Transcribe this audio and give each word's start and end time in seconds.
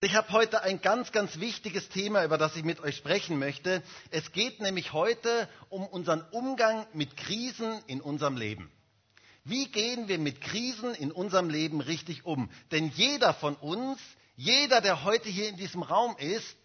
Ich 0.00 0.14
habe 0.14 0.30
heute 0.30 0.62
ein 0.62 0.80
ganz, 0.80 1.10
ganz 1.10 1.40
wichtiges 1.40 1.88
Thema, 1.88 2.24
über 2.24 2.38
das 2.38 2.54
ich 2.54 2.62
mit 2.62 2.78
euch 2.78 2.96
sprechen 2.96 3.36
möchte. 3.36 3.82
Es 4.12 4.30
geht 4.30 4.60
nämlich 4.60 4.92
heute 4.92 5.48
um 5.70 5.84
unseren 5.84 6.22
Umgang 6.30 6.86
mit 6.92 7.16
Krisen 7.16 7.82
in 7.88 8.00
unserem 8.00 8.36
Leben. 8.36 8.70
Wie 9.42 9.66
gehen 9.66 10.06
wir 10.06 10.20
mit 10.20 10.40
Krisen 10.40 10.94
in 10.94 11.10
unserem 11.10 11.50
Leben 11.50 11.80
richtig 11.80 12.24
um? 12.24 12.48
Denn 12.70 12.92
jeder 12.94 13.34
von 13.34 13.56
uns, 13.56 13.98
jeder, 14.36 14.80
der 14.80 15.02
heute 15.02 15.28
hier 15.28 15.48
in 15.48 15.56
diesem 15.56 15.82
Raum 15.82 16.16
ist, 16.18 16.56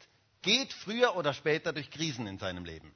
geht 0.43 0.71
früher 0.71 1.15
oder 1.15 1.33
später 1.33 1.73
durch 1.73 1.89
Krisen 1.89 2.27
in 2.27 2.37
seinem 2.37 2.65
Leben. 2.65 2.93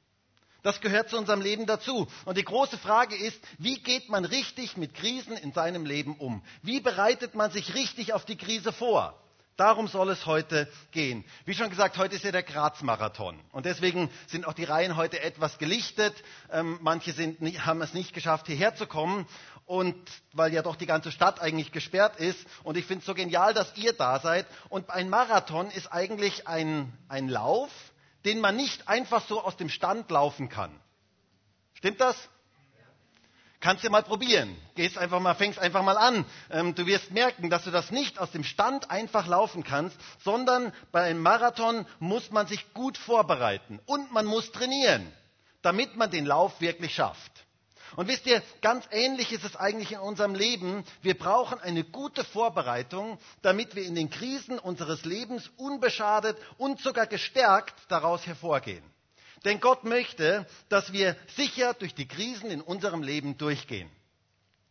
Das 0.62 0.82
gehört 0.82 1.10
zu 1.10 1.18
unserem 1.18 1.42
Leben 1.42 1.66
dazu. 1.66 2.08
Und 2.26 2.38
die 2.38 2.44
große 2.44 2.78
Frage 2.78 3.16
ist, 3.16 3.40
wie 3.58 3.80
geht 3.82 4.10
man 4.10 4.24
richtig 4.24 4.78
mit 4.78 4.94
Krisen 4.94 5.36
in 5.36 5.52
seinem 5.52 5.88
Leben 5.88 6.16
um? 6.16 6.44
Wie 6.62 6.80
bereitet 6.80 7.34
man 7.34 7.50
sich 7.50 7.74
richtig 7.74 8.14
auf 8.14 8.24
die 8.24 8.38
Krise 8.38 8.72
vor? 8.72 9.20
Darum 9.58 9.88
soll 9.88 10.12
es 10.12 10.28
heute 10.28 10.72
gehen. 10.92 11.26
Wie 11.46 11.56
schon 11.56 11.72
gesagt, 11.72 11.98
heute 11.98 12.16
ist 12.16 12.24
ja 12.24 12.32
der 12.32 12.44
Graz-Marathon. 12.44 13.40
Und 13.52 13.66
deswegen 13.66 14.12
sind 14.28 14.46
auch 14.46 14.54
die 14.54 14.66
Reihen 14.66 14.96
heute 14.96 15.20
etwas 15.20 15.58
gelichtet. 15.58 16.14
Ähm, 16.52 16.78
manche 16.82 17.12
sind, 17.12 17.40
haben 17.66 17.82
es 17.82 17.96
nicht 17.96 18.14
geschafft, 18.14 18.46
hierher 18.46 18.76
zu 18.76 18.86
kommen. 18.86 19.28
Und 19.66 19.98
weil 20.32 20.54
ja 20.54 20.62
doch 20.62 20.76
die 20.76 20.86
ganze 20.86 21.12
Stadt 21.12 21.42
eigentlich 21.42 21.72
gesperrt 21.72 22.18
ist. 22.18 22.40
Und 22.64 22.78
ich 22.78 22.86
finde 22.86 23.00
es 23.00 23.08
so 23.08 23.16
genial, 23.16 23.56
dass 23.56 23.76
ihr 23.76 23.94
da 23.94 24.20
seid. 24.20 24.46
Und 24.70 24.92
ein 24.92 25.10
Marathon 25.10 25.72
ist 25.72 25.92
eigentlich 25.92 26.48
ein, 26.48 26.94
ein 27.10 27.28
Lauf, 27.28 27.72
den 28.26 28.40
man 28.40 28.56
nicht 28.56 28.88
einfach 28.88 29.26
so 29.28 29.42
aus 29.44 29.58
dem 29.58 29.70
Stand 29.70 30.12
laufen 30.12 30.50
kann. 30.50 30.72
Stimmt 31.74 32.00
das? 32.00 32.16
Kannst 33.60 33.84
du 33.84 33.90
mal 33.90 34.04
probieren. 34.04 34.56
Gehst 34.76 34.98
einfach 34.98 35.20
mal, 35.20 35.34
fängst 35.34 35.58
einfach 35.58 35.82
mal 35.82 35.98
an. 35.98 36.26
Ähm, 36.52 36.76
du 36.76 36.86
wirst 36.86 37.12
merken, 37.12 37.50
dass 37.50 37.64
du 37.64 37.72
das 37.72 37.90
nicht 37.90 38.20
aus 38.20 38.32
dem 38.32 38.44
Stand 38.44 38.92
einfach 38.92 39.26
laufen 39.26 39.64
kannst, 39.64 39.98
sondern 40.24 40.72
bei 40.92 41.04
einem 41.04 41.22
Marathon 41.22 41.88
muss 42.00 42.30
man 42.32 42.46
sich 42.46 42.74
gut 42.74 42.98
vorbereiten 42.98 43.80
und 43.88 44.12
man 44.12 44.26
muss 44.26 44.52
trainieren, 44.52 45.12
damit 45.64 45.96
man 45.96 46.12
den 46.12 46.26
Lauf 46.26 46.62
wirklich 46.62 46.94
schafft. 46.94 47.32
Und 47.96 48.08
wisst 48.08 48.28
ihr, 48.28 48.44
ganz 48.62 48.86
ähnlich 48.92 49.32
ist 49.32 49.44
es 49.44 49.56
eigentlich 49.56 49.94
in 49.94 50.00
unserem 50.00 50.36
Leben. 50.36 50.84
Wir 51.02 51.18
brauchen 51.18 51.60
eine 51.60 51.84
gute 51.84 52.24
Vorbereitung, 52.24 53.18
damit 53.42 53.76
wir 53.76 53.84
in 53.84 53.96
den 53.96 54.12
Krisen 54.12 54.60
unseres 54.60 55.04
Lebens 55.04 55.50
unbeschadet 55.58 56.38
und 56.58 56.80
sogar 56.80 57.08
gestärkt 57.08 57.74
daraus 57.88 58.28
hervorgehen. 58.28 58.84
Denn 59.46 59.60
Gott 59.60 59.84
möchte, 59.84 60.46
dass 60.70 60.92
wir 60.94 61.16
sicher 61.36 61.74
durch 61.74 61.94
die 61.96 62.08
Krisen 62.08 62.52
in 62.52 62.62
unserem 62.62 63.04
Leben 63.04 63.38
durchgehen. 63.38 63.90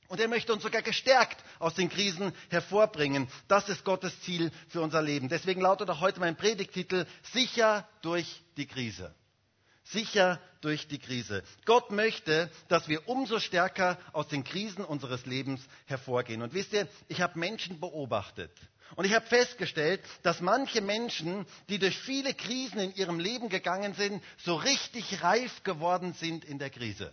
Und 0.08 0.20
er 0.20 0.28
möchte 0.28 0.52
uns 0.52 0.62
sogar 0.62 0.82
gestärkt 0.82 1.42
aus 1.58 1.74
den 1.74 1.88
Krisen 1.88 2.32
hervorbringen. 2.50 3.28
Das 3.48 3.68
ist 3.68 3.84
Gottes 3.84 4.20
Ziel 4.20 4.52
für 4.68 4.80
unser 4.80 5.02
Leben. 5.02 5.28
Deswegen 5.28 5.60
lautet 5.60 5.90
auch 5.90 6.00
heute 6.00 6.20
mein 6.20 6.36
Predigtitel 6.36 7.06
Sicher 7.32 7.88
durch 8.02 8.42
die 8.56 8.66
Krise. 8.66 9.14
Sicher 9.82 10.40
durch 10.60 10.88
die 10.88 10.98
Krise. 10.98 11.42
Gott 11.64 11.90
möchte, 11.90 12.50
dass 12.68 12.88
wir 12.88 13.08
umso 13.08 13.38
stärker 13.38 13.98
aus 14.12 14.28
den 14.28 14.42
Krisen 14.42 14.84
unseres 14.84 15.26
Lebens 15.26 15.60
hervorgehen. 15.86 16.42
Und 16.42 16.54
wisst 16.54 16.72
ihr, 16.72 16.88
ich 17.08 17.20
habe 17.20 17.38
Menschen 17.38 17.78
beobachtet, 17.78 18.50
und 18.94 19.04
ich 19.04 19.12
habe 19.14 19.26
festgestellt, 19.26 20.00
dass 20.22 20.40
manche 20.40 20.80
Menschen, 20.80 21.46
die 21.68 21.78
durch 21.78 21.98
viele 21.98 22.32
Krisen 22.34 22.78
in 22.78 22.94
ihrem 22.94 23.18
Leben 23.18 23.48
gegangen 23.48 23.94
sind, 23.94 24.22
so 24.44 24.54
richtig 24.54 25.22
reif 25.22 25.64
geworden 25.64 26.14
sind 26.14 26.44
in 26.44 26.58
der 26.58 26.70
Krise. 26.70 27.12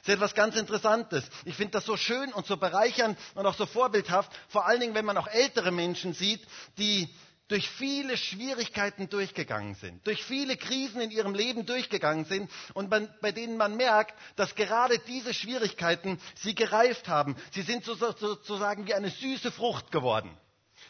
Das 0.00 0.08
ist 0.08 0.14
etwas 0.14 0.34
ganz 0.34 0.56
Interessantes. 0.56 1.24
Ich 1.44 1.54
finde 1.54 1.72
das 1.72 1.84
so 1.84 1.96
schön 1.96 2.32
und 2.32 2.44
so 2.44 2.56
bereichernd 2.56 3.16
und 3.36 3.46
auch 3.46 3.54
so 3.54 3.66
vorbildhaft, 3.66 4.32
vor 4.48 4.66
allen 4.66 4.80
Dingen, 4.80 4.94
wenn 4.94 5.04
man 5.04 5.16
auch 5.16 5.28
ältere 5.28 5.70
Menschen 5.70 6.12
sieht, 6.12 6.42
die 6.76 7.08
durch 7.48 7.68
viele 7.68 8.16
Schwierigkeiten 8.16 9.08
durchgegangen 9.08 9.74
sind, 9.74 10.04
durch 10.06 10.24
viele 10.24 10.56
Krisen 10.56 11.00
in 11.00 11.10
ihrem 11.10 11.34
Leben 11.34 11.66
durchgegangen 11.66 12.24
sind 12.24 12.50
und 12.74 12.88
bei 12.90 13.30
denen 13.32 13.56
man 13.56 13.76
merkt, 13.76 14.14
dass 14.36 14.54
gerade 14.54 14.98
diese 15.06 15.34
Schwierigkeiten 15.34 16.18
sie 16.34 16.54
gereift 16.54 17.08
haben. 17.08 17.36
Sie 17.52 17.62
sind 17.62 17.84
sozusagen 17.84 18.86
wie 18.86 18.94
eine 18.94 19.10
süße 19.10 19.52
Frucht 19.52 19.92
geworden. 19.92 20.36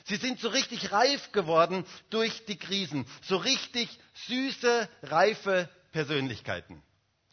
Sie 0.04 0.16
sind 0.16 0.40
so 0.40 0.48
richtig 0.48 0.92
reif 0.92 1.32
geworden 1.32 1.84
durch 2.10 2.44
die 2.46 2.56
Krisen. 2.56 3.06
So 3.22 3.36
richtig 3.36 3.88
süße, 4.26 4.88
reife 5.02 5.68
Persönlichkeiten. 5.92 6.82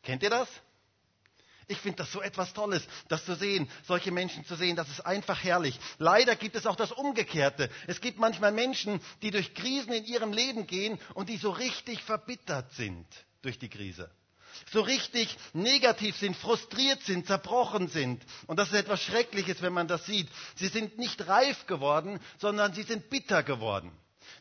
Kennt 0.03 0.23
ihr 0.23 0.29
das? 0.29 0.47
Ich 1.67 1.77
finde 1.77 1.97
das 1.97 2.11
so 2.11 2.19
etwas 2.21 2.53
Tolles, 2.53 2.83
das 3.09 3.25
zu 3.25 3.35
sehen, 3.35 3.69
solche 3.85 4.11
Menschen 4.11 4.43
zu 4.43 4.55
sehen, 4.55 4.75
das 4.75 4.89
ist 4.89 5.01
einfach 5.01 5.43
herrlich. 5.43 5.79
Leider 5.99 6.35
gibt 6.35 6.55
es 6.55 6.65
auch 6.65 6.75
das 6.75 6.91
Umgekehrte. 6.91 7.69
Es 7.85 8.01
gibt 8.01 8.17
manchmal 8.17 8.51
Menschen, 8.51 8.99
die 9.21 9.29
durch 9.29 9.53
Krisen 9.53 9.93
in 9.93 10.03
ihrem 10.05 10.33
Leben 10.33 10.65
gehen 10.65 10.97
und 11.13 11.29
die 11.29 11.37
so 11.37 11.51
richtig 11.51 12.01
verbittert 12.03 12.71
sind 12.73 13.05
durch 13.43 13.59
die 13.59 13.69
Krise 13.69 14.09
so 14.71 14.81
richtig 14.81 15.37
negativ 15.53 16.17
sind, 16.17 16.35
frustriert 16.35 17.01
sind, 17.03 17.27
zerbrochen 17.27 17.87
sind. 17.87 18.23
Und 18.47 18.57
das 18.57 18.69
ist 18.69 18.75
etwas 18.75 19.01
Schreckliches, 19.01 19.61
wenn 19.61 19.73
man 19.73 19.87
das 19.87 20.05
sieht. 20.05 20.27
Sie 20.55 20.67
sind 20.67 20.97
nicht 20.97 21.27
reif 21.27 21.65
geworden, 21.67 22.19
sondern 22.37 22.73
sie 22.73 22.83
sind 22.83 23.09
bitter 23.09 23.43
geworden. 23.43 23.91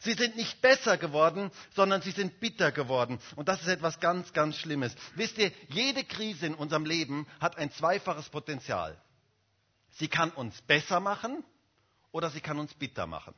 Sie 0.00 0.12
sind 0.12 0.36
nicht 0.36 0.60
besser 0.60 0.96
geworden, 0.96 1.50
sondern 1.74 2.02
sie 2.02 2.10
sind 2.10 2.40
bitter 2.40 2.72
geworden. 2.72 3.18
Und 3.36 3.48
das 3.48 3.60
ist 3.62 3.68
etwas 3.68 4.00
ganz, 4.00 4.32
ganz 4.32 4.56
Schlimmes. 4.56 4.94
Wisst 5.14 5.38
ihr, 5.38 5.50
jede 5.68 6.04
Krise 6.04 6.46
in 6.46 6.54
unserem 6.54 6.84
Leben 6.84 7.26
hat 7.40 7.58
ein 7.58 7.72
zweifaches 7.72 8.28
Potenzial. 8.28 9.00
Sie 9.92 10.08
kann 10.08 10.30
uns 10.30 10.60
besser 10.62 11.00
machen 11.00 11.42
oder 12.12 12.30
sie 12.30 12.40
kann 12.40 12.58
uns 12.58 12.74
bitter 12.74 13.06
machen. 13.06 13.34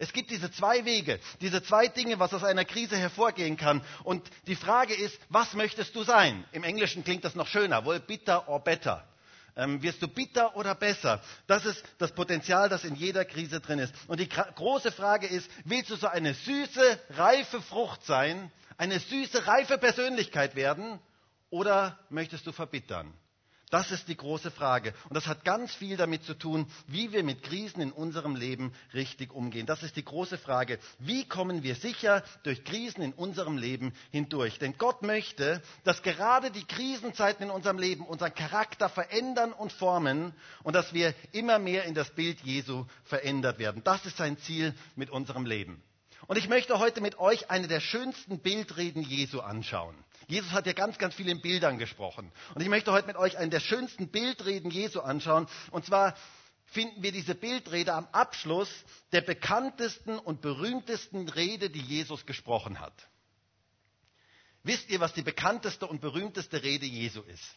Es 0.00 0.14
gibt 0.14 0.30
diese 0.30 0.50
zwei 0.50 0.86
Wege, 0.86 1.20
diese 1.42 1.62
zwei 1.62 1.86
Dinge, 1.86 2.18
was 2.18 2.32
aus 2.32 2.42
einer 2.42 2.64
Krise 2.64 2.96
hervorgehen 2.96 3.58
kann. 3.58 3.82
Und 4.02 4.26
die 4.46 4.56
Frage 4.56 4.94
ist, 4.94 5.18
was 5.28 5.52
möchtest 5.52 5.94
du 5.94 6.04
sein? 6.04 6.42
Im 6.52 6.64
Englischen 6.64 7.04
klingt 7.04 7.22
das 7.22 7.34
noch 7.34 7.46
schöner, 7.46 7.84
wohl 7.84 8.00
bitter 8.00 8.48
or 8.48 8.60
better. 8.64 9.06
Ähm, 9.56 9.82
wirst 9.82 10.00
du 10.00 10.08
bitter 10.08 10.56
oder 10.56 10.74
besser? 10.74 11.20
Das 11.46 11.66
ist 11.66 11.84
das 11.98 12.12
Potenzial, 12.12 12.70
das 12.70 12.84
in 12.84 12.94
jeder 12.94 13.26
Krise 13.26 13.60
drin 13.60 13.78
ist. 13.78 13.94
Und 14.06 14.20
die 14.20 14.28
große 14.28 14.90
Frage 14.90 15.26
ist, 15.26 15.50
willst 15.64 15.90
du 15.90 15.96
so 15.96 16.06
eine 16.06 16.32
süße, 16.32 16.98
reife 17.10 17.60
Frucht 17.60 18.02
sein, 18.06 18.50
eine 18.78 19.00
süße, 19.00 19.46
reife 19.46 19.76
Persönlichkeit 19.76 20.56
werden 20.56 20.98
oder 21.50 21.98
möchtest 22.08 22.46
du 22.46 22.52
verbittern? 22.52 23.12
Das 23.70 23.92
ist 23.92 24.08
die 24.08 24.16
große 24.16 24.50
Frage. 24.50 24.92
Und 25.08 25.14
das 25.14 25.28
hat 25.28 25.44
ganz 25.44 25.72
viel 25.72 25.96
damit 25.96 26.24
zu 26.24 26.34
tun, 26.34 26.66
wie 26.88 27.12
wir 27.12 27.22
mit 27.22 27.44
Krisen 27.44 27.80
in 27.80 27.92
unserem 27.92 28.34
Leben 28.34 28.72
richtig 28.92 29.32
umgehen. 29.32 29.64
Das 29.64 29.84
ist 29.84 29.94
die 29.94 30.04
große 30.04 30.38
Frage. 30.38 30.80
Wie 30.98 31.24
kommen 31.26 31.62
wir 31.62 31.76
sicher 31.76 32.24
durch 32.42 32.64
Krisen 32.64 33.02
in 33.02 33.12
unserem 33.12 33.56
Leben 33.56 33.94
hindurch? 34.10 34.58
Denn 34.58 34.76
Gott 34.76 35.02
möchte, 35.02 35.62
dass 35.84 36.02
gerade 36.02 36.50
die 36.50 36.64
Krisenzeiten 36.64 37.44
in 37.44 37.50
unserem 37.50 37.78
Leben 37.78 38.04
unseren 38.04 38.34
Charakter 38.34 38.88
verändern 38.88 39.52
und 39.52 39.72
formen 39.72 40.34
und 40.64 40.74
dass 40.74 40.92
wir 40.92 41.14
immer 41.30 41.60
mehr 41.60 41.84
in 41.84 41.94
das 41.94 42.10
Bild 42.10 42.40
Jesu 42.40 42.86
verändert 43.04 43.60
werden. 43.60 43.82
Das 43.84 44.04
ist 44.04 44.16
sein 44.16 44.36
Ziel 44.38 44.74
mit 44.96 45.10
unserem 45.10 45.46
Leben. 45.46 45.80
Und 46.26 46.36
ich 46.36 46.48
möchte 46.48 46.78
heute 46.78 47.00
mit 47.00 47.18
euch 47.18 47.50
eine 47.50 47.68
der 47.68 47.80
schönsten 47.80 48.40
Bildreden 48.40 49.02
Jesu 49.02 49.40
anschauen. 49.40 49.96
Jesus 50.28 50.52
hat 50.52 50.66
ja 50.66 50.72
ganz, 50.72 50.98
ganz 50.98 51.14
viel 51.14 51.28
in 51.28 51.40
Bildern 51.40 51.78
gesprochen. 51.78 52.30
Und 52.54 52.62
ich 52.62 52.68
möchte 52.68 52.92
heute 52.92 53.06
mit 53.06 53.16
euch 53.16 53.36
eine 53.36 53.50
der 53.50 53.60
schönsten 53.60 54.08
Bildreden 54.08 54.70
Jesu 54.70 55.00
anschauen. 55.00 55.48
Und 55.70 55.84
zwar 55.86 56.14
finden 56.66 57.02
wir 57.02 57.10
diese 57.10 57.34
Bildrede 57.34 57.94
am 57.94 58.06
Abschluss 58.12 58.70
der 59.12 59.22
bekanntesten 59.22 60.18
und 60.18 60.40
berühmtesten 60.40 61.28
Rede, 61.28 61.68
die 61.68 61.80
Jesus 61.80 62.26
gesprochen 62.26 62.78
hat. 62.78 63.08
Wisst 64.62 64.90
ihr, 64.90 65.00
was 65.00 65.14
die 65.14 65.22
bekannteste 65.22 65.86
und 65.86 66.00
berühmteste 66.00 66.62
Rede 66.62 66.86
Jesu 66.86 67.22
ist? 67.22 67.56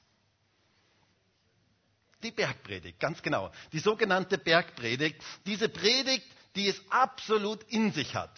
Die 2.23 2.31
Bergpredigt, 2.31 2.99
ganz 2.99 3.21
genau. 3.21 3.51
Die 3.73 3.79
sogenannte 3.79 4.37
Bergpredigt. 4.37 5.21
Diese 5.45 5.67
Predigt, 5.67 6.25
die 6.55 6.69
es 6.69 6.81
absolut 6.89 7.63
in 7.63 7.91
sich 7.91 8.15
hat. 8.15 8.31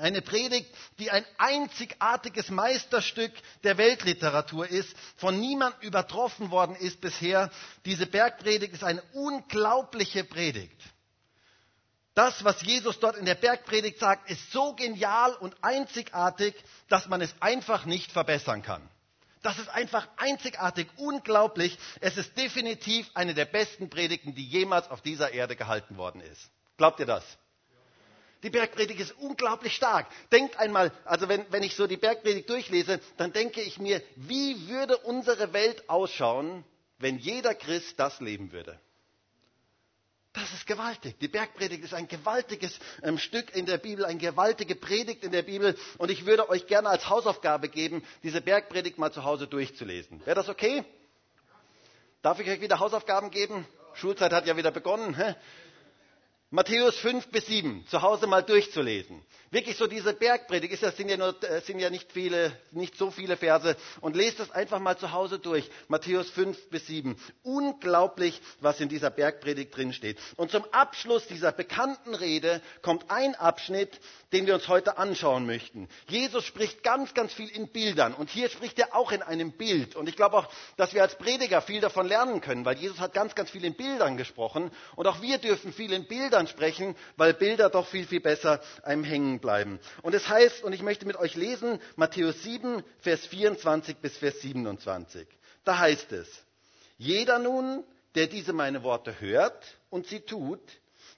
Eine 0.00 0.22
Predigt, 0.22 0.74
die 0.98 1.10
ein 1.10 1.24
einzigartiges 1.36 2.48
Meisterstück 2.50 3.32
der 3.64 3.76
Weltliteratur 3.76 4.66
ist, 4.66 4.94
von 5.16 5.38
niemand 5.38 5.82
übertroffen 5.82 6.50
worden 6.50 6.74
ist 6.74 7.00
bisher. 7.00 7.50
Diese 7.84 8.06
Bergpredigt 8.06 8.72
ist 8.72 8.84
eine 8.84 9.02
unglaubliche 9.12 10.24
Predigt. 10.24 10.80
Das, 12.14 12.44
was 12.44 12.62
Jesus 12.62 12.98
dort 12.98 13.16
in 13.16 13.24
der 13.24 13.34
Bergpredigt 13.34 13.98
sagt, 13.98 14.30
ist 14.30 14.50
so 14.50 14.74
genial 14.74 15.34
und 15.34 15.54
einzigartig, 15.62 16.54
dass 16.88 17.08
man 17.08 17.20
es 17.20 17.34
einfach 17.40 17.84
nicht 17.84 18.10
verbessern 18.10 18.62
kann. 18.62 18.88
Das 19.42 19.58
ist 19.58 19.68
einfach 19.68 20.08
einzigartig, 20.16 20.88
unglaublich. 20.96 21.78
Es 22.00 22.16
ist 22.16 22.36
definitiv 22.36 23.10
eine 23.14 23.34
der 23.34 23.46
besten 23.46 23.88
Predigten, 23.88 24.34
die 24.34 24.46
jemals 24.46 24.90
auf 24.90 25.00
dieser 25.00 25.32
Erde 25.32 25.56
gehalten 25.56 25.96
worden 25.96 26.20
ist. 26.20 26.50
Glaubt 26.76 27.00
ihr 27.00 27.06
das? 27.06 27.24
Die 28.42 28.50
Bergpredigt 28.50 29.00
ist 29.00 29.12
unglaublich 29.18 29.74
stark. 29.76 30.06
Denkt 30.32 30.56
einmal, 30.58 30.92
also 31.04 31.28
wenn, 31.28 31.44
wenn 31.50 31.62
ich 31.62 31.76
so 31.76 31.86
die 31.86 31.98
Bergpredigt 31.98 32.48
durchlese, 32.48 33.00
dann 33.18 33.32
denke 33.32 33.60
ich 33.60 33.78
mir, 33.78 34.02
wie 34.16 34.68
würde 34.68 34.96
unsere 34.96 35.52
Welt 35.52 35.88
ausschauen, 35.88 36.64
wenn 36.98 37.18
jeder 37.18 37.54
Christ 37.54 37.98
das 37.98 38.20
leben 38.20 38.52
würde? 38.52 38.78
Das 40.32 40.52
ist 40.52 40.66
gewaltig. 40.66 41.18
Die 41.18 41.28
Bergpredigt 41.28 41.82
ist 41.82 41.92
ein 41.92 42.06
gewaltiges 42.06 42.78
ähm, 43.02 43.18
Stück 43.18 43.54
in 43.54 43.66
der 43.66 43.78
Bibel, 43.78 44.04
eine 44.04 44.18
gewaltige 44.18 44.76
Predigt 44.76 45.24
in 45.24 45.32
der 45.32 45.42
Bibel. 45.42 45.76
Und 45.98 46.10
ich 46.10 46.24
würde 46.24 46.48
euch 46.48 46.68
gerne 46.68 46.88
als 46.88 47.08
Hausaufgabe 47.08 47.68
geben, 47.68 48.04
diese 48.22 48.40
Bergpredigt 48.40 48.96
mal 48.96 49.12
zu 49.12 49.24
Hause 49.24 49.48
durchzulesen. 49.48 50.24
Wäre 50.24 50.36
das 50.36 50.48
okay? 50.48 50.84
Darf 52.22 52.38
ich 52.38 52.48
euch 52.48 52.60
wieder 52.60 52.78
Hausaufgaben 52.78 53.30
geben? 53.32 53.66
Schulzeit 53.94 54.32
hat 54.32 54.46
ja 54.46 54.56
wieder 54.56 54.70
begonnen. 54.70 55.16
Hä? 55.16 55.34
Matthäus 56.52 56.96
5 56.96 57.28
bis 57.28 57.46
7, 57.46 57.86
zu 57.86 58.02
Hause 58.02 58.26
mal 58.26 58.42
durchzulesen. 58.42 59.22
Wirklich 59.52 59.76
so 59.76 59.88
diese 59.88 60.12
Bergpredigt, 60.12 60.72
ist, 60.72 60.82
das 60.84 60.96
sind 60.96 61.08
ja, 61.08 61.16
nur, 61.16 61.40
äh, 61.42 61.60
sind 61.60 61.80
ja 61.80 61.90
nicht, 61.90 62.12
viele, 62.12 62.52
nicht 62.70 62.96
so 62.96 63.10
viele 63.10 63.36
Verse. 63.36 63.76
Und 64.00 64.14
lest 64.14 64.38
das 64.38 64.52
einfach 64.52 64.78
mal 64.78 64.96
zu 64.96 65.10
Hause 65.10 65.40
durch. 65.40 65.68
Matthäus 65.88 66.30
5 66.30 66.70
bis 66.70 66.86
7. 66.86 67.16
Unglaublich, 67.42 68.40
was 68.60 68.80
in 68.80 68.88
dieser 68.88 69.10
Bergpredigt 69.10 69.76
drin 69.76 69.92
steht. 69.92 70.18
Und 70.36 70.52
zum 70.52 70.64
Abschluss 70.72 71.26
dieser 71.26 71.50
bekannten 71.50 72.14
Rede 72.14 72.62
kommt 72.82 73.10
ein 73.10 73.34
Abschnitt, 73.34 74.00
den 74.32 74.46
wir 74.46 74.54
uns 74.54 74.68
heute 74.68 74.98
anschauen 74.98 75.46
möchten. 75.46 75.88
Jesus 76.08 76.44
spricht 76.44 76.84
ganz, 76.84 77.12
ganz 77.14 77.32
viel 77.32 77.48
in 77.48 77.68
Bildern. 77.68 78.14
Und 78.14 78.30
hier 78.30 78.48
spricht 78.50 78.78
er 78.78 78.94
auch 78.94 79.10
in 79.10 79.22
einem 79.22 79.52
Bild. 79.52 79.96
Und 79.96 80.08
ich 80.08 80.14
glaube 80.14 80.36
auch, 80.36 80.48
dass 80.76 80.94
wir 80.94 81.02
als 81.02 81.18
Prediger 81.18 81.60
viel 81.60 81.80
davon 81.80 82.06
lernen 82.06 82.40
können, 82.40 82.64
weil 82.64 82.76
Jesus 82.76 83.00
hat 83.00 83.14
ganz, 83.14 83.34
ganz 83.34 83.50
viel 83.50 83.64
in 83.64 83.74
Bildern 83.74 84.16
gesprochen. 84.16 84.70
Und 84.94 85.08
auch 85.08 85.22
wir 85.22 85.38
dürfen 85.38 85.72
viel 85.72 85.92
in 85.92 86.06
Bildern 86.06 86.39
sprechen, 86.46 86.94
weil 87.16 87.34
Bilder 87.34 87.70
doch 87.70 87.86
viel, 87.86 88.06
viel 88.06 88.20
besser 88.20 88.60
einem 88.82 89.04
hängen 89.04 89.40
bleiben. 89.40 89.80
Und 90.02 90.14
es 90.14 90.28
heißt, 90.28 90.62
und 90.62 90.72
ich 90.72 90.82
möchte 90.82 91.06
mit 91.06 91.16
euch 91.16 91.34
lesen, 91.34 91.80
Matthäus 91.96 92.42
7, 92.42 92.82
Vers 93.00 93.26
24 93.26 93.96
bis 93.98 94.16
Vers 94.16 94.40
27. 94.40 95.26
Da 95.64 95.78
heißt 95.78 96.12
es, 96.12 96.28
jeder 96.98 97.38
nun, 97.38 97.84
der 98.14 98.26
diese 98.26 98.52
meine 98.52 98.82
Worte 98.82 99.20
hört 99.20 99.78
und 99.88 100.06
sie 100.06 100.20
tut, 100.20 100.60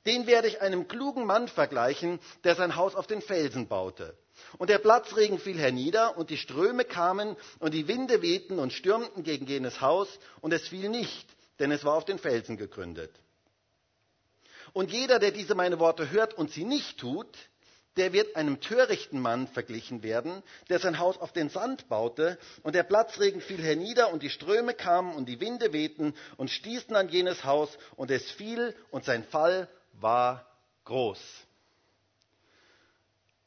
den 0.06 0.26
werde 0.26 0.48
ich 0.48 0.60
einem 0.60 0.88
klugen 0.88 1.26
Mann 1.26 1.48
vergleichen, 1.48 2.18
der 2.44 2.54
sein 2.54 2.76
Haus 2.76 2.94
auf 2.94 3.06
den 3.06 3.22
Felsen 3.22 3.68
baute. 3.68 4.16
Und 4.58 4.70
der 4.70 4.78
Platzregen 4.78 5.38
fiel 5.38 5.58
hernieder, 5.58 6.16
und 6.16 6.30
die 6.30 6.36
Ströme 6.36 6.84
kamen, 6.84 7.36
und 7.60 7.74
die 7.74 7.86
Winde 7.86 8.22
wehten 8.22 8.58
und 8.58 8.72
stürmten 8.72 9.22
gegen 9.22 9.46
jenes 9.46 9.80
Haus, 9.80 10.08
und 10.40 10.52
es 10.52 10.66
fiel 10.68 10.88
nicht, 10.88 11.26
denn 11.58 11.70
es 11.70 11.84
war 11.84 11.94
auf 11.94 12.04
den 12.04 12.18
Felsen 12.18 12.56
gegründet. 12.56 13.12
Und 14.72 14.90
jeder, 14.90 15.18
der 15.18 15.30
diese 15.30 15.54
meine 15.54 15.78
Worte 15.78 16.10
hört 16.10 16.34
und 16.34 16.50
sie 16.50 16.64
nicht 16.64 16.98
tut, 16.98 17.28
der 17.96 18.12
wird 18.12 18.36
einem 18.36 18.60
törichten 18.60 19.20
Mann 19.20 19.48
verglichen 19.48 20.02
werden, 20.02 20.42
der 20.70 20.78
sein 20.78 20.98
Haus 20.98 21.18
auf 21.18 21.32
den 21.32 21.50
Sand 21.50 21.88
baute, 21.88 22.38
und 22.62 22.74
der 22.74 22.84
Platzregen 22.84 23.40
fiel 23.40 23.62
hernieder, 23.62 24.12
und 24.12 24.22
die 24.22 24.30
Ströme 24.30 24.72
kamen, 24.72 25.14
und 25.14 25.28
die 25.28 25.40
Winde 25.40 25.72
wehten 25.72 26.14
und 26.38 26.50
stießen 26.50 26.96
an 26.96 27.10
jenes 27.10 27.44
Haus, 27.44 27.68
und 27.96 28.10
es 28.10 28.30
fiel, 28.30 28.74
und 28.90 29.04
sein 29.04 29.24
Fall 29.24 29.68
war 30.00 30.46
groß. 30.84 31.20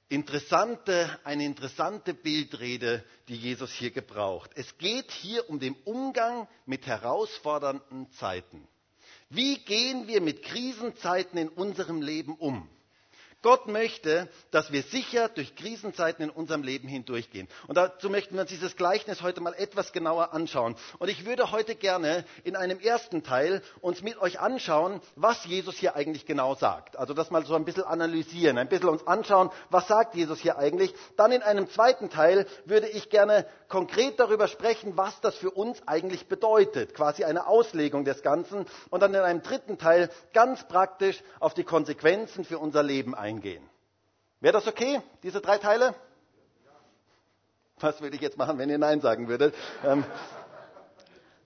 Interessante, 0.07 1.19
eine 1.24 1.45
interessante 1.45 2.13
Bildrede, 2.13 3.04
die 3.27 3.36
Jesus 3.36 3.72
hier 3.72 3.89
gebraucht. 3.89 4.51
Es 4.54 4.77
geht 4.77 5.12
hier 5.12 5.50
um 5.50 5.60
den 5.60 5.75
Umgang 5.83 6.48
mit 6.68 6.86
herausfordernden 6.86 8.12
Zeiten. 8.12 8.68
Wie 9.30 9.57
gehen 9.57 10.07
wir 10.07 10.22
mit 10.22 10.44
Krisenzeiten 10.44 11.38
in 11.38 11.50
unserem 11.50 12.01
Leben 12.01 12.36
um? 12.36 12.68
Gott 13.46 13.68
möchte, 13.68 14.28
dass 14.50 14.72
wir 14.72 14.82
sicher 14.82 15.30
durch 15.30 15.56
Krisenzeiten 15.56 16.24
in 16.24 16.32
unserem 16.32 16.64
Leben 16.64 16.88
hindurchgehen. 16.88 17.48
Und 17.68 17.78
dazu 17.78 18.10
möchten 18.10 18.34
wir 18.34 18.42
uns 18.42 18.50
dieses 18.50 18.76
Gleichnis 18.76 19.22
heute 19.22 19.40
mal 19.40 19.54
etwas 19.54 19.94
genauer 19.94 20.34
anschauen. 20.34 20.76
Und 20.98 21.10
ich 21.10 21.28
würde 21.28 21.52
heute 21.52 21.76
gerne 21.76 22.26
in 22.44 22.56
einem 22.56 22.80
ersten 22.80 23.22
Teil 23.22 23.62
uns 23.82 24.02
mit 24.02 24.18
euch 24.18 24.40
anschauen, 24.40 25.00
was 25.16 25.46
Jesus 25.46 25.76
hier 25.76 25.96
eigentlich 25.96 26.26
genau 26.26 26.56
sagt. 26.56 26.98
Also 26.98 27.14
das 27.14 27.30
mal 27.30 27.46
so 27.46 27.54
ein 27.54 27.66
bisschen 27.66 27.84
analysieren, 27.84 28.58
ein 28.58 28.68
bisschen 28.68 28.90
uns 28.90 29.06
anschauen, 29.06 29.52
was 29.70 29.88
sagt 29.88 30.16
Jesus 30.16 30.40
hier 30.40 30.58
eigentlich. 30.58 30.96
Dann 31.16 31.32
in 31.32 31.44
einem 31.44 31.70
zweiten 31.70 32.10
Teil 32.10 32.48
würde 32.66 32.88
ich 32.88 33.12
gerne 33.12 33.46
konkret 33.68 34.20
darüber 34.20 34.48
sprechen, 34.48 34.98
was 34.98 35.22
das 35.22 35.36
für 35.36 35.52
uns 35.52 35.88
eigentlich 35.88 36.28
bedeutet. 36.28 36.96
Quasi 36.96 37.24
eine 37.24 37.46
Auslegung 37.46 38.06
des 38.06 38.24
Ganzen. 38.24 38.66
Und 38.90 39.04
dann 39.04 39.14
in 39.14 39.20
einem 39.22 39.44
dritten 39.44 39.78
Teil 39.78 40.10
ganz 40.34 40.68
praktisch 40.68 41.22
auf 41.40 41.54
die 41.54 41.64
Konsequenzen 41.64 42.44
für 42.44 42.58
unser 42.58 42.82
Leben 42.82 43.14
eingehen 43.14 43.35
eingehen. 43.36 43.64
Wäre 44.40 44.54
das 44.54 44.68
okay, 44.68 45.02
diese 45.24 45.42
drei 45.42 45.58
Teile? 45.58 45.96
Was 47.80 48.02
würde 48.02 48.16
ich 48.16 48.22
jetzt 48.22 48.38
machen, 48.38 48.58
wenn 48.58 48.70
ihr 48.70 48.78
Nein 48.78 49.02
sagen 49.02 49.28
würdet? 49.28 49.54
Ähm, 49.84 50.06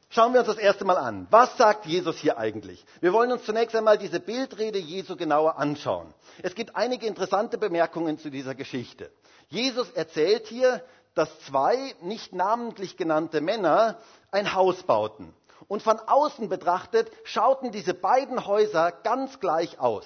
schauen 0.09 0.33
wir 0.33 0.41
uns 0.41 0.47
das 0.47 0.57
erste 0.57 0.85
Mal 0.85 0.97
an. 0.97 1.27
Was 1.31 1.57
sagt 1.57 1.85
Jesus 1.85 2.17
hier 2.17 2.37
eigentlich? 2.37 2.85
Wir 3.01 3.13
wollen 3.13 3.31
uns 3.31 3.45
zunächst 3.45 3.75
einmal 3.75 3.97
diese 3.97 4.19
Bildrede 4.19 4.77
Jesu 4.77 5.15
genauer 5.15 5.57
anschauen. 5.57 6.13
Es 6.43 6.53
gibt 6.53 6.75
einige 6.75 7.07
interessante 7.07 7.57
Bemerkungen 7.57 8.19
zu 8.19 8.29
dieser 8.29 8.53
Geschichte. 8.53 9.11
Jesus 9.47 9.89
erzählt 9.91 10.45
hier, 10.47 10.83
dass 11.15 11.39
zwei 11.41 11.95
nicht 12.01 12.33
namentlich 12.33 12.95
genannte 12.95 13.41
Männer 13.41 13.97
ein 14.29 14.53
Haus 14.53 14.83
bauten. 14.83 15.33
Und 15.67 15.81
von 15.81 15.99
außen 15.99 16.47
betrachtet 16.47 17.11
schauten 17.23 17.71
diese 17.71 17.95
beiden 17.95 18.45
Häuser 18.45 18.91
ganz 18.91 19.39
gleich 19.39 19.79
aus. 19.79 20.05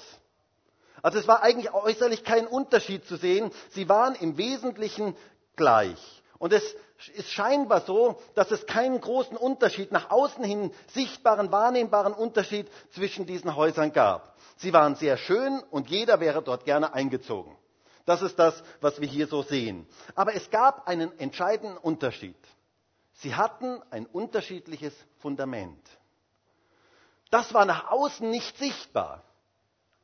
Also 1.03 1.19
es 1.19 1.27
war 1.27 1.43
eigentlich 1.43 1.71
äußerlich 1.73 2.23
kein 2.23 2.47
Unterschied 2.47 3.05
zu 3.05 3.17
sehen. 3.17 3.51
Sie 3.71 3.87
waren 3.89 4.15
im 4.15 4.37
Wesentlichen 4.37 5.15
gleich. 5.55 5.99
Und 6.39 6.53
es 6.53 6.63
ist 7.13 7.29
scheinbar 7.29 7.81
so, 7.81 8.19
dass 8.35 8.51
es 8.51 8.65
keinen 8.65 8.99
großen 8.99 9.35
Unterschied, 9.35 9.91
nach 9.91 10.09
außen 10.09 10.43
hin 10.43 10.71
sichtbaren, 10.87 11.51
wahrnehmbaren 11.51 12.13
Unterschied 12.13 12.67
zwischen 12.93 13.25
diesen 13.25 13.55
Häusern 13.55 13.91
gab. 13.91 14.35
Sie 14.57 14.71
waren 14.73 14.95
sehr 14.95 15.17
schön 15.17 15.59
und 15.71 15.89
jeder 15.89 16.19
wäre 16.21 16.41
dort 16.41 16.63
gerne 16.63 16.93
eingezogen. 16.93 17.55
Das 18.05 18.21
ist 18.21 18.39
das, 18.39 18.63
was 18.81 18.99
wir 19.01 19.07
hier 19.07 19.27
so 19.27 19.43
sehen. 19.43 19.85
Aber 20.15 20.33
es 20.35 20.49
gab 20.51 20.87
einen 20.87 21.17
entscheidenden 21.19 21.77
Unterschied. 21.77 22.35
Sie 23.15 23.35
hatten 23.35 23.81
ein 23.91 24.05
unterschiedliches 24.05 24.93
Fundament. 25.19 25.79
Das 27.29 27.53
war 27.53 27.65
nach 27.65 27.89
außen 27.91 28.29
nicht 28.29 28.57
sichtbar. 28.57 29.23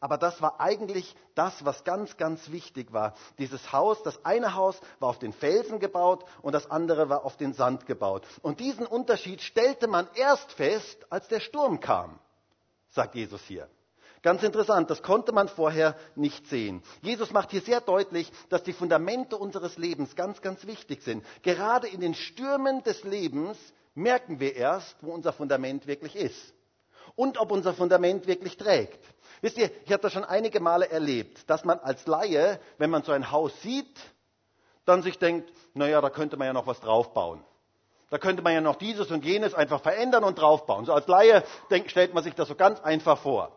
Aber 0.01 0.17
das 0.17 0.41
war 0.41 0.61
eigentlich 0.61 1.13
das, 1.35 1.65
was 1.65 1.83
ganz, 1.83 2.15
ganz 2.15 2.51
wichtig 2.51 2.93
war. 2.93 3.13
Dieses 3.37 3.73
Haus, 3.73 4.01
das 4.03 4.23
eine 4.23 4.55
Haus 4.55 4.79
war 4.99 5.09
auf 5.09 5.19
den 5.19 5.33
Felsen 5.33 5.79
gebaut 5.79 6.23
und 6.41 6.53
das 6.53 6.71
andere 6.71 7.09
war 7.09 7.25
auf 7.25 7.35
den 7.35 7.53
Sand 7.53 7.85
gebaut. 7.85 8.25
Und 8.41 8.61
diesen 8.61 8.85
Unterschied 8.85 9.41
stellte 9.41 9.87
man 9.87 10.07
erst 10.15 10.53
fest, 10.53 11.05
als 11.09 11.27
der 11.27 11.41
Sturm 11.41 11.81
kam, 11.81 12.17
sagt 12.89 13.15
Jesus 13.15 13.41
hier. 13.41 13.69
Ganz 14.21 14.43
interessant, 14.43 14.89
das 14.89 15.01
konnte 15.01 15.31
man 15.31 15.47
vorher 15.47 15.95
nicht 16.15 16.47
sehen. 16.47 16.81
Jesus 17.01 17.31
macht 17.31 17.51
hier 17.51 17.61
sehr 17.61 17.79
deutlich, 17.79 18.31
dass 18.49 18.63
die 18.63 18.73
Fundamente 18.73 19.37
unseres 19.37 19.77
Lebens 19.77 20.15
ganz, 20.15 20.41
ganz 20.41 20.65
wichtig 20.65 21.03
sind. 21.03 21.25
Gerade 21.41 21.87
in 21.87 22.01
den 22.01 22.13
Stürmen 22.13 22.83
des 22.83 23.03
Lebens 23.03 23.57
merken 23.95 24.39
wir 24.39 24.55
erst, 24.55 24.95
wo 25.01 25.11
unser 25.11 25.31
Fundament 25.31 25.87
wirklich 25.87 26.15
ist 26.17 26.53
und 27.19 27.37
ob 27.37 27.51
unser 27.51 27.73
Fundament 27.73 28.27
wirklich 28.27 28.55
trägt. 28.55 29.03
Wisst 29.41 29.57
ihr, 29.57 29.69
ich 29.83 29.91
habe 29.91 30.01
das 30.01 30.13
schon 30.13 30.23
einige 30.23 30.61
Male 30.61 30.89
erlebt, 30.89 31.49
dass 31.49 31.65
man 31.65 31.77
als 31.79 32.07
Laie, 32.07 32.61
wenn 32.77 32.89
man 32.89 33.03
so 33.03 33.11
ein 33.11 33.29
Haus 33.29 33.51
sieht, 33.61 33.99
dann 34.85 35.01
sich 35.01 35.19
denkt, 35.19 35.51
naja, 35.73 35.99
da 35.99 36.09
könnte 36.09 36.37
man 36.37 36.47
ja 36.47 36.53
noch 36.53 36.65
was 36.65 36.79
draufbauen. 36.79 37.43
Da 38.09 38.19
könnte 38.19 38.41
man 38.41 38.53
ja 38.53 38.61
noch 38.61 38.77
dieses 38.77 39.11
und 39.11 39.25
jenes 39.25 39.53
einfach 39.53 39.81
verändern 39.81 40.23
und 40.23 40.39
draufbauen. 40.39 40.85
So 40.85 40.93
als 40.93 41.07
Laie 41.07 41.43
denkt, 41.69 41.91
stellt 41.91 42.13
man 42.13 42.23
sich 42.23 42.35
das 42.35 42.47
so 42.47 42.55
ganz 42.55 42.79
einfach 42.79 43.17
vor. 43.17 43.51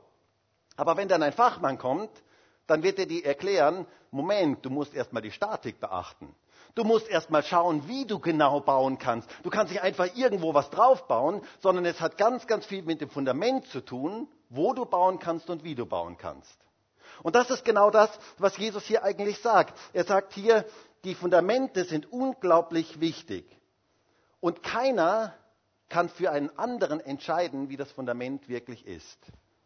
Aber 0.76 0.96
wenn 0.96 1.06
dann 1.06 1.22
ein 1.22 1.32
Fachmann 1.32 1.78
kommt, 1.78 2.10
dann 2.66 2.82
wird 2.82 2.98
er 2.98 3.06
dir 3.06 3.24
erklären, 3.24 3.86
Moment, 4.10 4.64
du 4.66 4.70
musst 4.70 4.92
erstmal 4.92 5.22
die 5.22 5.30
Statik 5.30 5.78
beachten. 5.78 6.34
Du 6.74 6.84
musst 6.84 7.08
erstmal 7.08 7.42
schauen, 7.42 7.86
wie 7.86 8.06
du 8.06 8.18
genau 8.18 8.60
bauen 8.60 8.98
kannst. 8.98 9.28
Du 9.42 9.50
kannst 9.50 9.72
nicht 9.72 9.82
einfach 9.82 10.14
irgendwo 10.16 10.54
was 10.54 10.70
draufbauen, 10.70 11.42
sondern 11.60 11.84
es 11.84 12.00
hat 12.00 12.16
ganz, 12.16 12.46
ganz 12.46 12.64
viel 12.64 12.82
mit 12.82 13.00
dem 13.00 13.10
Fundament 13.10 13.66
zu 13.66 13.80
tun, 13.80 14.28
wo 14.48 14.72
du 14.72 14.86
bauen 14.86 15.18
kannst 15.18 15.50
und 15.50 15.64
wie 15.64 15.74
du 15.74 15.84
bauen 15.84 16.16
kannst. 16.16 16.56
Und 17.22 17.34
das 17.36 17.50
ist 17.50 17.64
genau 17.64 17.90
das, 17.90 18.10
was 18.38 18.56
Jesus 18.56 18.84
hier 18.84 19.04
eigentlich 19.04 19.38
sagt. 19.38 19.78
Er 19.92 20.04
sagt 20.04 20.32
hier, 20.32 20.64
die 21.04 21.14
Fundamente 21.14 21.84
sind 21.84 22.10
unglaublich 22.10 23.00
wichtig. 23.00 23.44
Und 24.40 24.62
keiner 24.62 25.34
kann 25.88 26.08
für 26.08 26.30
einen 26.30 26.56
anderen 26.58 27.00
entscheiden, 27.00 27.68
wie 27.68 27.76
das 27.76 27.92
Fundament 27.92 28.48
wirklich 28.48 28.86
ist, 28.86 29.18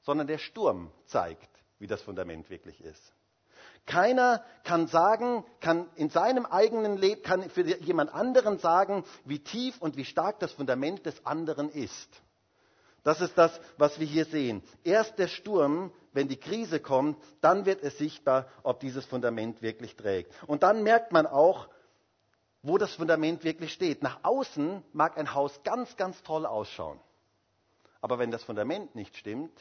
sondern 0.02 0.26
der 0.26 0.38
Sturm 0.38 0.90
zeigt, 1.06 1.48
wie 1.78 1.86
das 1.86 2.02
Fundament 2.02 2.50
wirklich 2.50 2.82
ist. 2.82 3.12
Keiner 3.86 4.44
kann 4.64 4.88
sagen, 4.88 5.44
kann 5.60 5.88
in 5.94 6.10
seinem 6.10 6.44
eigenen 6.44 6.96
Leben, 6.96 7.22
kann 7.22 7.48
für 7.48 7.62
jemand 7.62 8.12
anderen 8.12 8.58
sagen, 8.58 9.04
wie 9.24 9.38
tief 9.38 9.80
und 9.80 9.96
wie 9.96 10.04
stark 10.04 10.40
das 10.40 10.52
Fundament 10.52 11.06
des 11.06 11.24
anderen 11.24 11.70
ist. 11.70 12.08
Das 13.04 13.20
ist 13.20 13.38
das, 13.38 13.60
was 13.78 14.00
wir 14.00 14.06
hier 14.06 14.24
sehen. 14.24 14.64
Erst 14.82 15.20
der 15.20 15.28
Sturm, 15.28 15.92
wenn 16.12 16.26
die 16.26 16.36
Krise 16.38 16.80
kommt, 16.80 17.16
dann 17.40 17.64
wird 17.64 17.80
es 17.84 17.96
sichtbar, 17.98 18.48
ob 18.64 18.80
dieses 18.80 19.06
Fundament 19.06 19.62
wirklich 19.62 19.94
trägt. 19.94 20.32
Und 20.48 20.64
dann 20.64 20.82
merkt 20.82 21.12
man 21.12 21.24
auch, 21.28 21.68
wo 22.62 22.78
das 22.78 22.92
Fundament 22.94 23.44
wirklich 23.44 23.72
steht. 23.72 24.02
Nach 24.02 24.18
außen 24.24 24.82
mag 24.92 25.16
ein 25.16 25.32
Haus 25.34 25.62
ganz, 25.62 25.96
ganz 25.96 26.20
toll 26.24 26.44
ausschauen. 26.44 26.98
Aber 28.00 28.18
wenn 28.18 28.32
das 28.32 28.42
Fundament 28.42 28.96
nicht 28.96 29.16
stimmt, 29.16 29.56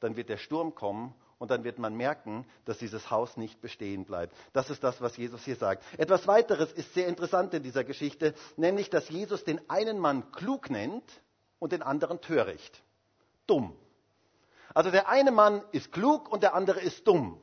dann 0.00 0.16
wird 0.16 0.28
der 0.28 0.36
Sturm 0.36 0.74
kommen 0.74 1.14
und 1.38 1.50
dann 1.50 1.64
wird 1.64 1.78
man 1.78 1.94
merken, 1.94 2.46
dass 2.64 2.78
dieses 2.78 3.10
Haus 3.10 3.36
nicht 3.36 3.60
bestehen 3.60 4.04
bleibt. 4.04 4.34
Das 4.52 4.70
ist 4.70 4.82
das, 4.82 5.00
was 5.00 5.16
Jesus 5.16 5.44
hier 5.44 5.56
sagt. 5.56 5.84
Etwas 5.98 6.26
weiteres 6.26 6.72
ist 6.72 6.94
sehr 6.94 7.08
interessant 7.08 7.52
in 7.54 7.62
dieser 7.62 7.84
Geschichte, 7.84 8.34
nämlich, 8.56 8.90
dass 8.90 9.08
Jesus 9.08 9.44
den 9.44 9.60
einen 9.68 9.98
Mann 9.98 10.32
klug 10.32 10.70
nennt 10.70 11.04
und 11.58 11.72
den 11.72 11.82
anderen 11.82 12.20
töricht. 12.20 12.82
Dumm. 13.46 13.76
Also 14.74 14.90
der 14.90 15.08
eine 15.08 15.30
Mann 15.30 15.62
ist 15.72 15.92
klug 15.92 16.30
und 16.30 16.42
der 16.42 16.54
andere 16.54 16.80
ist 16.80 17.06
dumm. 17.06 17.40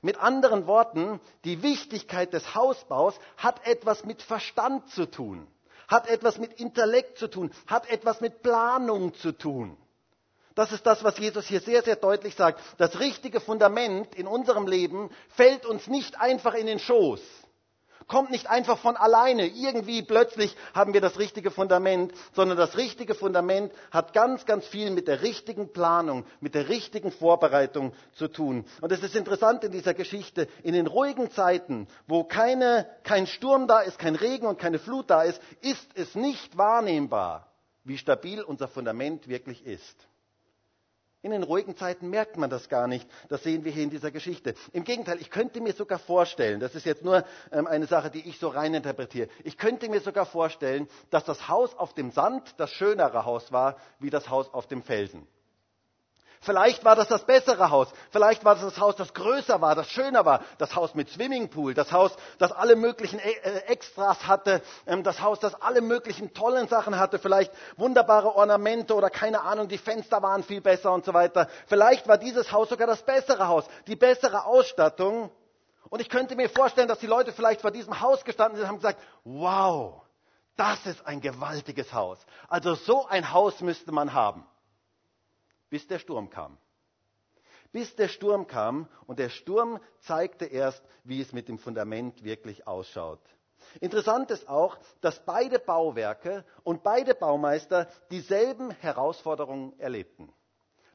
Mit 0.00 0.18
anderen 0.18 0.66
Worten, 0.66 1.20
die 1.44 1.62
Wichtigkeit 1.62 2.32
des 2.32 2.56
Hausbaus 2.56 3.14
hat 3.36 3.64
etwas 3.66 4.04
mit 4.04 4.20
Verstand 4.20 4.88
zu 4.90 5.08
tun, 5.08 5.46
hat 5.86 6.08
etwas 6.08 6.38
mit 6.38 6.54
Intellekt 6.54 7.18
zu 7.18 7.28
tun, 7.28 7.52
hat 7.68 7.88
etwas 7.88 8.20
mit 8.20 8.42
Planung 8.42 9.14
zu 9.14 9.30
tun. 9.30 9.76
Das 10.54 10.72
ist 10.72 10.84
das, 10.86 11.02
was 11.04 11.18
Jesus 11.18 11.46
hier 11.46 11.60
sehr, 11.60 11.82
sehr 11.82 11.96
deutlich 11.96 12.34
sagt. 12.34 12.60
Das 12.78 12.98
richtige 13.00 13.40
Fundament 13.40 14.14
in 14.14 14.26
unserem 14.26 14.66
Leben 14.66 15.10
fällt 15.30 15.66
uns 15.66 15.86
nicht 15.86 16.20
einfach 16.20 16.54
in 16.54 16.66
den 16.66 16.78
Schoß 16.78 17.20
kommt 18.08 18.30
nicht 18.30 18.48
einfach 18.48 18.78
von 18.78 18.96
alleine. 18.96 19.46
Irgendwie 19.46 20.02
plötzlich 20.02 20.54
haben 20.74 20.92
wir 20.92 21.00
das 21.00 21.18
richtige 21.18 21.50
Fundament, 21.50 22.12
sondern 22.34 22.58
das 22.58 22.76
richtige 22.76 23.14
Fundament 23.14 23.72
hat 23.90 24.12
ganz, 24.12 24.44
ganz 24.44 24.66
viel 24.66 24.90
mit 24.90 25.08
der 25.08 25.22
richtigen 25.22 25.72
Planung, 25.72 26.26
mit 26.40 26.54
der 26.54 26.68
richtigen 26.68 27.10
Vorbereitung 27.10 27.92
zu 28.14 28.28
tun. 28.28 28.66
Und 28.80 28.92
es 28.92 29.02
ist 29.02 29.16
interessant 29.16 29.64
in 29.64 29.72
dieser 29.72 29.94
Geschichte, 29.94 30.46
in 30.62 30.74
den 30.74 30.86
ruhigen 30.86 31.30
Zeiten, 31.30 31.88
wo 32.06 32.24
keine, 32.24 32.86
kein 33.02 33.26
Sturm 33.26 33.66
da 33.66 33.80
ist, 33.80 33.98
kein 33.98 34.14
Regen 34.14 34.46
und 34.46 34.58
keine 34.58 34.78
Flut 34.78 35.08
da 35.10 35.22
ist, 35.22 35.40
ist 35.62 35.88
es 35.94 36.14
nicht 36.14 36.56
wahrnehmbar, 36.58 37.48
wie 37.84 37.98
stabil 37.98 38.42
unser 38.42 38.68
Fundament 38.68 39.28
wirklich 39.28 39.64
ist. 39.64 39.96
In 41.22 41.30
den 41.30 41.44
ruhigen 41.44 41.76
Zeiten 41.76 42.10
merkt 42.10 42.36
man 42.36 42.50
das 42.50 42.68
gar 42.68 42.88
nicht. 42.88 43.08
Das 43.28 43.44
sehen 43.44 43.64
wir 43.64 43.70
hier 43.70 43.84
in 43.84 43.90
dieser 43.90 44.10
Geschichte. 44.10 44.54
Im 44.72 44.82
Gegenteil, 44.82 45.20
ich 45.20 45.30
könnte 45.30 45.60
mir 45.60 45.72
sogar 45.72 46.00
vorstellen, 46.00 46.58
das 46.58 46.74
ist 46.74 46.84
jetzt 46.84 47.04
nur 47.04 47.24
ähm, 47.52 47.68
eine 47.68 47.86
Sache, 47.86 48.10
die 48.10 48.28
ich 48.28 48.40
so 48.40 48.48
rein 48.48 48.74
interpretiere, 48.74 49.28
ich 49.44 49.56
könnte 49.56 49.88
mir 49.88 50.00
sogar 50.00 50.26
vorstellen, 50.26 50.88
dass 51.10 51.24
das 51.24 51.46
Haus 51.46 51.76
auf 51.76 51.94
dem 51.94 52.10
Sand 52.10 52.54
das 52.56 52.70
schönere 52.70 53.24
Haus 53.24 53.52
war, 53.52 53.76
wie 54.00 54.10
das 54.10 54.28
Haus 54.28 54.52
auf 54.52 54.66
dem 54.66 54.82
Felsen. 54.82 55.26
Vielleicht 56.44 56.84
war 56.84 56.96
das 56.96 57.06
das 57.06 57.24
bessere 57.24 57.70
Haus. 57.70 57.86
Vielleicht 58.10 58.44
war 58.44 58.56
das 58.56 58.64
das 58.64 58.78
Haus, 58.80 58.96
das 58.96 59.14
größer 59.14 59.60
war, 59.60 59.76
das 59.76 59.88
schöner 59.88 60.24
war. 60.24 60.40
Das 60.58 60.74
Haus 60.74 60.92
mit 60.96 61.08
Swimmingpool. 61.08 61.72
Das 61.72 61.92
Haus, 61.92 62.10
das 62.38 62.50
alle 62.50 62.74
möglichen 62.74 63.20
e-, 63.20 63.22
äh, 63.22 63.58
Extras 63.68 64.26
hatte. 64.26 64.60
Ähm, 64.88 65.04
das 65.04 65.20
Haus, 65.22 65.38
das 65.38 65.54
alle 65.62 65.80
möglichen 65.80 66.34
tollen 66.34 66.66
Sachen 66.66 66.98
hatte. 66.98 67.20
Vielleicht 67.20 67.52
wunderbare 67.76 68.34
Ornamente 68.34 68.94
oder 68.96 69.08
keine 69.08 69.42
Ahnung, 69.42 69.68
die 69.68 69.78
Fenster 69.78 70.20
waren 70.20 70.42
viel 70.42 70.60
besser 70.60 70.92
und 70.92 71.04
so 71.04 71.14
weiter. 71.14 71.46
Vielleicht 71.68 72.08
war 72.08 72.18
dieses 72.18 72.50
Haus 72.50 72.68
sogar 72.70 72.88
das 72.88 73.02
bessere 73.02 73.46
Haus. 73.46 73.64
Die 73.86 73.96
bessere 73.96 74.44
Ausstattung. 74.44 75.30
Und 75.90 76.00
ich 76.00 76.08
könnte 76.08 76.34
mir 76.34 76.50
vorstellen, 76.50 76.88
dass 76.88 76.98
die 76.98 77.06
Leute 77.06 77.32
vielleicht 77.32 77.60
vor 77.60 77.70
diesem 77.70 78.00
Haus 78.00 78.24
gestanden 78.24 78.56
sind 78.56 78.64
und 78.64 78.68
haben 78.68 78.78
gesagt, 78.78 79.00
wow, 79.22 80.02
das 80.56 80.86
ist 80.86 81.06
ein 81.06 81.20
gewaltiges 81.20 81.92
Haus. 81.92 82.18
Also 82.48 82.74
so 82.74 83.06
ein 83.06 83.32
Haus 83.32 83.60
müsste 83.60 83.92
man 83.92 84.12
haben 84.12 84.44
bis 85.72 85.86
der 85.86 85.98
Sturm 85.98 86.28
kam. 86.28 86.58
Bis 87.72 87.96
der 87.96 88.08
Sturm 88.08 88.46
kam 88.46 88.86
und 89.06 89.18
der 89.18 89.30
Sturm 89.30 89.80
zeigte 90.00 90.44
erst, 90.44 90.84
wie 91.02 91.22
es 91.22 91.32
mit 91.32 91.48
dem 91.48 91.58
Fundament 91.58 92.22
wirklich 92.24 92.66
ausschaut. 92.66 93.22
Interessant 93.80 94.30
ist 94.30 94.50
auch, 94.50 94.76
dass 95.00 95.24
beide 95.24 95.58
Bauwerke 95.58 96.44
und 96.62 96.82
beide 96.82 97.14
Baumeister 97.14 97.88
dieselben 98.10 98.70
Herausforderungen 98.70 99.72
erlebten. 99.80 100.30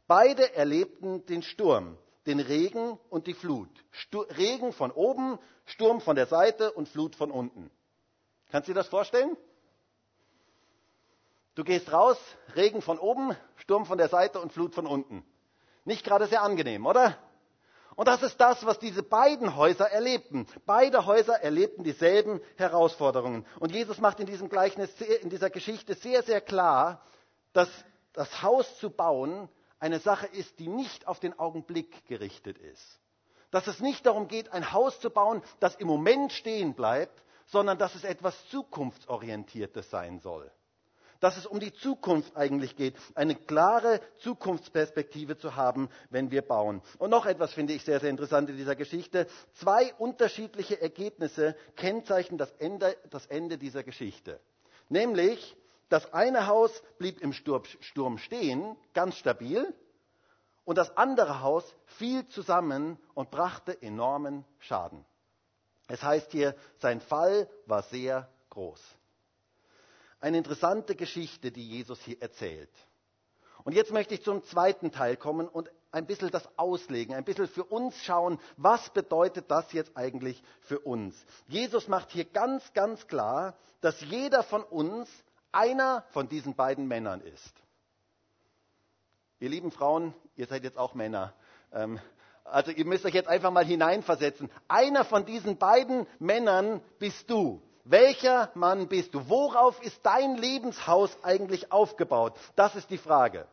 Beide 0.06 0.54
erlebten 0.54 1.26
den 1.26 1.42
Sturm, 1.42 1.98
den 2.28 2.40
Regen 2.40 3.00
und 3.10 3.26
die 3.26 3.34
Flut. 3.34 3.72
Stur 3.90 4.28
Regen 4.38 4.74
von 4.74 4.92
oben, 4.92 5.40
Sturm 5.66 6.02
von 6.02 6.16
der 6.16 6.28
Seite 6.28 6.72
und 6.74 6.88
Flut 6.88 7.16
von 7.16 7.32
unten. 7.32 7.72
Kannst 8.52 8.70
du 8.70 8.74
dir 8.74 8.80
das 8.80 8.90
vorstellen? 8.90 9.36
Du 11.58 11.64
gehst 11.64 11.92
raus, 11.92 12.20
Regen 12.56 12.84
von 12.84 13.00
oben, 13.00 13.36
Sturm 13.56 13.88
von 13.88 13.98
der 13.98 14.10
Seite 14.10 14.40
und 14.40 14.54
Flut 14.54 14.76
von 14.76 14.86
unten. 14.86 15.26
Nicht 15.86 16.04
gerade 16.06 16.28
sehr 16.28 16.44
angenehm, 16.44 16.86
oder? 16.86 17.18
Und 17.96 18.08
das 18.08 18.22
ist 18.22 18.40
das, 18.40 18.64
was 18.64 18.78
diese 18.78 19.02
beiden 19.02 19.56
Häuser 19.56 19.90
erlebten. 19.90 20.46
Beide 20.68 21.08
Häuser 21.08 21.42
erlebten 21.42 21.84
dieselben 21.84 22.42
Herausforderungen. 22.58 23.44
Und 23.60 23.72
Jesus 23.72 23.98
macht 23.98 24.20
in 24.20 24.28
diesem 24.28 24.50
Gleichnis, 24.50 24.92
in 25.02 25.32
dieser 25.32 25.50
Geschichte 25.50 25.96
sehr, 25.96 26.22
sehr 26.22 26.42
klar, 26.42 27.02
dass 27.54 27.70
das 28.14 28.44
Haus 28.44 28.78
zu 28.78 28.92
bauen 28.92 29.50
eine 29.80 29.98
Sache 29.98 30.28
ist, 30.28 30.60
die 30.60 30.68
nicht 30.68 31.08
auf 31.08 31.20
den 31.20 31.40
Augenblick 31.40 32.06
gerichtet 32.06 32.60
ist. 32.60 33.00
Dass 33.50 33.66
es 33.66 33.80
nicht 33.80 34.06
darum 34.06 34.28
geht, 34.28 34.54
ein 34.54 34.74
Haus 34.74 35.00
zu 35.00 35.10
bauen, 35.10 35.42
das 35.60 35.74
im 35.78 35.88
Moment 35.88 36.34
stehen 36.34 36.76
bleibt, 36.76 37.20
sondern 37.48 37.80
dass 37.80 37.96
es 37.96 38.04
etwas 38.04 38.48
Zukunftsorientiertes 38.50 39.90
sein 39.90 40.20
soll 40.20 40.52
dass 41.20 41.38
es 41.38 41.46
um 41.46 41.60
die 41.60 41.74
Zukunft 41.74 42.36
eigentlich 42.36 42.76
geht, 42.76 42.96
eine 43.16 43.36
klare 43.36 44.02
Zukunftsperspektive 44.20 45.38
zu 45.38 45.56
haben, 45.56 45.90
wenn 46.10 46.32
wir 46.32 46.42
bauen. 46.42 46.82
Und 46.98 47.10
noch 47.10 47.26
etwas 47.26 47.54
finde 47.54 47.74
ich 47.74 47.84
sehr, 47.84 48.00
sehr 48.00 48.10
interessant 48.10 48.50
in 48.50 48.58
dieser 48.58 48.76
Geschichte. 48.76 49.28
Zwei 49.54 49.94
unterschiedliche 49.96 50.82
Ergebnisse 50.82 51.56
kennzeichnen 51.76 52.38
das 52.38 52.52
Ende, 52.54 52.98
das 53.10 53.26
Ende 53.28 53.58
dieser 53.58 53.84
Geschichte. 53.84 54.40
Nämlich, 54.90 55.56
das 55.90 56.14
eine 56.14 56.48
Haus 56.48 56.72
blieb 56.98 57.22
im 57.22 57.34
Sturm 57.34 58.18
stehen, 58.18 58.76
ganz 58.94 59.16
stabil, 59.16 59.74
und 60.66 60.78
das 60.78 60.98
andere 60.98 61.42
Haus 61.42 61.64
fiel 61.86 62.28
zusammen 62.28 63.00
und 63.14 63.32
brachte 63.32 63.82
enormen 63.82 64.44
Schaden. 64.60 65.06
Es 65.88 66.04
heißt 66.04 66.34
hier, 66.34 66.56
sein 66.80 67.00
Fall 67.00 67.50
war 67.66 67.84
sehr 67.84 68.30
groß. 68.50 68.97
Eine 70.20 70.38
interessante 70.38 70.96
Geschichte, 70.96 71.52
die 71.52 71.68
Jesus 71.68 72.00
hier 72.02 72.22
erzählt. 72.22 72.72
Und 73.64 73.74
jetzt 73.74 73.92
möchte 73.92 74.14
ich 74.14 74.24
zum 74.24 74.44
zweiten 74.44 74.92
Teil 74.92 75.18
kommen 75.18 75.48
und 75.48 75.70
ein 75.92 76.06
bisschen 76.06 76.32
das 76.32 76.48
auslegen, 76.58 77.16
ein 77.16 77.24
bisschen 77.24 77.48
für 77.48 77.64
uns 77.64 77.96
schauen, 78.04 78.40
was 78.56 78.90
bedeutet 78.92 79.50
das 79.50 79.72
jetzt 79.74 79.96
eigentlich 79.96 80.42
für 80.62 80.80
uns. 80.80 81.16
Jesus 81.48 81.88
macht 81.88 82.12
hier 82.12 82.26
ganz, 82.26 82.74
ganz 82.74 83.08
klar, 83.08 83.58
dass 83.82 84.00
jeder 84.02 84.44
von 84.44 84.64
uns 84.64 85.10
einer 85.52 86.04
von 86.12 86.30
diesen 86.30 86.56
beiden 86.56 86.88
Männern 86.88 87.22
ist. 87.22 87.54
Ihr 89.40 89.50
lieben 89.50 89.72
Frauen, 89.72 90.14
ihr 90.36 90.48
seid 90.48 90.64
jetzt 90.64 90.78
auch 90.78 90.94
Männer. 90.94 91.34
Ähm, 91.72 92.00
also 92.44 92.72
ihr 92.72 92.86
müsst 92.86 93.06
euch 93.06 93.14
jetzt 93.14 93.28
einfach 93.28 93.52
mal 93.52 93.66
hineinversetzen. 93.66 94.50
Einer 94.68 95.06
von 95.06 95.26
diesen 95.26 95.58
beiden 95.58 96.08
Männern 96.20 96.82
bist 97.00 97.30
du. 97.30 97.62
Welcher 97.90 98.52
Mann 98.54 98.90
bist 98.90 99.14
du? 99.14 99.30
Worauf 99.30 99.82
ist 99.82 100.00
dein 100.04 100.36
Lebenshaus 100.36 101.18
eigentlich 101.24 101.72
aufgebaut? 101.72 102.34
Das 102.58 102.76
ist 102.76 102.90
die 102.90 102.98
Frage. 102.98 103.48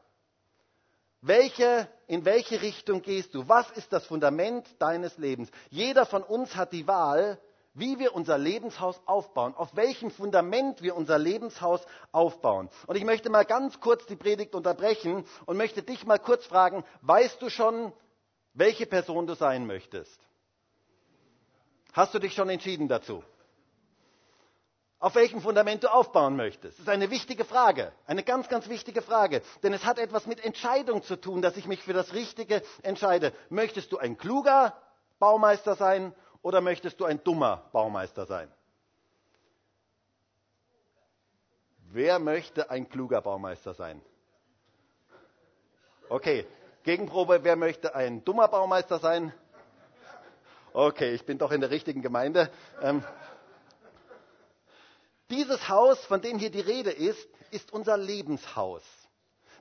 Welche, 1.20 1.88
in 2.08 2.24
welche 2.24 2.60
Richtung 2.60 3.00
gehst 3.00 3.32
du? 3.34 3.48
Was 3.48 3.70
ist 3.70 3.92
das 3.92 4.04
Fundament 4.06 4.66
deines 4.80 5.18
Lebens? 5.18 5.50
Jeder 5.70 6.04
von 6.04 6.22
uns 6.24 6.56
hat 6.56 6.72
die 6.72 6.88
Wahl, 6.88 7.38
wie 7.74 7.98
wir 8.00 8.14
unser 8.14 8.36
Lebenshaus 8.36 9.00
aufbauen, 9.06 9.54
auf 9.54 9.74
welchem 9.76 10.10
Fundament 10.10 10.82
wir 10.82 10.96
unser 10.96 11.16
Lebenshaus 11.18 11.80
aufbauen. 12.10 12.68
Und 12.88 12.96
ich 12.96 13.04
möchte 13.04 13.30
mal 13.30 13.44
ganz 13.44 13.80
kurz 13.80 14.04
die 14.06 14.16
Predigt 14.16 14.54
unterbrechen 14.54 15.24
und 15.46 15.56
möchte 15.56 15.82
dich 15.82 16.04
mal 16.06 16.18
kurz 16.18 16.44
fragen, 16.44 16.84
weißt 17.02 17.40
du 17.40 17.50
schon, 17.50 17.92
welche 18.52 18.86
Person 18.86 19.26
du 19.28 19.34
sein 19.34 19.66
möchtest? 19.66 20.20
Hast 21.92 22.12
du 22.14 22.18
dich 22.18 22.34
schon 22.34 22.48
entschieden 22.48 22.88
dazu? 22.88 23.22
Auf 25.04 25.16
welchem 25.16 25.42
Fundament 25.42 25.84
du 25.84 25.92
aufbauen 25.92 26.34
möchtest. 26.34 26.78
Das 26.78 26.84
ist 26.84 26.88
eine 26.88 27.10
wichtige 27.10 27.44
Frage, 27.44 27.92
eine 28.06 28.22
ganz, 28.22 28.48
ganz 28.48 28.70
wichtige 28.70 29.02
Frage. 29.02 29.42
Denn 29.62 29.74
es 29.74 29.84
hat 29.84 29.98
etwas 29.98 30.26
mit 30.26 30.42
Entscheidung 30.42 31.02
zu 31.02 31.16
tun, 31.20 31.42
dass 31.42 31.58
ich 31.58 31.66
mich 31.66 31.82
für 31.82 31.92
das 31.92 32.14
Richtige 32.14 32.62
entscheide. 32.82 33.34
Möchtest 33.50 33.92
du 33.92 33.98
ein 33.98 34.16
kluger 34.16 34.72
Baumeister 35.18 35.74
sein 35.74 36.14
oder 36.40 36.62
möchtest 36.62 37.00
du 37.00 37.04
ein 37.04 37.22
dummer 37.22 37.68
Baumeister 37.72 38.24
sein? 38.24 38.50
Wer 41.92 42.18
möchte 42.18 42.70
ein 42.70 42.88
kluger 42.88 43.20
Baumeister 43.20 43.74
sein? 43.74 44.00
Okay, 46.08 46.46
Gegenprobe, 46.82 47.44
wer 47.44 47.56
möchte 47.56 47.94
ein 47.94 48.24
dummer 48.24 48.48
Baumeister 48.48 48.98
sein? 48.98 49.34
Okay, 50.72 51.12
ich 51.12 51.26
bin 51.26 51.36
doch 51.36 51.52
in 51.52 51.60
der 51.60 51.68
richtigen 51.68 52.00
Gemeinde. 52.00 52.50
Ähm, 52.80 53.04
dieses 55.30 55.68
Haus, 55.68 55.98
von 56.06 56.20
dem 56.20 56.38
hier 56.38 56.50
die 56.50 56.60
Rede 56.60 56.90
ist, 56.90 57.28
ist 57.50 57.72
unser 57.72 57.96
Lebenshaus. 57.96 58.82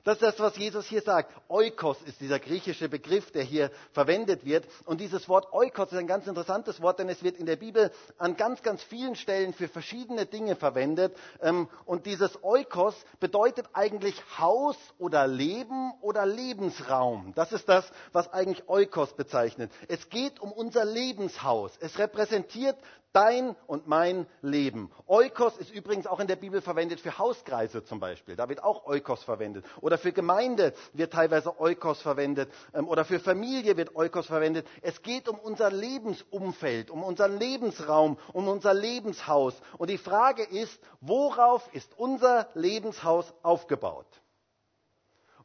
Das 0.04 0.16
ist 0.16 0.22
das, 0.22 0.38
was 0.38 0.56
Jesus 0.58 0.86
hier 0.86 1.00
sagt. 1.00 1.32
Oikos 1.48 2.02
ist 2.02 2.20
dieser 2.20 2.38
griechische 2.38 2.90
Begriff, 2.90 3.30
der 3.32 3.42
hier 3.42 3.70
verwendet 3.92 4.44
wird. 4.44 4.66
Und 4.84 5.00
dieses 5.00 5.30
Wort 5.30 5.50
Oikos 5.54 5.92
ist 5.92 5.98
ein 5.98 6.06
ganz 6.06 6.26
interessantes 6.26 6.82
Wort, 6.82 6.98
denn 6.98 7.08
es 7.08 7.22
wird 7.22 7.38
in 7.38 7.46
der 7.46 7.56
Bibel 7.56 7.90
an 8.18 8.36
ganz, 8.36 8.62
ganz 8.62 8.82
vielen 8.82 9.16
Stellen 9.16 9.54
für 9.54 9.66
verschiedene 9.66 10.26
Dinge 10.26 10.56
verwendet. 10.56 11.16
Ähm, 11.40 11.68
und 11.86 12.04
dieses 12.04 12.44
Oikos 12.44 12.94
bedeutet 13.18 13.66
eigentlich 13.72 14.22
Haus 14.38 14.76
oder 14.98 15.26
Leben 15.26 15.92
oder 16.02 16.26
Lebensraum. 16.26 17.32
Das 17.34 17.52
ist 17.52 17.66
das, 17.66 17.90
was 18.12 18.30
eigentlich 18.30 18.68
Oikos 18.68 19.14
bezeichnet. 19.14 19.72
Es 19.88 20.10
geht 20.10 20.38
um 20.38 20.52
unser 20.52 20.84
Lebenshaus. 20.84 21.72
Es 21.80 21.98
repräsentiert 21.98 22.76
Dein 23.14 23.54
und 23.68 23.86
mein 23.86 24.26
Leben. 24.42 24.90
Oikos 25.06 25.56
ist 25.58 25.70
übrigens 25.70 26.08
auch 26.08 26.18
in 26.18 26.26
der 26.26 26.34
Bibel 26.34 26.60
verwendet 26.60 26.98
für 26.98 27.16
Hauskreise 27.16 27.84
zum 27.84 28.00
Beispiel. 28.00 28.34
Da 28.34 28.48
wird 28.48 28.64
auch 28.64 28.86
Oikos 28.86 29.22
verwendet. 29.22 29.64
Oder 29.80 29.93
für 29.98 30.12
Gemeinde 30.12 30.74
wird 30.92 31.12
teilweise 31.12 31.58
Oikos 31.60 32.00
verwendet. 32.00 32.50
Ähm, 32.72 32.88
oder 32.88 33.04
für 33.04 33.20
Familie 33.20 33.76
wird 33.76 33.94
Oikos 33.96 34.26
verwendet. 34.26 34.66
Es 34.82 35.02
geht 35.02 35.28
um 35.28 35.38
unser 35.38 35.70
Lebensumfeld, 35.70 36.90
um 36.90 37.02
unseren 37.02 37.38
Lebensraum, 37.38 38.18
um 38.32 38.48
unser 38.48 38.74
Lebenshaus. 38.74 39.54
Und 39.78 39.90
die 39.90 39.98
Frage 39.98 40.42
ist, 40.42 40.78
worauf 41.00 41.72
ist 41.74 41.92
unser 41.96 42.48
Lebenshaus 42.54 43.32
aufgebaut? 43.42 44.06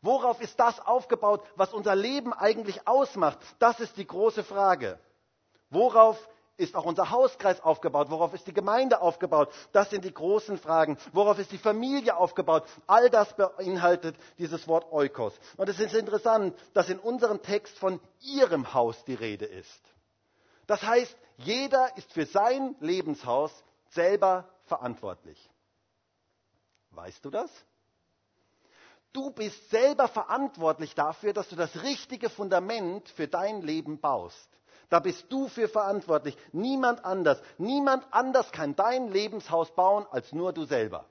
Worauf 0.01 0.39
ist 0.41 0.59
das 0.59 0.79
aufgebaut, 0.79 1.43
was 1.55 1.73
unser 1.73 1.95
Leben 1.95 2.33
eigentlich 2.33 2.87
ausmacht? 2.87 3.37
Das 3.59 3.79
ist 3.79 3.97
die 3.97 4.07
große 4.07 4.43
Frage. 4.43 4.97
Worauf 5.69 6.17
ist 6.59 6.75
auch 6.75 6.85
unser 6.85 7.09
Hauskreis 7.09 7.61
aufgebaut? 7.61 8.09
Worauf 8.09 8.33
ist 8.33 8.45
die 8.45 8.53
Gemeinde 8.53 9.01
aufgebaut? 9.01 9.49
Das 9.71 9.89
sind 9.89 10.03
die 10.03 10.13
großen 10.13 10.57
Fragen. 10.57 10.97
Worauf 11.13 11.39
ist 11.39 11.51
die 11.51 11.57
Familie 11.57 12.17
aufgebaut? 12.17 12.65
All 12.85 13.09
das 13.09 13.33
beinhaltet 13.35 14.15
dieses 14.37 14.67
Wort 14.67 14.91
Oikos. 14.91 15.33
Und 15.57 15.69
es 15.69 15.79
ist 15.79 15.95
interessant, 15.95 16.55
dass 16.73 16.89
in 16.89 16.99
unserem 16.99 17.41
Text 17.41 17.77
von 17.79 17.99
ihrem 18.21 18.73
Haus 18.73 19.03
die 19.05 19.13
Rede 19.15 19.45
ist. 19.45 19.81
Das 20.67 20.83
heißt, 20.83 21.15
jeder 21.37 21.97
ist 21.97 22.11
für 22.11 22.25
sein 22.25 22.75
Lebenshaus 22.79 23.51
selber 23.91 24.47
verantwortlich. 24.65 25.49
Weißt 26.91 27.23
du 27.23 27.29
das? 27.29 27.49
Du 29.13 29.31
bist 29.31 29.69
selber 29.69 30.07
verantwortlich 30.07 30.93
dafür, 30.93 31.33
dass 31.33 31.49
du 31.49 31.55
das 31.55 31.81
richtige 31.81 32.29
Fundament 32.29 33.09
für 33.09 33.27
dein 33.27 33.61
Leben 33.61 33.99
baust. 33.99 34.47
Da 34.89 34.99
bist 34.99 35.25
du 35.29 35.47
für 35.47 35.67
verantwortlich, 35.69 36.35
niemand 36.51 37.05
anders. 37.05 37.39
Niemand 37.57 38.05
anders 38.11 38.51
kann 38.51 38.75
dein 38.75 39.09
Lebenshaus 39.09 39.71
bauen 39.75 40.05
als 40.09 40.31
nur 40.33 40.51
du 40.51 40.65
selber. 40.65 41.05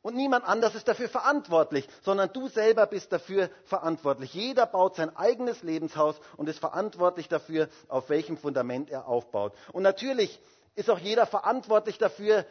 Und 0.00 0.16
niemand 0.16 0.44
anders 0.44 0.74
ist 0.74 0.86
dafür 0.86 1.08
verantwortlich, 1.08 1.88
sondern 2.02 2.30
du 2.32 2.48
selber 2.48 2.86
bist 2.86 3.10
dafür 3.10 3.48
verantwortlich. 3.64 4.34
Jeder 4.34 4.66
baut 4.66 4.96
sein 4.96 5.16
eigenes 5.16 5.62
Lebenshaus 5.62 6.14
und 6.36 6.46
ist 6.48 6.58
verantwortlich 6.58 7.28
dafür, 7.28 7.68
auf 7.88 8.10
welchem 8.10 8.36
Fundament 8.36 8.90
er 8.90 9.08
aufbaut. 9.08 9.54
Und 9.72 9.82
natürlich 9.82 10.38
ist 10.74 10.90
auch 10.90 10.98
jeder 10.98 11.24
verantwortlich 11.26 11.96
dafür, 11.96 12.44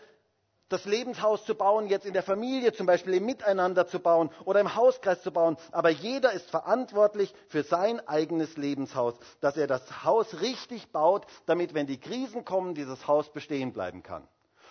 das 0.70 0.86
Lebenshaus 0.86 1.46
zu 1.46 1.56
bauen, 1.56 1.88
jetzt 1.88 2.06
in 2.06 2.14
der 2.14 2.24
Familie 2.24 2.74
zum 2.74 2.86
Beispiel 2.86 3.16
im 3.16 3.26
Miteinander 3.26 3.88
zu 3.88 4.00
bauen 4.00 4.32
oder 4.46 4.60
im 4.60 4.76
Hauskreis 4.76 5.22
zu 5.22 5.32
bauen. 5.32 5.58
Aber 5.72 5.90
jeder 5.90 6.32
ist 6.32 6.50
verantwortlich 6.50 7.34
für 7.48 7.64
sein 7.64 8.06
eigenes 8.08 8.58
Lebenshaus, 8.58 9.16
dass 9.40 9.58
er 9.58 9.68
das 9.68 10.04
Haus 10.04 10.42
richtig 10.42 10.92
baut, 10.92 11.26
damit, 11.46 11.74
wenn 11.74 11.88
die 11.88 12.00
Krisen 12.00 12.46
kommen, 12.46 12.76
dieses 12.76 13.08
Haus 13.08 13.32
bestehen 13.32 13.74
bleiben 13.74 14.04
kann. 14.04 14.28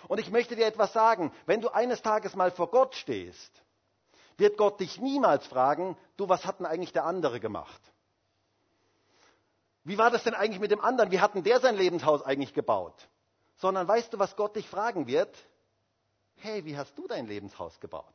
Und 0.09 0.19
ich 0.19 0.31
möchte 0.31 0.57
dir 0.57 0.67
etwas 0.67 0.93
sagen, 0.93 1.33
wenn 1.47 1.61
du 1.61 1.69
eines 1.69 2.03
Tages 2.03 2.35
mal 2.35 2.51
vor 2.51 2.71
Gott 2.71 2.95
stehst, 2.95 3.63
wird 4.37 4.57
Gott 4.57 4.81
dich 4.81 5.01
niemals 5.01 5.47
fragen, 5.47 5.97
du, 6.17 6.29
was 6.29 6.45
hat 6.47 6.59
denn 6.59 6.67
eigentlich 6.67 6.93
der 6.93 7.05
andere 7.05 7.39
gemacht? 7.39 7.81
Wie 9.85 9.99
war 9.99 10.11
das 10.11 10.25
denn 10.25 10.35
eigentlich 10.35 10.61
mit 10.61 10.71
dem 10.71 10.81
anderen? 10.81 11.11
Wie 11.11 11.21
hat 11.21 11.35
denn 11.35 11.43
der 11.43 11.61
sein 11.61 11.77
Lebenshaus 11.77 12.23
eigentlich 12.23 12.55
gebaut? 12.55 13.09
Sondern 13.57 13.87
weißt 13.87 14.13
du, 14.13 14.19
was 14.19 14.37
Gott 14.37 14.57
dich 14.57 14.69
fragen 14.69 15.07
wird? 15.07 15.37
Hey, 16.43 16.65
wie 16.65 16.77
hast 16.77 16.97
du 16.99 17.07
dein 17.07 17.27
Lebenshaus 17.27 17.79
gebaut? 17.81 18.15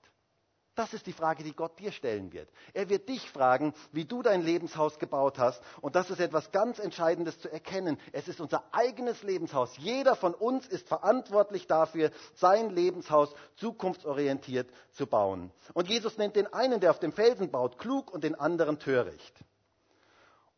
Das 0.78 0.94
ist 0.94 1.08
die 1.08 1.14
Frage, 1.14 1.44
die 1.44 1.56
Gott 1.56 1.80
dir 1.80 1.92
stellen 1.92 2.32
wird. 2.32 2.48
Er 2.72 2.88
wird 2.88 3.10
dich 3.10 3.32
fragen, 3.32 3.74
wie 3.92 4.06
du 4.06 4.22
dein 4.22 4.44
Lebenshaus 4.44 5.00
gebaut 5.00 5.40
hast. 5.40 5.60
Und 5.82 5.96
das 5.96 6.12
ist 6.12 6.20
etwas 6.20 6.52
ganz 6.52 6.78
Entscheidendes 6.78 7.40
zu 7.40 7.52
erkennen. 7.52 7.98
Es 8.12 8.28
ist 8.28 8.40
unser 8.40 8.64
eigenes 8.72 9.24
Lebenshaus. 9.24 9.76
Jeder 9.78 10.16
von 10.16 10.36
uns 10.36 10.68
ist 10.68 10.88
verantwortlich 10.88 11.66
dafür, 11.66 12.12
sein 12.36 12.70
Lebenshaus 12.70 13.34
zukunftsorientiert 13.56 14.70
zu 14.92 15.08
bauen. 15.08 15.52
Und 15.74 15.90
Jesus 15.90 16.20
nennt 16.20 16.36
den 16.36 16.54
einen, 16.54 16.80
der 16.80 16.92
auf 16.92 17.00
dem 17.00 17.12
Felsen 17.12 17.50
baut, 17.50 17.80
klug 17.80 18.14
und 18.14 18.24
den 18.24 18.36
anderen 18.36 18.78
töricht. 18.78 19.34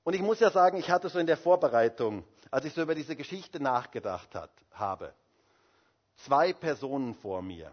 Und 0.04 0.16
ich 0.16 0.22
muss 0.22 0.42
ja 0.42 0.52
sagen, 0.52 0.76
ich 0.76 0.92
hatte 0.92 1.08
so 1.08 1.20
in 1.20 1.28
der 1.28 1.38
Vorbereitung, 1.38 2.26
als 2.52 2.66
ich 2.66 2.74
so 2.74 2.82
über 2.82 2.94
diese 2.96 3.16
Geschichte 3.16 3.64
nachgedacht 3.64 4.36
hat, 4.36 4.52
habe, 4.72 5.14
zwei 6.26 6.54
Personen 6.54 7.16
vor 7.16 7.42
mir. 7.42 7.72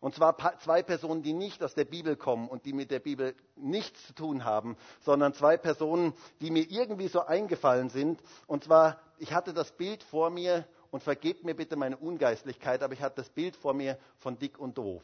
Und 0.00 0.14
zwar 0.14 0.36
zwei 0.60 0.82
Personen, 0.82 1.22
die 1.22 1.32
nicht 1.32 1.62
aus 1.62 1.74
der 1.74 1.84
Bibel 1.84 2.14
kommen 2.14 2.48
und 2.48 2.64
die 2.64 2.72
mit 2.72 2.90
der 2.90 3.00
Bibel 3.00 3.34
nichts 3.56 4.06
zu 4.06 4.14
tun 4.14 4.44
haben, 4.44 4.76
sondern 5.00 5.34
zwei 5.34 5.56
Personen, 5.56 6.14
die 6.40 6.52
mir 6.52 6.70
irgendwie 6.70 7.08
so 7.08 7.20
eingefallen 7.22 7.88
sind. 7.88 8.22
Und 8.46 8.64
zwar, 8.64 9.00
ich 9.18 9.32
hatte 9.32 9.52
das 9.52 9.72
Bild 9.72 10.04
vor 10.04 10.30
mir 10.30 10.66
und 10.92 11.02
vergebt 11.02 11.44
mir 11.44 11.54
bitte 11.54 11.74
meine 11.74 11.96
Ungeistlichkeit, 11.96 12.82
aber 12.82 12.92
ich 12.92 13.02
hatte 13.02 13.16
das 13.16 13.30
Bild 13.30 13.56
vor 13.56 13.74
mir 13.74 13.98
von 14.18 14.38
Dick 14.38 14.58
und 14.58 14.78
Doof. 14.78 15.02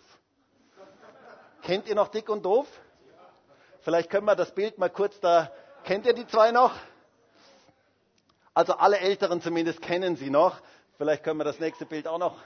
Kennt 1.63 1.89
ihr 1.89 1.97
noch 1.97 2.09
Dick 2.09 2.29
und 2.29 2.45
Doof? 2.45 2.69
Vielleicht 3.81 4.11
können 4.11 4.27
wir 4.27 4.37
das 4.37 4.55
Bild 4.55 4.79
mal 4.79 4.91
kurz 4.91 5.19
da. 5.19 5.51
Kennt 5.83 6.07
ihr 6.07 6.15
die 6.15 6.27
zwei 6.27 6.53
noch? 6.53 6.73
Also 8.55 8.75
alle 8.75 8.99
Älteren 8.99 9.41
zumindest 9.41 9.83
kennen 9.83 10.15
sie 10.15 10.31
noch. 10.31 10.61
Vielleicht 10.97 11.25
können 11.25 11.41
wir 11.41 11.45
das 11.45 11.59
nächste 11.59 11.87
Bild 11.87 12.07
auch 12.07 12.19
noch. 12.19 12.37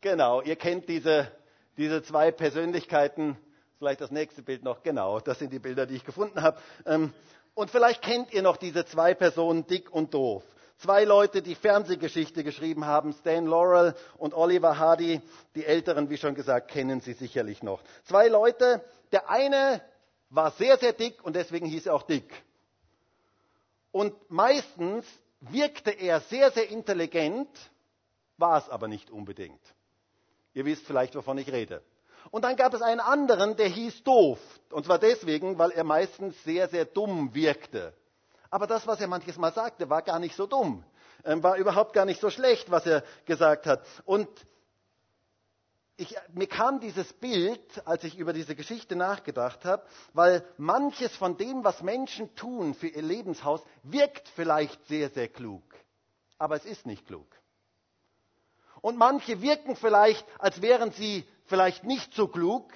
Genau, 0.00 0.42
ihr 0.42 0.56
kennt 0.56 0.88
diese, 0.88 1.30
diese 1.76 2.02
zwei 2.02 2.32
Persönlichkeiten. 2.32 3.38
Vielleicht 3.78 4.00
das 4.00 4.10
nächste 4.10 4.42
Bild 4.42 4.64
noch. 4.64 4.82
Genau, 4.82 5.20
das 5.20 5.38
sind 5.38 5.52
die 5.52 5.60
Bilder, 5.60 5.86
die 5.86 5.94
ich 5.94 6.04
gefunden 6.04 6.42
habe. 6.42 6.58
Ähm, 6.86 7.12
und 7.54 7.70
vielleicht 7.70 8.02
kennt 8.02 8.32
ihr 8.32 8.42
noch 8.42 8.56
diese 8.56 8.84
zwei 8.84 9.14
Personen, 9.14 9.64
dick 9.68 9.92
und 9.92 10.12
doof. 10.12 10.42
Zwei 10.78 11.04
Leute, 11.04 11.40
die 11.40 11.54
Fernsehgeschichte 11.54 12.42
geschrieben 12.42 12.84
haben, 12.84 13.12
Stan 13.12 13.46
Laurel 13.46 13.94
und 14.16 14.34
Oliver 14.34 14.78
Hardy. 14.78 15.20
Die 15.54 15.64
Älteren, 15.64 16.10
wie 16.10 16.16
schon 16.16 16.34
gesagt, 16.34 16.72
kennen 16.72 17.00
sie 17.00 17.12
sicherlich 17.12 17.62
noch. 17.62 17.80
Zwei 18.04 18.26
Leute, 18.26 18.82
der 19.12 19.30
eine 19.30 19.80
war 20.30 20.50
sehr, 20.52 20.78
sehr 20.78 20.92
dick 20.92 21.22
und 21.24 21.36
deswegen 21.36 21.66
hieß 21.66 21.86
er 21.86 21.94
auch 21.94 22.02
dick. 22.02 22.42
Und 23.92 24.14
meistens 24.30 25.06
wirkte 25.40 25.90
er 25.90 26.20
sehr, 26.20 26.50
sehr 26.50 26.68
intelligent, 26.70 27.48
war 28.36 28.58
es 28.58 28.68
aber 28.68 28.88
nicht 28.88 29.10
unbedingt. 29.10 29.60
Ihr 30.54 30.64
wisst 30.64 30.86
vielleicht, 30.86 31.14
wovon 31.14 31.38
ich 31.38 31.50
rede. 31.52 31.82
Und 32.30 32.42
dann 32.44 32.56
gab 32.56 32.74
es 32.74 32.82
einen 32.82 33.00
anderen, 33.00 33.56
der 33.56 33.68
hieß 33.68 34.02
doof. 34.02 34.38
Und 34.70 34.84
zwar 34.84 34.98
deswegen, 34.98 35.58
weil 35.58 35.70
er 35.70 35.84
meistens 35.84 36.42
sehr, 36.44 36.68
sehr 36.68 36.84
dumm 36.84 37.34
wirkte. 37.34 37.94
Aber 38.50 38.66
das, 38.66 38.86
was 38.86 39.00
er 39.00 39.08
manches 39.08 39.38
Mal 39.38 39.52
sagte, 39.52 39.88
war 39.88 40.02
gar 40.02 40.18
nicht 40.18 40.34
so 40.34 40.46
dumm. 40.46 40.84
Ähm, 41.24 41.42
war 41.42 41.56
überhaupt 41.56 41.92
gar 41.92 42.04
nicht 42.04 42.20
so 42.20 42.30
schlecht, 42.30 42.70
was 42.70 42.86
er 42.86 43.02
gesagt 43.24 43.66
hat. 43.66 43.82
Und 44.04 44.28
ich, 45.98 46.14
mir 46.32 46.46
kam 46.46 46.78
dieses 46.78 47.12
Bild, 47.12 47.60
als 47.86 48.04
ich 48.04 48.16
über 48.16 48.32
diese 48.32 48.54
Geschichte 48.54 48.94
nachgedacht 48.94 49.64
habe, 49.64 49.82
weil 50.14 50.44
manches 50.56 51.14
von 51.16 51.36
dem, 51.36 51.64
was 51.64 51.82
Menschen 51.82 52.34
tun 52.36 52.74
für 52.74 52.86
ihr 52.86 53.02
Lebenshaus, 53.02 53.60
wirkt 53.82 54.28
vielleicht 54.28 54.86
sehr, 54.86 55.10
sehr 55.10 55.26
klug. 55.26 55.64
Aber 56.38 56.54
es 56.54 56.64
ist 56.64 56.86
nicht 56.86 57.04
klug. 57.06 57.26
Und 58.80 58.96
manche 58.96 59.42
wirken 59.42 59.74
vielleicht, 59.74 60.24
als 60.38 60.62
wären 60.62 60.92
sie 60.92 61.26
vielleicht 61.46 61.82
nicht 61.82 62.14
so 62.14 62.28
klug, 62.28 62.72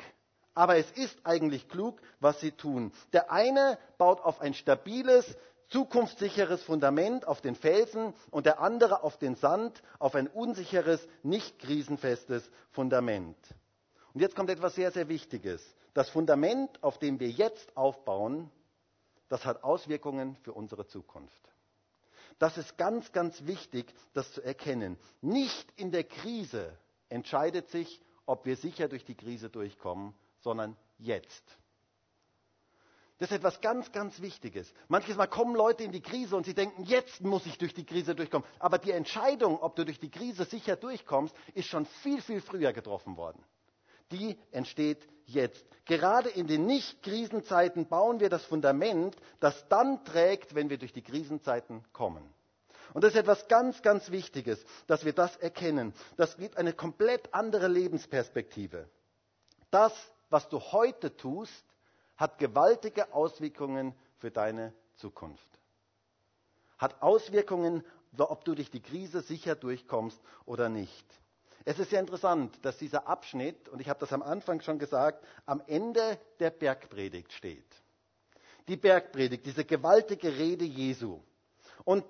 aber 0.55 0.77
es 0.77 0.91
ist 0.91 1.17
eigentlich 1.25 1.69
klug, 1.69 2.01
was 2.19 2.41
sie 2.41 2.51
tun. 2.51 2.93
Der 3.13 3.31
eine 3.31 3.79
baut 3.99 4.21
auf 4.21 4.41
ein 4.41 4.53
stabiles, 4.53 5.37
zukunftssicheres 5.73 6.63
Fundament 6.63 7.27
auf 7.27 7.41
den 7.41 7.55
Felsen 7.55 8.15
und 8.31 8.47
der 8.47 8.61
andere 8.61 9.03
auf 9.03 9.19
den 9.19 9.35
Sand, 9.35 9.83
auf 9.99 10.15
ein 10.15 10.29
unsicheres, 10.29 11.07
nicht 11.23 11.59
krisenfestes 11.59 12.49
Fundament. 12.71 13.37
Und 14.13 14.21
jetzt 14.21 14.37
kommt 14.37 14.51
etwas 14.51 14.75
sehr, 14.75 14.93
sehr 14.93 15.09
Wichtiges. 15.09 15.63
Das 15.95 16.11
Fundament, 16.11 16.83
auf 16.83 16.99
dem 16.99 17.19
wir 17.21 17.31
jetzt 17.31 17.77
aufbauen, 17.77 18.51
das 19.29 19.45
hat 19.47 19.65
Auswirkungen 19.65 20.37
für 20.43 20.53
unsere 20.53 20.87
Zukunft. 20.87 21.41
Das 22.39 22.59
ist 22.59 22.77
ganz, 22.77 23.13
ganz 23.13 23.47
wichtig, 23.47 23.93
das 24.13 24.33
zu 24.33 24.43
erkennen. 24.43 24.99
Nicht 25.21 25.73
in 25.77 25.91
der 25.91 26.05
Krise 26.05 26.77
entscheidet 27.09 27.69
sich, 27.71 28.01
ob 28.27 28.45
wir 28.45 28.57
sicher 28.57 28.89
durch 28.89 29.05
die 29.05 29.15
Krise 29.15 29.49
durchkommen, 29.49 30.15
sondern 30.41 30.77
jetzt. 30.99 31.43
Das 33.23 33.31
ist 33.31 33.37
etwas 33.37 33.61
ganz, 33.61 33.93
ganz 33.93 34.21
Wichtiges. 34.21 34.75
Manches 34.89 35.15
Mal 35.15 35.29
kommen 35.29 35.55
Leute 35.55 35.85
in 35.85 35.93
die 35.93 36.01
Krise 36.01 36.35
und 36.35 36.45
sie 36.45 36.55
denken, 36.55 36.83
jetzt 36.83 37.21
muss 37.21 37.47
ich 37.47 37.57
durch 37.57 37.73
die 37.73 37.87
Krise 37.87 38.17
durchkommen. 38.17 38.45
Aber 38.59 38.79
die 38.79 38.91
Entscheidung, 38.91 39.61
ob 39.63 39.77
du 39.77 39.85
durch 39.85 40.01
die 40.01 40.11
Krise 40.11 40.45
sicher 40.45 40.75
durchkommst, 40.75 41.33
ist 41.55 41.69
schon 41.69 41.87
viel, 42.03 42.21
viel 42.21 42.41
früher 42.41 42.73
getroffen 42.73 43.17
worden. 43.17 43.41
die 44.11 44.37
entsteht 44.51 45.07
jetzt. 45.27 45.65
Gerade 45.85 46.31
in 46.31 46.49
den 46.49 46.67
Nicht-Krisenzeiten 46.67 47.87
bauen 47.87 48.19
wir 48.19 48.29
das 48.29 48.45
Fundament, 48.45 49.17
das 49.39 49.69
dann 49.69 50.05
trägt, 50.05 50.57
wenn 50.57 50.69
wir 50.69 50.79
durch 50.79 50.93
die 50.93 51.03
Krisenzeiten 51.03 51.85
kommen. 51.93 52.23
Und 52.93 53.05
das 53.05 53.13
ist 53.15 53.21
etwas 53.21 53.47
ganz, 53.47 53.83
ganz 53.83 54.11
Wichtiges, 54.11 54.65
dass 54.89 55.05
wir 55.05 55.13
das 55.13 55.37
erkennen. 55.37 55.95
Das 56.17 56.37
gibt 56.37 56.57
eine 56.57 56.73
komplett 56.73 57.33
andere 57.33 57.69
Lebensperspektive. 57.69 58.89
Das, 59.71 59.93
was 60.29 60.49
du 60.49 60.59
heute 60.61 61.17
tust, 61.17 61.65
hat 62.23 62.39
gewaltige 62.39 63.13
Auswirkungen 63.13 63.93
für 64.19 64.31
deine 64.31 64.73
Zukunft. 64.95 65.49
Hat 66.79 67.03
Auswirkungen, 67.03 67.83
ob 68.17 68.45
du 68.45 68.55
durch 68.55 68.71
die 68.71 68.81
Krise 68.81 69.23
sicher 69.23 69.57
durchkommst 69.57 70.21
oder 70.47 70.69
nicht. 70.69 71.05
Es 71.65 71.81
ist 71.81 71.91
sehr 71.91 71.99
interessant, 71.99 72.57
dass 72.65 72.79
dieser 72.79 73.09
Abschnitt, 73.09 73.69
und 73.69 73.81
ich 73.81 73.89
habe 73.89 73.99
das 73.99 74.13
am 74.13 74.23
Anfang 74.23 74.61
schon 74.61 74.79
gesagt, 74.79 75.27
am 75.47 75.61
Ende 75.67 76.17
der 76.39 76.51
Bergpredigt 76.51 77.33
steht. 77.33 77.67
Die 78.69 78.77
Bergpredigt, 78.77 79.45
diese 79.45 79.65
gewaltige 79.65 80.37
Rede 80.39 80.65
Jesu. 80.65 81.19
Und 81.85 82.05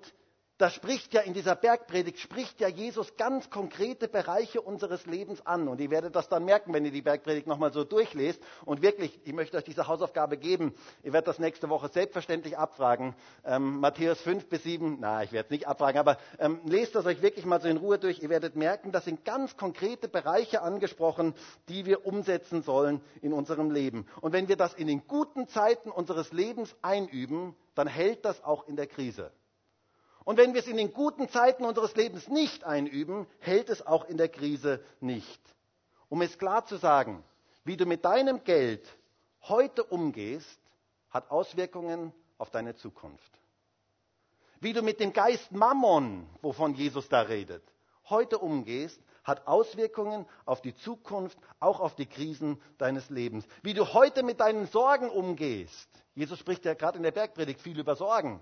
da 0.57 0.69
spricht 0.69 1.13
ja 1.13 1.21
in 1.21 1.33
dieser 1.33 1.55
Bergpredigt, 1.55 2.19
spricht 2.19 2.61
ja 2.61 2.67
Jesus 2.67 3.17
ganz 3.17 3.49
konkrete 3.49 4.07
Bereiche 4.07 4.61
unseres 4.61 5.05
Lebens 5.07 5.45
an. 5.45 5.67
Und 5.67 5.81
ihr 5.81 5.89
werdet 5.89 6.15
das 6.15 6.29
dann 6.29 6.45
merken, 6.45 6.73
wenn 6.73 6.85
ihr 6.85 6.91
die 6.91 7.01
Bergpredigt 7.01 7.47
nochmal 7.47 7.73
so 7.73 7.83
durchlest. 7.83 8.39
Und 8.63 8.83
wirklich, 8.83 9.19
ich 9.23 9.33
möchte 9.33 9.57
euch 9.57 9.63
diese 9.63 9.87
Hausaufgabe 9.87 10.37
geben. 10.37 10.75
Ihr 11.03 11.11
werdet 11.11 11.27
das 11.27 11.39
nächste 11.39 11.69
Woche 11.69 11.89
selbstverständlich 11.89 12.57
abfragen. 12.57 13.15
Ähm, 13.43 13.79
Matthäus 13.79 14.21
5 14.21 14.47
bis 14.47 14.63
7, 14.63 14.97
na, 14.99 15.23
ich 15.23 15.31
werde 15.31 15.47
es 15.47 15.51
nicht 15.51 15.67
abfragen, 15.67 15.99
aber 15.99 16.17
ähm, 16.37 16.61
lest 16.65 16.93
das 16.93 17.05
euch 17.07 17.21
wirklich 17.23 17.45
mal 17.45 17.59
so 17.59 17.67
in 17.67 17.77
Ruhe 17.77 17.97
durch. 17.97 18.21
Ihr 18.21 18.29
werdet 18.29 18.55
merken, 18.55 18.91
das 18.91 19.05
sind 19.05 19.25
ganz 19.25 19.57
konkrete 19.57 20.07
Bereiche 20.07 20.61
angesprochen, 20.61 21.33
die 21.67 21.85
wir 21.85 22.05
umsetzen 22.05 22.61
sollen 22.61 23.01
in 23.21 23.33
unserem 23.33 23.71
Leben. 23.71 24.05
Und 24.21 24.33
wenn 24.33 24.47
wir 24.47 24.55
das 24.55 24.75
in 24.75 24.85
den 24.85 25.07
guten 25.07 25.47
Zeiten 25.47 25.89
unseres 25.89 26.31
Lebens 26.31 26.75
einüben, 26.83 27.55
dann 27.73 27.87
hält 27.87 28.23
das 28.23 28.43
auch 28.43 28.67
in 28.67 28.75
der 28.75 28.87
Krise. 28.87 29.31
Und 30.25 30.37
wenn 30.37 30.53
wir 30.53 30.61
es 30.61 30.67
in 30.67 30.77
den 30.77 30.93
guten 30.93 31.29
Zeiten 31.29 31.65
unseres 31.65 31.95
Lebens 31.95 32.27
nicht 32.27 32.63
einüben, 32.63 33.27
hält 33.39 33.69
es 33.69 33.85
auch 33.85 34.05
in 34.05 34.17
der 34.17 34.29
Krise 34.29 34.83
nicht. 34.99 35.41
Um 36.09 36.21
es 36.21 36.37
klar 36.37 36.65
zu 36.65 36.77
sagen, 36.77 37.23
wie 37.65 37.77
du 37.77 37.85
mit 37.85 38.05
deinem 38.05 38.43
Geld 38.43 38.85
heute 39.41 39.83
umgehst, 39.83 40.59
hat 41.09 41.29
Auswirkungen 41.31 42.13
auf 42.37 42.49
deine 42.49 42.75
Zukunft. 42.75 43.31
Wie 44.59 44.73
du 44.73 44.81
mit 44.81 44.99
dem 44.99 45.11
Geist 45.11 45.51
Mammon, 45.51 46.27
wovon 46.41 46.73
Jesus 46.73 47.09
da 47.09 47.21
redet, 47.21 47.63
heute 48.09 48.39
umgehst, 48.39 48.99
hat 49.23 49.47
Auswirkungen 49.47 50.25
auf 50.45 50.61
die 50.61 50.75
Zukunft, 50.75 51.37
auch 51.59 51.79
auf 51.79 51.95
die 51.95 52.05
Krisen 52.05 52.61
deines 52.77 53.09
Lebens. 53.09 53.45
Wie 53.61 53.73
du 53.73 53.93
heute 53.93 54.23
mit 54.23 54.39
deinen 54.39 54.67
Sorgen 54.67 55.09
umgehst. 55.09 55.89
Jesus 56.15 56.39
spricht 56.39 56.65
ja 56.65 56.73
gerade 56.73 56.97
in 56.97 57.03
der 57.03 57.11
Bergpredigt 57.11 57.61
viel 57.61 57.79
über 57.79 57.95
Sorgen. 57.95 58.41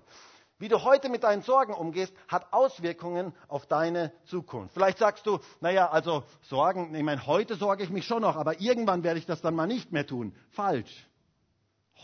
Wie 0.62 0.68
du 0.68 0.84
heute 0.84 1.08
mit 1.08 1.24
deinen 1.24 1.42
Sorgen 1.42 1.74
umgehst, 1.74 2.14
hat 2.28 2.52
Auswirkungen 2.52 3.32
auf 3.48 3.66
deine 3.66 4.12
Zukunft. 4.26 4.74
Vielleicht 4.74 4.98
sagst 4.98 5.26
du, 5.26 5.40
naja, 5.60 5.90
also 5.90 6.22
Sorgen, 6.42 6.94
ich 6.94 7.02
meine, 7.02 7.26
heute 7.26 7.56
sorge 7.56 7.82
ich 7.82 7.90
mich 7.90 8.06
schon 8.06 8.22
noch, 8.22 8.36
aber 8.36 8.60
irgendwann 8.60 9.02
werde 9.02 9.18
ich 9.18 9.26
das 9.26 9.42
dann 9.42 9.56
mal 9.56 9.66
nicht 9.66 9.90
mehr 9.90 10.06
tun. 10.06 10.32
Falsch. 10.50 11.08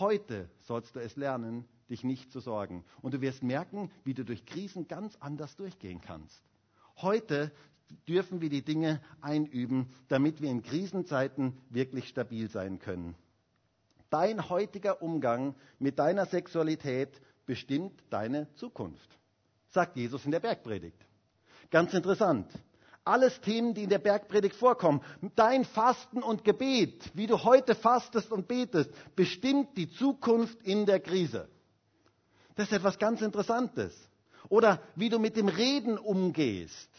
Heute 0.00 0.50
sollst 0.62 0.96
du 0.96 1.00
es 1.00 1.14
lernen, 1.14 1.68
dich 1.88 2.02
nicht 2.02 2.32
zu 2.32 2.40
sorgen. 2.40 2.84
Und 3.00 3.14
du 3.14 3.20
wirst 3.20 3.44
merken, 3.44 3.92
wie 4.02 4.14
du 4.14 4.24
durch 4.24 4.44
Krisen 4.44 4.88
ganz 4.88 5.14
anders 5.20 5.54
durchgehen 5.54 6.00
kannst. 6.00 6.42
Heute 6.96 7.52
dürfen 8.08 8.40
wir 8.40 8.50
die 8.50 8.64
Dinge 8.64 9.00
einüben, 9.20 9.88
damit 10.08 10.42
wir 10.42 10.50
in 10.50 10.64
Krisenzeiten 10.64 11.56
wirklich 11.70 12.08
stabil 12.08 12.50
sein 12.50 12.80
können. 12.80 13.14
Dein 14.10 14.48
heutiger 14.48 15.00
Umgang 15.00 15.54
mit 15.78 16.00
deiner 16.00 16.26
Sexualität 16.26 17.20
bestimmt 17.48 17.98
deine 18.10 18.46
Zukunft, 18.56 19.08
sagt 19.70 19.96
Jesus 19.96 20.24
in 20.26 20.30
der 20.30 20.38
Bergpredigt. 20.38 20.98
Ganz 21.70 21.94
interessant. 21.94 22.46
Alles 23.04 23.40
Themen, 23.40 23.72
die 23.72 23.84
in 23.84 23.88
der 23.88 23.98
Bergpredigt 23.98 24.54
vorkommen. 24.54 25.00
Dein 25.34 25.64
Fasten 25.64 26.22
und 26.22 26.44
Gebet, 26.44 27.10
wie 27.14 27.26
du 27.26 27.42
heute 27.42 27.74
fastest 27.74 28.30
und 28.30 28.46
betest, 28.48 28.90
bestimmt 29.16 29.78
die 29.78 29.90
Zukunft 29.90 30.62
in 30.62 30.84
der 30.84 31.00
Krise. 31.00 31.48
Das 32.54 32.66
ist 32.66 32.74
etwas 32.74 32.98
ganz 32.98 33.22
Interessantes. 33.22 33.94
Oder 34.50 34.82
wie 34.94 35.08
du 35.08 35.18
mit 35.18 35.36
dem 35.36 35.48
Reden 35.48 35.96
umgehst. 35.96 36.90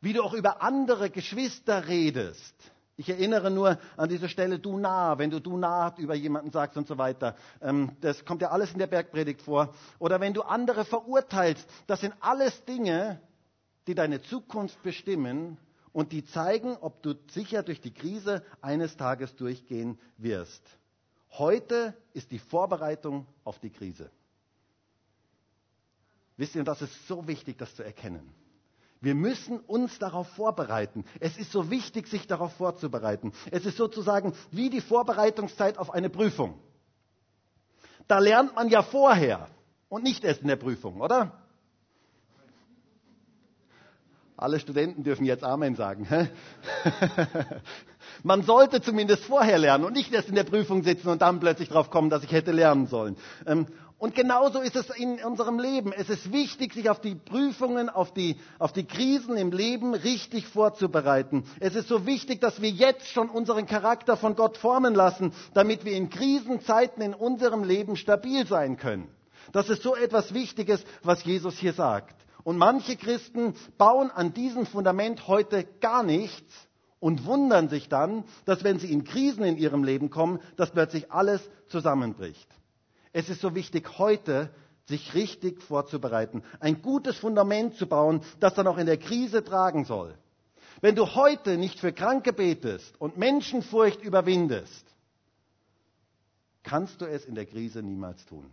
Wie 0.00 0.12
du 0.12 0.22
auch 0.22 0.32
über 0.32 0.62
andere 0.62 1.10
Geschwister 1.10 1.88
redest. 1.88 2.54
Ich 2.98 3.10
erinnere 3.10 3.50
nur 3.50 3.78
an 3.96 4.08
diese 4.08 4.28
Stelle 4.28 4.58
du 4.58 4.78
nah, 4.78 5.18
wenn 5.18 5.30
du 5.30 5.40
du 5.40 5.58
nah 5.58 5.94
über 5.98 6.14
jemanden 6.14 6.50
sagst 6.50 6.78
und 6.78 6.86
so 6.86 6.96
weiter. 6.96 7.36
Ähm, 7.60 7.92
das 8.00 8.24
kommt 8.24 8.40
ja 8.40 8.50
alles 8.50 8.72
in 8.72 8.78
der 8.78 8.86
Bergpredigt 8.86 9.42
vor. 9.42 9.74
Oder 9.98 10.18
wenn 10.20 10.32
du 10.32 10.42
andere 10.42 10.84
verurteilst. 10.86 11.68
Das 11.86 12.00
sind 12.00 12.14
alles 12.20 12.64
Dinge, 12.64 13.20
die 13.86 13.94
deine 13.94 14.22
Zukunft 14.22 14.82
bestimmen 14.82 15.58
und 15.92 16.12
die 16.12 16.24
zeigen, 16.24 16.76
ob 16.80 17.02
du 17.02 17.14
sicher 17.30 17.62
durch 17.62 17.82
die 17.82 17.92
Krise 17.92 18.42
eines 18.62 18.96
Tages 18.96 19.36
durchgehen 19.36 19.98
wirst. 20.16 20.62
Heute 21.32 21.94
ist 22.14 22.30
die 22.30 22.38
Vorbereitung 22.38 23.26
auf 23.44 23.58
die 23.58 23.70
Krise. 23.70 24.10
Wisst 26.38 26.54
ihr, 26.54 26.60
und 26.60 26.68
das 26.68 26.80
ist 26.82 27.06
so 27.06 27.26
wichtig, 27.26 27.58
das 27.58 27.74
zu 27.74 27.82
erkennen. 27.82 28.34
Wir 29.06 29.14
müssen 29.14 29.60
uns 29.60 30.00
darauf 30.00 30.26
vorbereiten. 30.30 31.04
Es 31.20 31.38
ist 31.38 31.52
so 31.52 31.70
wichtig, 31.70 32.08
sich 32.08 32.26
darauf 32.26 32.54
vorzubereiten. 32.54 33.30
Es 33.52 33.64
ist 33.64 33.76
sozusagen 33.76 34.32
wie 34.50 34.68
die 34.68 34.80
Vorbereitungszeit 34.80 35.78
auf 35.78 35.94
eine 35.94 36.10
Prüfung. 36.10 36.58
Da 38.08 38.18
lernt 38.18 38.56
man 38.56 38.68
ja 38.68 38.82
vorher 38.82 39.46
und 39.88 40.02
nicht 40.02 40.24
erst 40.24 40.40
in 40.42 40.48
der 40.48 40.56
Prüfung, 40.56 41.00
oder? 41.00 41.30
Alle 44.36 44.58
Studenten 44.58 45.04
dürfen 45.04 45.24
jetzt 45.24 45.44
Amen 45.44 45.76
sagen. 45.76 46.08
Man 48.24 48.42
sollte 48.42 48.80
zumindest 48.80 49.24
vorher 49.24 49.58
lernen 49.58 49.84
und 49.84 49.92
nicht 49.92 50.12
erst 50.12 50.30
in 50.30 50.34
der 50.34 50.42
Prüfung 50.42 50.82
sitzen 50.82 51.10
und 51.10 51.22
dann 51.22 51.38
plötzlich 51.38 51.68
drauf 51.68 51.90
kommen, 51.90 52.10
dass 52.10 52.24
ich 52.24 52.32
hätte 52.32 52.50
lernen 52.50 52.88
sollen. 52.88 53.16
Und 53.98 54.14
genauso 54.14 54.60
ist 54.60 54.76
es 54.76 54.90
in 54.90 55.24
unserem 55.24 55.58
Leben. 55.58 55.90
Es 55.92 56.10
ist 56.10 56.30
wichtig, 56.30 56.74
sich 56.74 56.90
auf 56.90 57.00
die 57.00 57.14
Prüfungen, 57.14 57.88
auf 57.88 58.12
die, 58.12 58.36
auf 58.58 58.72
die 58.72 58.84
Krisen 58.84 59.38
im 59.38 59.52
Leben 59.52 59.94
richtig 59.94 60.46
vorzubereiten. 60.46 61.44
Es 61.60 61.74
ist 61.74 61.88
so 61.88 62.04
wichtig, 62.04 62.42
dass 62.42 62.60
wir 62.60 62.68
jetzt 62.68 63.08
schon 63.08 63.30
unseren 63.30 63.66
Charakter 63.66 64.18
von 64.18 64.36
Gott 64.36 64.58
formen 64.58 64.94
lassen, 64.94 65.32
damit 65.54 65.86
wir 65.86 65.92
in 65.92 66.10
Krisenzeiten 66.10 67.02
in 67.02 67.14
unserem 67.14 67.64
Leben 67.64 67.96
stabil 67.96 68.46
sein 68.46 68.76
können. 68.76 69.08
Das 69.52 69.70
ist 69.70 69.82
so 69.82 69.96
etwas 69.96 70.34
Wichtiges, 70.34 70.84
was 71.02 71.24
Jesus 71.24 71.56
hier 71.56 71.72
sagt. 71.72 72.16
Und 72.44 72.58
manche 72.58 72.96
Christen 72.96 73.54
bauen 73.78 74.10
an 74.10 74.34
diesem 74.34 74.66
Fundament 74.66 75.26
heute 75.26 75.64
gar 75.80 76.02
nichts 76.02 76.52
und 77.00 77.24
wundern 77.24 77.70
sich 77.70 77.88
dann, 77.88 78.24
dass 78.44 78.62
wenn 78.62 78.78
sie 78.78 78.92
in 78.92 79.04
Krisen 79.04 79.44
in 79.44 79.56
ihrem 79.56 79.84
Leben 79.84 80.10
kommen, 80.10 80.40
dass 80.56 80.70
plötzlich 80.70 81.10
alles 81.10 81.40
zusammenbricht. 81.68 82.46
Es 83.16 83.30
ist 83.30 83.40
so 83.40 83.54
wichtig, 83.54 83.96
heute 83.96 84.50
sich 84.84 85.14
richtig 85.14 85.62
vorzubereiten, 85.62 86.42
ein 86.60 86.82
gutes 86.82 87.16
Fundament 87.16 87.74
zu 87.76 87.86
bauen, 87.86 88.20
das 88.40 88.52
dann 88.52 88.66
auch 88.66 88.76
in 88.76 88.84
der 88.84 88.98
Krise 88.98 89.42
tragen 89.42 89.86
soll. 89.86 90.18
Wenn 90.82 90.96
du 90.96 91.14
heute 91.14 91.56
nicht 91.56 91.80
für 91.80 91.94
Kranke 91.94 92.34
betest 92.34 92.94
und 93.00 93.16
Menschenfurcht 93.16 94.02
überwindest, 94.02 94.84
kannst 96.62 97.00
du 97.00 97.06
es 97.06 97.24
in 97.24 97.34
der 97.34 97.46
Krise 97.46 97.82
niemals 97.82 98.22
tun. 98.26 98.50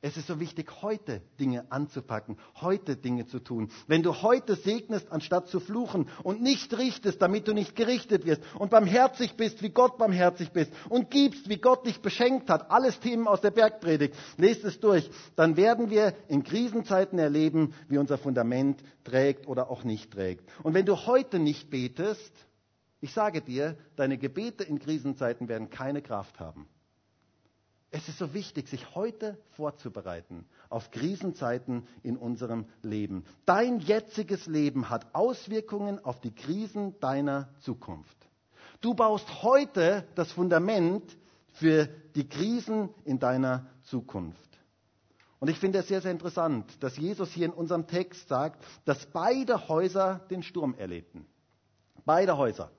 Es 0.00 0.16
ist 0.16 0.28
so 0.28 0.38
wichtig, 0.38 0.70
heute 0.80 1.22
Dinge 1.40 1.72
anzupacken, 1.72 2.38
heute 2.60 2.94
Dinge 2.96 3.26
zu 3.26 3.40
tun. 3.40 3.68
Wenn 3.88 4.04
du 4.04 4.22
heute 4.22 4.54
segnest, 4.54 5.10
anstatt 5.10 5.48
zu 5.48 5.58
fluchen 5.58 6.08
und 6.22 6.40
nicht 6.40 6.76
richtest, 6.78 7.20
damit 7.20 7.48
du 7.48 7.52
nicht 7.52 7.74
gerichtet 7.74 8.24
wirst 8.24 8.42
und 8.56 8.70
barmherzig 8.70 9.34
bist, 9.34 9.60
wie 9.60 9.70
Gott 9.70 9.98
barmherzig 9.98 10.52
bist 10.52 10.72
und 10.88 11.10
gibst, 11.10 11.48
wie 11.48 11.56
Gott 11.56 11.84
dich 11.84 12.00
beschenkt 12.00 12.48
hat, 12.48 12.70
alles 12.70 13.00
Themen 13.00 13.26
aus 13.26 13.40
der 13.40 13.50
Bergpredigt, 13.50 14.14
lest 14.36 14.62
es 14.64 14.78
durch, 14.78 15.10
dann 15.34 15.56
werden 15.56 15.90
wir 15.90 16.14
in 16.28 16.44
Krisenzeiten 16.44 17.18
erleben, 17.18 17.74
wie 17.88 17.98
unser 17.98 18.18
Fundament 18.18 18.80
trägt 19.02 19.48
oder 19.48 19.68
auch 19.68 19.82
nicht 19.82 20.12
trägt. 20.12 20.48
Und 20.62 20.74
wenn 20.74 20.86
du 20.86 21.06
heute 21.06 21.40
nicht 21.40 21.70
betest, 21.70 22.32
ich 23.00 23.12
sage 23.12 23.40
dir, 23.40 23.76
deine 23.96 24.16
Gebete 24.16 24.62
in 24.62 24.78
Krisenzeiten 24.78 25.48
werden 25.48 25.70
keine 25.70 26.02
Kraft 26.02 26.38
haben. 26.38 26.68
Es 27.90 28.06
ist 28.08 28.18
so 28.18 28.34
wichtig, 28.34 28.68
sich 28.68 28.94
heute 28.94 29.38
vorzubereiten 29.56 30.46
auf 30.68 30.90
Krisenzeiten 30.90 31.86
in 32.02 32.18
unserem 32.18 32.66
Leben. 32.82 33.24
Dein 33.46 33.80
jetziges 33.80 34.46
Leben 34.46 34.90
hat 34.90 35.14
Auswirkungen 35.14 36.04
auf 36.04 36.20
die 36.20 36.34
Krisen 36.34 37.00
deiner 37.00 37.48
Zukunft. 37.60 38.16
Du 38.82 38.94
baust 38.94 39.42
heute 39.42 40.06
das 40.14 40.30
Fundament 40.32 41.16
für 41.54 41.86
die 42.14 42.28
Krisen 42.28 42.90
in 43.04 43.18
deiner 43.18 43.66
Zukunft. 43.84 44.38
Und 45.40 45.48
ich 45.48 45.58
finde 45.58 45.78
es 45.78 45.88
sehr, 45.88 46.02
sehr 46.02 46.12
interessant, 46.12 46.82
dass 46.82 46.96
Jesus 46.96 47.30
hier 47.30 47.46
in 47.46 47.52
unserem 47.52 47.86
Text 47.86 48.28
sagt, 48.28 48.64
dass 48.84 49.06
beide 49.06 49.68
Häuser 49.68 50.26
den 50.30 50.42
Sturm 50.42 50.74
erlebten. 50.74 51.26
Beide 52.04 52.36
Häuser. 52.36 52.70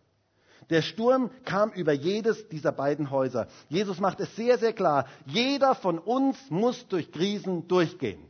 Der 0.70 0.84
Sturm 0.84 1.32
kam 1.46 1.72
über 1.72 1.94
jedes 1.94 2.48
dieser 2.48 2.72
beiden 2.72 3.10
Häuser. 3.10 3.48
Jesus 3.70 4.00
macht 4.00 4.20
es 4.20 4.36
sehr, 4.36 4.58
sehr 4.58 4.74
klar. 4.74 5.08
Jeder 5.26 5.74
von 5.74 5.98
uns 5.98 6.38
muss 6.50 6.88
durch 6.88 7.12
Krisen 7.12 7.68
durchgehen. 7.68 8.24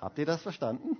Habt 0.00 0.18
ihr 0.18 0.26
das 0.26 0.42
verstanden? 0.42 0.96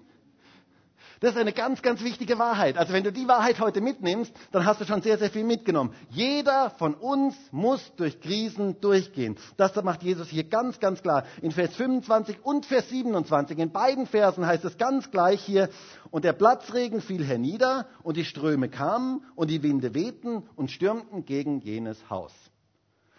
Das 1.23 1.37
ist 1.37 1.41
eine 1.41 1.53
ganz, 1.53 1.83
ganz 1.83 2.03
wichtige 2.03 2.37
Wahrheit. 2.41 2.77
Also 2.77 2.93
wenn 2.93 3.05
du 3.05 3.13
die 3.13 3.29
Wahrheit 3.29 3.61
heute 3.61 3.81
mitnimmst, 3.81 4.35
dann 4.51 4.67
hast 4.67 4.81
du 4.81 4.85
schon 4.85 5.03
sehr, 5.03 5.19
sehr 5.19 5.31
viel 5.31 5.45
mitgenommen. 5.45 5.95
Jeder 6.11 6.71
von 6.71 6.95
uns 6.95 7.37
muss 7.53 7.93
durch 7.95 8.21
Krisen 8.21 8.81
durchgehen. 8.81 9.37
Das 9.57 9.73
macht 9.85 10.03
Jesus 10.03 10.29
hier 10.29 10.43
ganz, 10.43 10.81
ganz 10.81 11.01
klar. 11.01 11.23
In 11.41 11.53
Vers 11.53 11.77
25 11.77 12.45
und 12.45 12.67
Vers 12.67 12.89
27, 12.89 13.57
in 13.57 13.71
beiden 13.71 14.09
Versen 14.09 14.45
heißt 14.45 14.65
es 14.65 14.77
ganz 14.79 15.13
gleich 15.13 15.41
hier, 15.41 15.69
und 16.11 16.25
der 16.25 16.33
Platzregen 16.33 17.01
fiel 17.01 17.25
hernieder 17.25 17.87
und 18.03 18.17
die 18.17 18.25
Ströme 18.25 18.69
kamen 18.69 19.25
und 19.37 19.49
die 19.49 19.63
Winde 19.63 19.95
wehten 19.95 20.43
und 20.57 20.73
stürmten 20.73 21.25
gegen 21.25 21.61
jenes 21.61 22.11
Haus. 22.11 22.33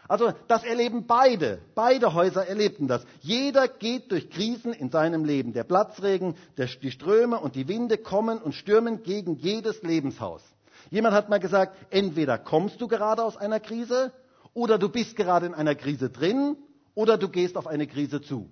Also 0.07 0.33
das 0.47 0.63
erleben 0.63 1.07
beide, 1.07 1.59
beide 1.75 2.13
Häuser 2.13 2.45
erlebten 2.45 2.87
das. 2.87 3.05
Jeder 3.21 3.67
geht 3.67 4.11
durch 4.11 4.29
Krisen 4.29 4.73
in 4.73 4.91
seinem 4.91 5.23
Leben. 5.23 5.53
Der 5.53 5.63
Platzregen, 5.63 6.35
der, 6.57 6.67
die 6.67 6.91
Ströme 6.91 7.39
und 7.39 7.55
die 7.55 7.67
Winde 7.67 7.97
kommen 7.97 8.39
und 8.39 8.53
stürmen 8.53 9.03
gegen 9.03 9.37
jedes 9.37 9.81
Lebenshaus. 9.81 10.41
Jemand 10.89 11.15
hat 11.15 11.29
mal 11.29 11.39
gesagt, 11.39 11.77
entweder 11.89 12.37
kommst 12.37 12.81
du 12.81 12.87
gerade 12.87 13.23
aus 13.23 13.37
einer 13.37 13.59
Krise 13.59 14.11
oder 14.53 14.77
du 14.77 14.89
bist 14.89 15.15
gerade 15.15 15.45
in 15.45 15.53
einer 15.53 15.75
Krise 15.75 16.09
drin 16.09 16.57
oder 16.95 17.17
du 17.17 17.29
gehst 17.29 17.55
auf 17.55 17.67
eine 17.67 17.87
Krise 17.87 18.21
zu. 18.21 18.49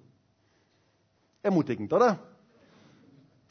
Ermutigend, 1.43 1.91
oder? 1.91 2.19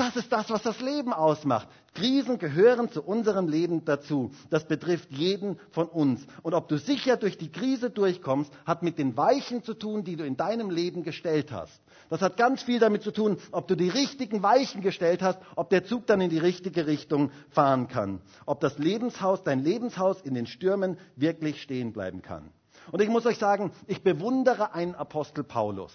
Das 0.01 0.17
ist 0.17 0.33
das, 0.33 0.49
was 0.49 0.63
das 0.63 0.81
Leben 0.81 1.13
ausmacht. 1.13 1.69
Krisen 1.93 2.39
gehören 2.39 2.91
zu 2.91 3.03
unserem 3.03 3.49
Leben 3.49 3.85
dazu. 3.85 4.31
Das 4.49 4.67
betrifft 4.67 5.11
jeden 5.11 5.59
von 5.73 5.89
uns. 5.89 6.27
Und 6.43 6.55
ob 6.55 6.69
du 6.69 6.79
sicher 6.79 7.19
durch 7.19 7.37
die 7.37 7.53
Krise 7.53 7.91
durchkommst, 7.91 8.51
hat 8.65 8.83
mit 8.83 8.97
den 8.99 9.15
Weichen 9.19 9.63
zu 9.63 9.75
tun, 9.75 10.03
die 10.03 10.17
du 10.17 10.25
in 10.25 10.39
deinem 10.39 10.71
Leben 10.71 11.03
gestellt 11.03 11.53
hast. 11.53 11.83
Das 12.09 12.23
hat 12.23 12.39
ganz 12.39 12.63
viel 12.63 12.79
damit 12.79 13.03
zu 13.03 13.11
tun, 13.11 13.37
ob 13.53 13.69
du 13.69 13.75
die 13.75 13.91
richtigen 13.91 14.43
Weichen 14.43 14.81
gestellt 14.81 15.21
hast, 15.21 15.39
ob 15.55 15.69
der 15.69 15.85
Zug 15.85 16.07
dann 16.07 16.23
in 16.23 16.31
die 16.31 16.39
richtige 16.39 16.87
Richtung 16.87 17.31
fahren 17.51 17.87
kann. 17.87 18.23
Ob 18.47 18.61
das 18.61 18.79
Lebenshaus, 18.79 19.43
dein 19.43 19.63
Lebenshaus 19.63 20.23
in 20.23 20.33
den 20.33 20.47
Stürmen 20.47 20.97
wirklich 21.17 21.61
stehen 21.61 21.93
bleiben 21.93 22.23
kann. 22.23 22.51
Und 22.91 23.03
ich 23.03 23.11
muss 23.11 23.27
euch 23.27 23.37
sagen, 23.37 23.71
ich 23.87 24.03
bewundere 24.03 24.73
einen 24.73 24.95
Apostel 24.95 25.45
Paulus. 25.45 25.93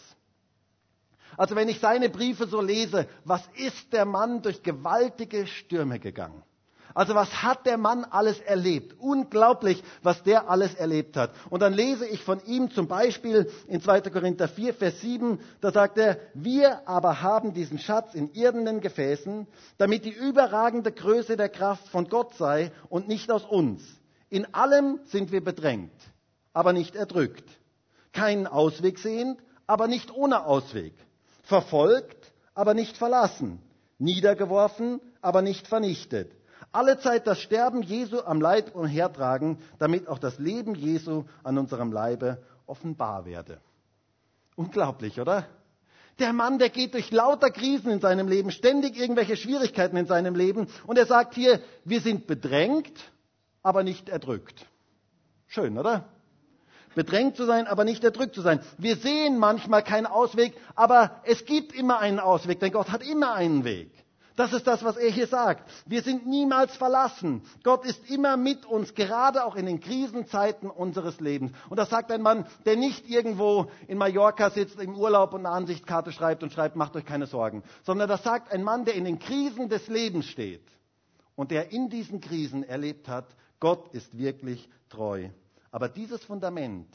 Also 1.38 1.56
wenn 1.56 1.70
ich 1.70 1.80
seine 1.80 2.10
Briefe 2.10 2.48
so 2.48 2.62
lese, 2.62 3.08
was 3.24 3.42
ist 3.56 3.94
der 3.94 4.06
Mann 4.06 4.42
durch 4.42 4.64
gewaltige 4.64 5.48
Stürme 5.48 6.00
gegangen? 6.00 6.44
Also 6.94 7.14
was 7.14 7.44
hat 7.44 7.66
der 7.66 7.78
Mann 7.78 8.06
alles 8.06 8.40
erlebt? 8.40 8.96
Unglaublich, 9.00 9.84
was 10.02 10.24
der 10.24 10.50
alles 10.50 10.74
erlebt 10.76 11.18
hat. 11.18 11.32
Und 11.50 11.60
dann 11.62 11.74
lese 11.74 12.08
ich 12.08 12.24
von 12.24 12.42
ihm 12.46 12.72
zum 12.72 12.88
Beispiel 12.88 13.52
in 13.68 13.82
2. 13.82 14.02
Korinther 14.02 14.48
4, 14.48 14.74
Vers 14.74 15.02
7, 15.02 15.40
da 15.60 15.74
sagt 15.74 15.98
er, 15.98 16.18
wir 16.34 16.88
aber 16.88 17.22
haben 17.22 17.54
diesen 17.54 17.80
Schatz 17.80 18.16
in 18.16 18.32
irdenen 18.32 18.80
Gefäßen, 18.80 19.46
damit 19.78 20.06
die 20.06 20.14
überragende 20.14 20.94
Größe 20.94 21.36
der 21.36 21.50
Kraft 21.50 21.86
von 21.90 22.08
Gott 22.08 22.36
sei 22.36 22.72
und 22.88 23.10
nicht 23.10 23.30
aus 23.30 23.44
uns. 23.44 23.82
In 24.30 24.54
allem 24.54 25.02
sind 25.04 25.34
wir 25.34 25.44
bedrängt, 25.44 25.92
aber 26.54 26.72
nicht 26.72 26.96
erdrückt. 26.96 27.44
Keinen 28.14 28.48
Ausweg 28.48 29.00
sehend, 29.00 29.42
aber 29.68 29.88
nicht 29.90 30.16
ohne 30.16 30.46
Ausweg 30.46 30.94
verfolgt, 31.46 32.34
aber 32.54 32.74
nicht 32.74 32.98
verlassen, 32.98 33.62
niedergeworfen, 33.98 35.00
aber 35.22 35.42
nicht 35.42 35.68
vernichtet. 35.68 36.32
Alle 36.72 37.00
Zeit 37.00 37.26
das 37.28 37.40
Sterben 37.40 37.82
Jesu 37.82 38.20
am 38.20 38.42
Leib 38.42 38.76
umhertragen, 38.76 39.60
damit 39.80 40.08
auch 40.08 40.20
das 40.20 40.40
Leben 40.40 40.76
Jesu 40.76 41.24
an 41.44 41.58
unserem 41.58 41.92
Leibe 41.92 42.44
offenbar 42.66 43.26
werde. 43.26 43.62
Unglaublich, 44.56 45.20
oder? 45.20 45.46
Der 46.20 46.32
Mann, 46.32 46.60
der 46.60 46.70
geht 46.70 46.94
durch 46.94 47.12
lauter 47.12 47.52
Krisen 47.52 47.92
in 47.92 48.00
seinem 48.00 48.28
Leben, 48.28 48.52
ständig 48.52 48.98
irgendwelche 48.98 49.36
Schwierigkeiten 49.36 49.98
in 49.98 50.06
seinem 50.06 50.36
Leben 50.36 50.68
und 50.88 50.98
er 50.98 51.06
sagt 51.06 51.36
hier, 51.36 51.62
wir 51.84 52.00
sind 52.00 52.26
bedrängt, 52.26 53.12
aber 53.62 53.84
nicht 53.84 54.08
erdrückt. 54.08 54.66
Schön, 55.48 55.78
oder? 55.78 56.08
Bedrängt 56.96 57.36
zu 57.36 57.46
sein, 57.46 57.68
aber 57.68 57.84
nicht 57.84 58.04
erdrückt 58.04 58.34
zu 58.34 58.42
sein. 58.42 58.60
Wir 58.78 58.96
sehen 58.96 59.38
manchmal 59.38 59.84
keinen 59.84 60.08
Ausweg, 60.08 60.54
aber 60.76 61.22
es 61.26 61.46
gibt 61.46 61.74
immer 61.74 62.00
einen 62.00 62.20
Ausweg, 62.20 62.60
denn 62.60 62.72
Gott 62.72 62.92
hat 62.92 63.06
immer 63.06 63.34
einen 63.34 63.64
Weg. 63.64 63.92
Das 64.36 64.52
ist 64.52 64.68
das, 64.68 64.84
was 64.84 64.98
er 64.98 65.10
hier 65.10 65.28
sagt. 65.28 65.70
Wir 65.86 66.02
sind 66.02 66.28
niemals 66.28 66.76
verlassen. 66.76 67.44
Gott 67.64 67.86
ist 67.86 68.10
immer 68.10 68.36
mit 68.36 68.66
uns, 68.66 68.94
gerade 68.94 69.46
auch 69.46 69.56
in 69.56 69.66
den 69.66 69.80
Krisenzeiten 69.80 70.70
unseres 70.70 71.22
Lebens. 71.22 71.54
Und 71.70 71.78
das 71.78 71.90
sagt 71.90 72.12
ein 72.12 72.22
Mann, 72.22 72.46
der 72.66 72.76
nicht 72.76 73.10
irgendwo 73.10 73.72
in 73.88 73.98
Mallorca 73.98 74.50
sitzt, 74.50 74.78
im 74.82 74.96
Urlaub 74.98 75.34
und 75.34 75.46
eine 75.46 75.56
Ansichtskarte 75.56 76.12
schreibt 76.12 76.44
und 76.44 76.52
schreibt, 76.52 76.76
macht 76.76 76.98
euch 76.98 77.06
keine 77.06 77.28
Sorgen. 77.28 77.64
Sondern 77.84 78.10
das 78.10 78.24
sagt 78.24 78.52
ein 78.52 78.64
Mann, 78.64 78.84
der 78.84 78.96
in 78.96 79.06
den 79.06 79.20
Krisen 79.20 79.70
des 79.70 79.88
Lebens 79.88 80.26
steht 80.26 80.68
und 81.36 81.52
der 81.52 81.72
in 81.72 81.90
diesen 81.90 82.20
Krisen 82.20 82.64
erlebt 82.64 83.08
hat, 83.08 83.28
Gott 83.62 83.88
ist 83.94 84.18
wirklich 84.18 84.70
treu. 84.90 85.30
Aber 85.76 85.90
dieses 85.90 86.24
Fundament, 86.24 86.88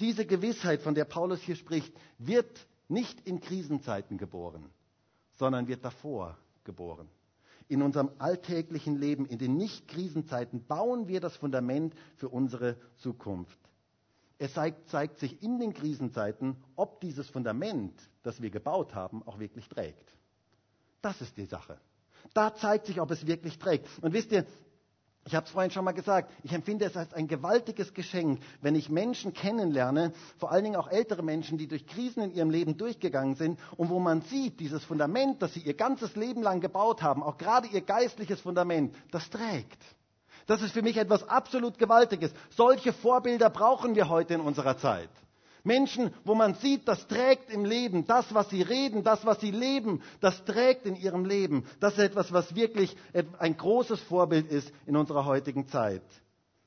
diese 0.00 0.26
Gewissheit, 0.26 0.82
von 0.82 0.96
der 0.96 1.04
Paulus 1.04 1.40
hier 1.40 1.54
spricht, 1.54 1.94
wird 2.18 2.66
nicht 2.88 3.20
in 3.20 3.38
Krisenzeiten 3.38 4.18
geboren, 4.18 4.68
sondern 5.34 5.68
wird 5.68 5.84
davor 5.84 6.36
geboren. 6.64 7.08
In 7.68 7.80
unserem 7.80 8.10
alltäglichen 8.18 8.96
Leben, 8.96 9.24
in 9.24 9.38
den 9.38 9.56
Nicht-Krisenzeiten 9.56 10.64
bauen 10.66 11.06
wir 11.06 11.20
das 11.20 11.36
Fundament 11.36 11.94
für 12.16 12.28
unsere 12.28 12.76
Zukunft. 12.96 13.56
Es 14.38 14.52
zeigt, 14.52 14.88
zeigt, 14.88 15.20
sich 15.20 15.40
in 15.40 15.60
den 15.60 15.72
Krisenzeiten, 15.72 16.56
ob 16.74 17.00
dieses 17.00 17.30
Fundament, 17.30 17.94
das 18.24 18.42
wir 18.42 18.50
gebaut 18.50 18.96
haben, 18.96 19.22
auch 19.28 19.38
wirklich 19.38 19.68
trägt. 19.68 20.12
Das 21.02 21.20
ist 21.20 21.36
die 21.36 21.46
Sache. 21.46 21.78
Da 22.34 22.52
zeigt 22.52 22.86
sich, 22.86 23.00
ob 23.00 23.12
es 23.12 23.28
wirklich 23.28 23.60
trägt. 23.60 23.86
Und 24.02 24.12
wisst 24.12 24.32
ihr, 24.32 24.44
ich 25.28 25.34
habe 25.34 25.44
es 25.44 25.52
vorhin 25.52 25.70
schon 25.70 25.84
mal 25.84 25.92
gesagt, 25.92 26.32
ich 26.42 26.54
empfinde 26.54 26.86
es 26.86 26.96
als 26.96 27.12
ein 27.12 27.28
gewaltiges 27.28 27.92
Geschenk, 27.92 28.40
wenn 28.62 28.74
ich 28.74 28.88
Menschen 28.88 29.34
kennenlerne, 29.34 30.14
vor 30.38 30.50
allen 30.50 30.64
Dingen 30.64 30.76
auch 30.76 30.88
ältere 30.88 31.22
Menschen, 31.22 31.58
die 31.58 31.68
durch 31.68 31.86
Krisen 31.86 32.22
in 32.22 32.32
ihrem 32.32 32.48
Leben 32.48 32.78
durchgegangen 32.78 33.34
sind 33.34 33.60
und 33.76 33.90
wo 33.90 33.98
man 33.98 34.22
sieht, 34.22 34.58
dieses 34.58 34.82
Fundament, 34.84 35.42
das 35.42 35.52
sie 35.52 35.60
ihr 35.60 35.74
ganzes 35.74 36.16
Leben 36.16 36.42
lang 36.42 36.62
gebaut 36.62 37.02
haben, 37.02 37.22
auch 37.22 37.36
gerade 37.36 37.68
ihr 37.68 37.82
geistliches 37.82 38.40
Fundament, 38.40 38.94
das 39.10 39.28
trägt. 39.28 39.82
Das 40.46 40.62
ist 40.62 40.72
für 40.72 40.80
mich 40.80 40.96
etwas 40.96 41.28
absolut 41.28 41.76
Gewaltiges. 41.76 42.32
Solche 42.48 42.94
Vorbilder 42.94 43.50
brauchen 43.50 43.96
wir 43.96 44.08
heute 44.08 44.32
in 44.32 44.40
unserer 44.40 44.78
Zeit. 44.78 45.10
Menschen, 45.68 46.12
wo 46.24 46.34
man 46.34 46.54
sieht, 46.54 46.88
das 46.88 47.06
trägt 47.06 47.52
im 47.52 47.64
Leben, 47.64 48.04
das, 48.06 48.34
was 48.34 48.50
sie 48.50 48.62
reden, 48.62 49.04
das, 49.04 49.24
was 49.24 49.38
sie 49.38 49.52
leben, 49.52 50.02
das 50.20 50.44
trägt 50.44 50.84
in 50.84 50.96
ihrem 50.96 51.24
Leben. 51.24 51.64
Das 51.78 51.92
ist 51.92 52.00
etwas, 52.00 52.32
was 52.32 52.56
wirklich 52.56 52.96
ein 53.38 53.56
großes 53.56 54.00
Vorbild 54.00 54.50
ist 54.50 54.72
in 54.86 54.96
unserer 54.96 55.24
heutigen 55.24 55.68
Zeit. 55.68 56.02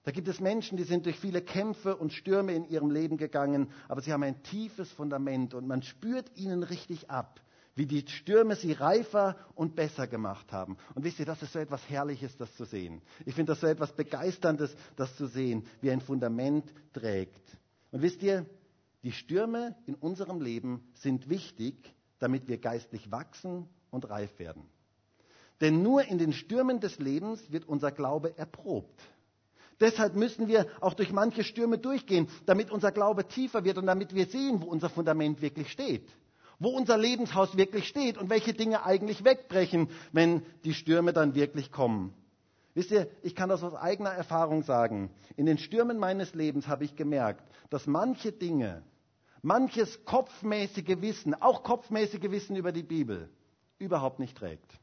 Da 0.03 0.11
gibt 0.11 0.27
es 0.27 0.39
Menschen, 0.39 0.77
die 0.77 0.83
sind 0.83 1.05
durch 1.05 1.19
viele 1.19 1.41
Kämpfe 1.41 1.95
und 1.95 2.11
Stürme 2.11 2.53
in 2.53 2.65
ihrem 2.67 2.89
Leben 2.89 3.17
gegangen, 3.17 3.69
aber 3.87 4.01
sie 4.01 4.11
haben 4.11 4.23
ein 4.23 4.41
tiefes 4.41 4.91
Fundament 4.91 5.53
und 5.53 5.67
man 5.67 5.83
spürt 5.83 6.25
ihnen 6.35 6.63
richtig 6.63 7.11
ab, 7.11 7.39
wie 7.75 7.85
die 7.85 8.07
Stürme 8.07 8.55
sie 8.55 8.71
reifer 8.71 9.35
und 9.53 9.75
besser 9.75 10.07
gemacht 10.07 10.51
haben. 10.51 10.77
Und 10.95 11.03
wisst 11.03 11.19
ihr, 11.19 11.25
das 11.25 11.43
ist 11.43 11.53
so 11.53 11.59
etwas 11.59 11.87
Herrliches, 11.87 12.35
das 12.37 12.55
zu 12.55 12.65
sehen. 12.65 13.01
Ich 13.25 13.35
finde 13.35 13.51
das 13.51 13.61
so 13.61 13.67
etwas 13.67 13.91
Begeisterndes, 13.95 14.75
das 14.95 15.15
zu 15.17 15.27
sehen, 15.27 15.65
wie 15.81 15.91
ein 15.91 16.01
Fundament 16.01 16.65
trägt. 16.93 17.43
Und 17.91 18.01
wisst 18.01 18.23
ihr, 18.23 18.45
die 19.03 19.11
Stürme 19.11 19.75
in 19.85 19.95
unserem 19.95 20.41
Leben 20.41 20.83
sind 20.93 21.29
wichtig, 21.29 21.75
damit 22.19 22.47
wir 22.47 22.57
geistlich 22.57 23.11
wachsen 23.11 23.67
und 23.89 24.09
reif 24.09 24.37
werden. 24.39 24.63
Denn 25.59 25.81
nur 25.83 26.03
in 26.05 26.17
den 26.17 26.33
Stürmen 26.33 26.79
des 26.79 26.99
Lebens 26.99 27.51
wird 27.51 27.67
unser 27.67 27.91
Glaube 27.91 28.37
erprobt. 28.37 29.01
Deshalb 29.79 30.15
müssen 30.15 30.47
wir 30.47 30.67
auch 30.79 30.93
durch 30.93 31.11
manche 31.11 31.43
Stürme 31.43 31.79
durchgehen, 31.79 32.27
damit 32.45 32.69
unser 32.69 32.91
Glaube 32.91 33.27
tiefer 33.27 33.63
wird 33.63 33.79
und 33.79 33.87
damit 33.87 34.13
wir 34.13 34.27
sehen, 34.27 34.61
wo 34.61 34.67
unser 34.67 34.89
Fundament 34.89 35.41
wirklich 35.41 35.71
steht. 35.71 36.07
Wo 36.59 36.69
unser 36.69 36.97
Lebenshaus 36.97 37.57
wirklich 37.57 37.87
steht 37.87 38.19
und 38.19 38.29
welche 38.29 38.53
Dinge 38.53 38.85
eigentlich 38.85 39.23
wegbrechen, 39.23 39.89
wenn 40.11 40.43
die 40.63 40.75
Stürme 40.75 41.13
dann 41.13 41.33
wirklich 41.33 41.71
kommen. 41.71 42.13
Wisst 42.75 42.91
ihr, 42.91 43.07
ich 43.23 43.35
kann 43.35 43.49
das 43.49 43.63
aus 43.63 43.73
eigener 43.73 44.11
Erfahrung 44.11 44.63
sagen. 44.63 45.09
In 45.35 45.47
den 45.47 45.57
Stürmen 45.57 45.97
meines 45.97 46.35
Lebens 46.35 46.67
habe 46.67 46.85
ich 46.85 46.95
gemerkt, 46.95 47.43
dass 47.71 47.87
manche 47.87 48.31
Dinge, 48.31 48.83
manches 49.41 50.04
kopfmäßige 50.06 51.01
Wissen, 51.01 51.34
auch 51.34 51.63
kopfmäßige 51.63 52.32
Wissen 52.32 52.56
über 52.56 52.71
die 52.71 52.84
Bibel, 52.84 53.30
überhaupt 53.80 54.19
nicht 54.19 54.38
trägt. 54.38 54.80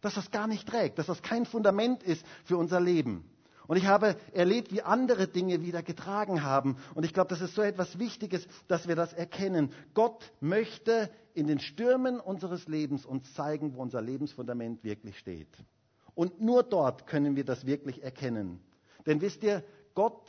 Dass 0.00 0.14
das 0.14 0.30
gar 0.30 0.46
nicht 0.46 0.68
trägt, 0.68 0.98
dass 0.98 1.06
das 1.06 1.22
kein 1.22 1.46
Fundament 1.46 2.02
ist 2.02 2.24
für 2.44 2.56
unser 2.56 2.80
Leben. 2.80 3.24
Und 3.66 3.78
ich 3.78 3.86
habe 3.86 4.16
erlebt, 4.32 4.72
wie 4.72 4.82
andere 4.82 5.26
Dinge 5.26 5.62
wieder 5.62 5.82
getragen 5.82 6.42
haben. 6.42 6.76
Und 6.94 7.04
ich 7.04 7.14
glaube, 7.14 7.28
das 7.30 7.40
ist 7.40 7.54
so 7.54 7.62
etwas 7.62 7.98
Wichtiges, 7.98 8.46
dass 8.68 8.88
wir 8.88 8.96
das 8.96 9.14
erkennen. 9.14 9.72
Gott 9.94 10.32
möchte 10.40 11.10
in 11.32 11.46
den 11.46 11.58
Stürmen 11.58 12.20
unseres 12.20 12.68
Lebens 12.68 13.06
uns 13.06 13.32
zeigen, 13.32 13.74
wo 13.74 13.80
unser 13.80 14.02
Lebensfundament 14.02 14.84
wirklich 14.84 15.18
steht. 15.18 15.48
Und 16.14 16.40
nur 16.40 16.62
dort 16.62 17.06
können 17.06 17.36
wir 17.36 17.44
das 17.44 17.64
wirklich 17.64 18.02
erkennen. 18.02 18.60
Denn 19.06 19.20
wisst 19.20 19.42
ihr, 19.42 19.64
Gott 19.94 20.28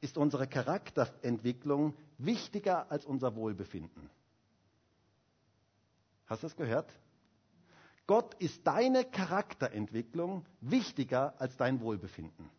ist 0.00 0.16
unsere 0.18 0.46
Charakterentwicklung 0.46 1.94
wichtiger 2.18 2.90
als 2.90 3.04
unser 3.04 3.34
Wohlbefinden. 3.36 4.10
Hast 6.26 6.42
du 6.42 6.46
das 6.46 6.56
gehört? 6.56 6.92
Gott 8.06 8.34
ist 8.34 8.66
deine 8.66 9.04
Charakterentwicklung 9.04 10.44
wichtiger 10.60 11.34
als 11.38 11.56
dein 11.56 11.80
Wohlbefinden. 11.80 12.50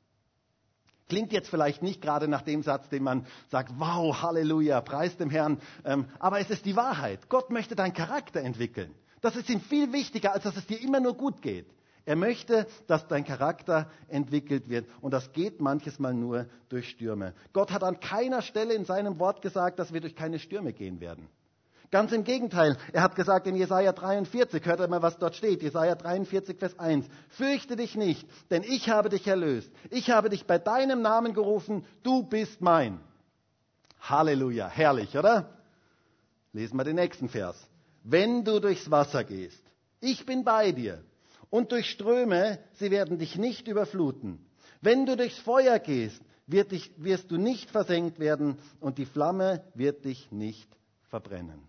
Klingt 1.08 1.32
jetzt 1.32 1.50
vielleicht 1.50 1.84
nicht 1.84 2.02
gerade 2.02 2.28
nach 2.28 2.42
dem 2.42 2.64
Satz, 2.64 2.90
den 2.90 3.04
man 3.04 3.28
sagt, 3.50 3.72
wow, 3.78 4.24
Halleluja, 4.24 4.82
preis 4.82 5.18
dem 5.18 5.30
Herrn, 5.30 5.62
ähm, 5.84 6.10
aber 6.18 6.40
es 6.40 6.50
ist 6.50 6.66
die 6.66 6.76
Wahrheit. 6.76 7.30
Gott 7.30 7.52
möchte 7.52 7.76
deinen 7.76 7.94
Charakter 7.94 8.42
entwickeln. 8.42 8.94
Das 9.22 9.36
ist 9.36 9.50
ihm 9.50 9.62
viel 9.62 9.94
wichtiger, 9.94 10.34
als 10.34 10.44
dass 10.44 10.58
es 10.58 10.66
dir 10.66 10.82
immer 10.82 11.00
nur 11.00 11.16
gut 11.16 11.44
geht. 11.44 11.68
Er 12.06 12.16
möchte, 12.16 12.68
dass 12.86 13.08
dein 13.08 13.26
Charakter 13.26 13.90
entwickelt 14.08 14.70
wird. 14.70 14.88
Und 15.02 15.12
das 15.12 15.34
geht 15.34 15.60
manches 15.60 15.98
Mal 15.98 16.14
nur 16.14 16.46
durch 16.70 16.90
Stürme. 16.90 17.34
Gott 17.52 17.72
hat 17.72 17.84
an 17.84 18.00
keiner 18.00 18.44
Stelle 18.44 18.76
in 18.76 18.86
seinem 18.86 19.18
Wort 19.20 19.42
gesagt, 19.42 19.80
dass 19.80 19.92
wir 19.92 20.02
durch 20.02 20.16
keine 20.16 20.38
Stürme 20.38 20.72
gehen 20.72 21.00
werden. 21.00 21.28
Ganz 21.92 22.12
im 22.12 22.24
Gegenteil. 22.24 22.78
Er 22.94 23.02
hat 23.02 23.16
gesagt 23.16 23.48
in 23.48 23.56
Jesaja 23.56 23.92
43, 23.92 24.64
hört 24.66 24.82
einmal, 24.82 25.02
was 25.02 25.18
dort 25.18 25.36
steht. 25.36 25.64
Jesaja 25.64 25.96
43, 25.96 26.58
Vers 26.60 26.78
1. 26.78 27.08
Fürchte 27.30 27.76
dich 27.76 27.96
nicht, 27.96 28.28
denn 28.52 28.64
ich 28.64 28.90
habe 28.90 29.10
dich 29.10 29.26
erlöst. 29.28 29.72
Ich 29.90 30.10
habe 30.12 30.30
dich 30.30 30.46
bei 30.46 30.60
deinem 30.60 31.02
Namen 31.02 31.34
gerufen. 31.34 31.86
Du 32.04 32.24
bist 32.24 32.62
mein. 32.62 33.00
Halleluja. 34.00 34.68
Herrlich, 34.68 35.18
oder? 35.18 35.58
Lesen 36.54 36.78
wir 36.78 36.84
den 36.84 36.98
nächsten 36.98 37.30
Vers. 37.30 37.56
Wenn 38.04 38.44
du 38.44 38.60
durchs 38.60 38.92
Wasser 38.92 39.24
gehst, 39.24 39.64
ich 40.00 40.26
bin 40.26 40.44
bei 40.44 40.72
dir. 40.72 41.04
Und 41.56 41.72
durch 41.72 41.90
Ströme, 41.90 42.60
sie 42.74 42.92
werden 42.92 43.18
dich 43.18 43.38
nicht 43.38 43.70
überfluten. 43.70 44.46
Wenn 44.82 45.06
du 45.06 45.16
durchs 45.16 45.40
Feuer 45.40 45.80
gehst, 45.80 46.22
dich, 46.48 46.92
wirst 46.98 47.32
du 47.32 47.38
nicht 47.38 47.72
versenkt 47.72 48.20
werden 48.20 48.58
und 48.82 48.98
die 48.98 49.06
Flamme 49.06 49.64
wird 49.74 50.04
dich 50.04 50.30
nicht 50.34 50.68
verbrennen. 51.04 51.66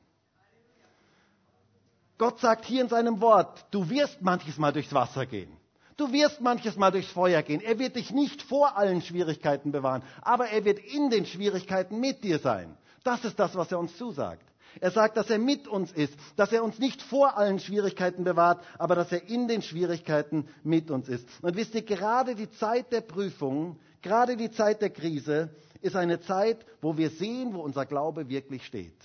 Gott 2.19 2.41
sagt 2.41 2.65
hier 2.65 2.83
in 2.83 2.89
seinem 2.89 3.21
Wort, 3.21 3.65
du 3.71 3.89
wirst 3.89 4.23
manches 4.23 4.59
Mal 4.59 4.73
durchs 4.73 4.93
Wasser 4.93 5.25
gehen. 5.25 5.57
Du 5.97 6.11
wirst 6.13 6.41
manches 6.41 6.75
Mal 6.75 6.91
durchs 6.91 7.13
Feuer 7.13 7.43
gehen. 7.43 7.61
Er 7.61 7.79
wird 7.79 7.95
dich 7.95 8.11
nicht 8.11 8.43
vor 8.43 8.77
allen 8.77 9.03
Schwierigkeiten 9.03 9.71
bewahren, 9.71 10.03
aber 10.21 10.49
er 10.49 10.65
wird 10.65 10.81
in 10.81 11.11
den 11.11 11.27
Schwierigkeiten 11.27 12.01
mit 12.01 12.25
dir 12.25 12.41
sein. 12.41 12.77
Das 13.05 13.25
ist 13.25 13.39
das, 13.39 13.55
was 13.55 13.71
er 13.71 13.79
uns 13.79 13.97
zusagt. 13.97 14.43
Er 14.81 14.91
sagt, 14.91 15.17
dass 15.17 15.31
er 15.31 15.39
mit 15.39 15.69
uns 15.69 15.93
ist, 15.93 16.15
dass 16.37 16.53
er 16.53 16.63
uns 16.63 16.79
nicht 16.79 17.03
vor 17.03 17.37
allen 17.37 17.59
Schwierigkeiten 17.59 18.25
bewahrt, 18.25 18.65
aber 18.79 18.95
dass 18.95 19.13
er 19.13 19.29
in 19.29 19.49
den 19.49 19.63
Schwierigkeiten 19.63 20.49
mit 20.63 20.91
uns 20.91 21.09
ist. 21.09 21.29
Und 21.43 21.57
wisst 21.57 21.75
ihr, 21.75 21.83
gerade 21.83 22.35
die 22.35 22.51
Zeit 22.51 22.93
der 22.93 23.01
Prüfung, 23.01 23.79
gerade 24.03 24.37
die 24.37 24.51
Zeit 24.51 24.83
der 24.83 24.91
Krise 24.91 25.51
ist 25.81 25.97
eine 25.97 26.21
Zeit, 26.21 26.65
wo 26.81 26.97
wir 26.97 27.11
sehen, 27.11 27.55
wo 27.55 27.61
unser 27.61 27.87
Glaube 27.87 28.29
wirklich 28.29 28.65
steht. 28.65 28.97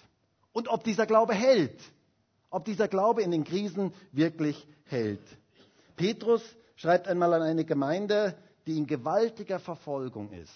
Und 0.54 0.68
ob 0.68 0.84
dieser 0.84 1.06
Glaube 1.06 1.34
hält 1.34 1.80
ob 2.52 2.66
dieser 2.66 2.88
Glaube 2.88 3.24
in 3.24 3.32
den 3.32 3.46
Krisen 3.46 3.94
wirklich 4.12 4.68
hält. 4.84 5.22
Petrus 5.96 6.44
schreibt 6.76 7.08
einmal 7.08 7.34
an 7.34 7.42
eine 7.42 7.66
Gemeinde, 7.66 8.36
die 8.68 8.78
in 8.78 8.86
gewaltiger 8.86 9.60
Verfolgung 9.60 10.32
ist. 10.34 10.54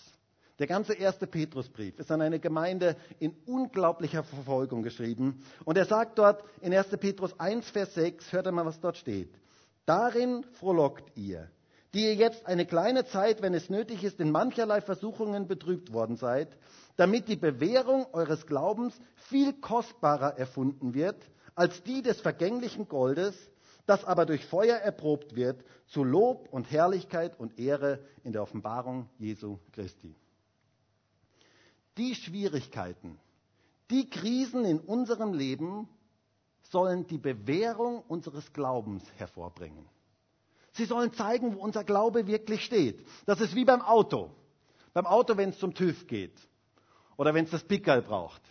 Der 0.60 0.68
ganze 0.68 0.94
erste 0.94 1.28
Petrusbrief 1.28 2.00
ist 2.00 2.12
an 2.12 2.22
eine 2.22 2.40
Gemeinde 2.40 2.96
in 3.20 3.36
unglaublicher 3.46 4.24
Verfolgung 4.24 4.84
geschrieben. 4.84 5.44
Und 5.66 5.78
er 5.78 5.86
sagt 5.86 6.18
dort 6.18 6.44
in 6.62 6.74
1. 6.74 6.88
Petrus 6.98 7.38
1, 7.38 7.70
Vers 7.70 7.94
6, 7.96 8.32
hört 8.32 8.48
einmal, 8.48 8.66
was 8.66 8.80
dort 8.80 8.96
steht. 8.96 9.30
Darin 9.86 10.46
frohlockt 10.54 11.18
ihr, 11.18 11.50
die 11.94 12.06
ihr 12.06 12.16
jetzt 12.16 12.46
eine 12.46 12.66
kleine 12.66 13.06
Zeit, 13.06 13.42
wenn 13.42 13.54
es 13.54 13.70
nötig 13.70 14.04
ist, 14.04 14.20
in 14.22 14.32
mancherlei 14.32 14.80
Versuchungen 14.80 15.48
betrübt 15.48 15.92
worden 15.92 16.16
seid, 16.16 16.58
damit 16.96 17.28
die 17.28 17.36
Bewährung 17.36 18.08
eures 18.14 18.48
Glaubens 18.48 18.98
viel 19.16 19.54
kostbarer 19.54 20.38
erfunden 20.38 20.94
wird 20.94 21.18
als 21.56 21.84
die 21.84 22.02
des 22.02 22.20
vergänglichen 22.20 22.88
Goldes, 22.88 23.36
das 23.86 24.04
aber 24.04 24.26
durch 24.26 24.46
Feuer 24.46 24.78
erprobt 24.78 25.36
wird, 25.36 25.64
zu 25.88 26.04
Lob 26.04 26.50
und 26.52 26.72
Herrlichkeit 26.72 27.40
und 27.40 27.60
Ehre 27.60 28.00
in 28.24 28.34
der 28.34 28.42
Offenbarung 28.42 29.10
Jesu 29.20 29.60
Christi. 29.72 30.16
Die 31.98 32.16
Schwierigkeiten, 32.16 33.18
die 33.90 34.10
Krisen 34.10 34.66
in 34.66 34.80
unserem 34.80 35.34
Leben 35.34 35.88
sollen 36.70 37.08
die 37.08 37.18
Bewährung 37.18 38.04
unseres 38.08 38.52
Glaubens 38.52 39.04
hervorbringen. 39.16 39.86
Sie 40.74 40.86
sollen 40.86 41.14
zeigen, 41.14 41.56
wo 41.56 41.60
unser 41.60 41.84
Glaube 41.84 42.28
wirklich 42.28 42.66
steht. 42.66 43.06
Das 43.26 43.40
ist 43.40 43.56
wie 43.56 43.64
beim 43.64 43.82
Auto. 43.82 44.32
Beim 44.94 45.06
Auto, 45.06 45.38
wenn 45.38 45.50
es 45.50 45.60
zum 45.60 45.74
TÜV 45.74 46.08
geht 46.08 46.36
oder 47.16 47.34
wenn 47.34 47.46
es 47.46 47.52
das 47.52 47.64
Pickerl 47.64 48.02
braucht. 48.02 48.42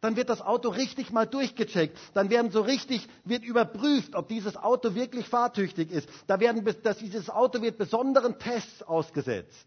Dann 0.00 0.16
wird 0.16 0.30
das 0.30 0.40
Auto 0.40 0.68
richtig 0.68 1.10
mal 1.10 1.26
durchgecheckt. 1.26 1.98
Dann 2.14 2.30
werden 2.30 2.52
so 2.52 2.60
richtig, 2.60 3.06
wird 3.24 3.44
überprüft, 3.44 4.14
ob 4.14 4.28
dieses 4.28 4.56
Auto 4.56 4.94
wirklich 4.94 5.26
fahrtüchtig 5.28 5.90
ist. 5.90 6.08
Da 6.26 6.38
werden, 6.40 6.64
dass 6.82 6.98
dieses 6.98 7.28
Auto 7.28 7.60
wird 7.60 7.78
besonderen 7.78 8.38
Tests 8.38 8.82
ausgesetzt. 8.82 9.66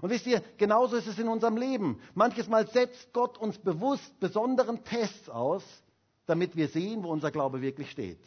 Und 0.00 0.10
wisst 0.10 0.26
ihr, 0.26 0.42
genauso 0.56 0.96
ist 0.96 1.06
es 1.06 1.18
in 1.18 1.28
unserem 1.28 1.56
Leben. 1.56 2.00
Manches 2.14 2.48
Mal 2.48 2.66
setzt 2.68 3.12
Gott 3.12 3.38
uns 3.38 3.58
bewusst 3.58 4.18
besonderen 4.20 4.82
Tests 4.84 5.28
aus, 5.28 5.62
damit 6.26 6.56
wir 6.56 6.68
sehen, 6.68 7.02
wo 7.02 7.10
unser 7.10 7.30
Glaube 7.30 7.60
wirklich 7.60 7.90
steht. 7.90 8.20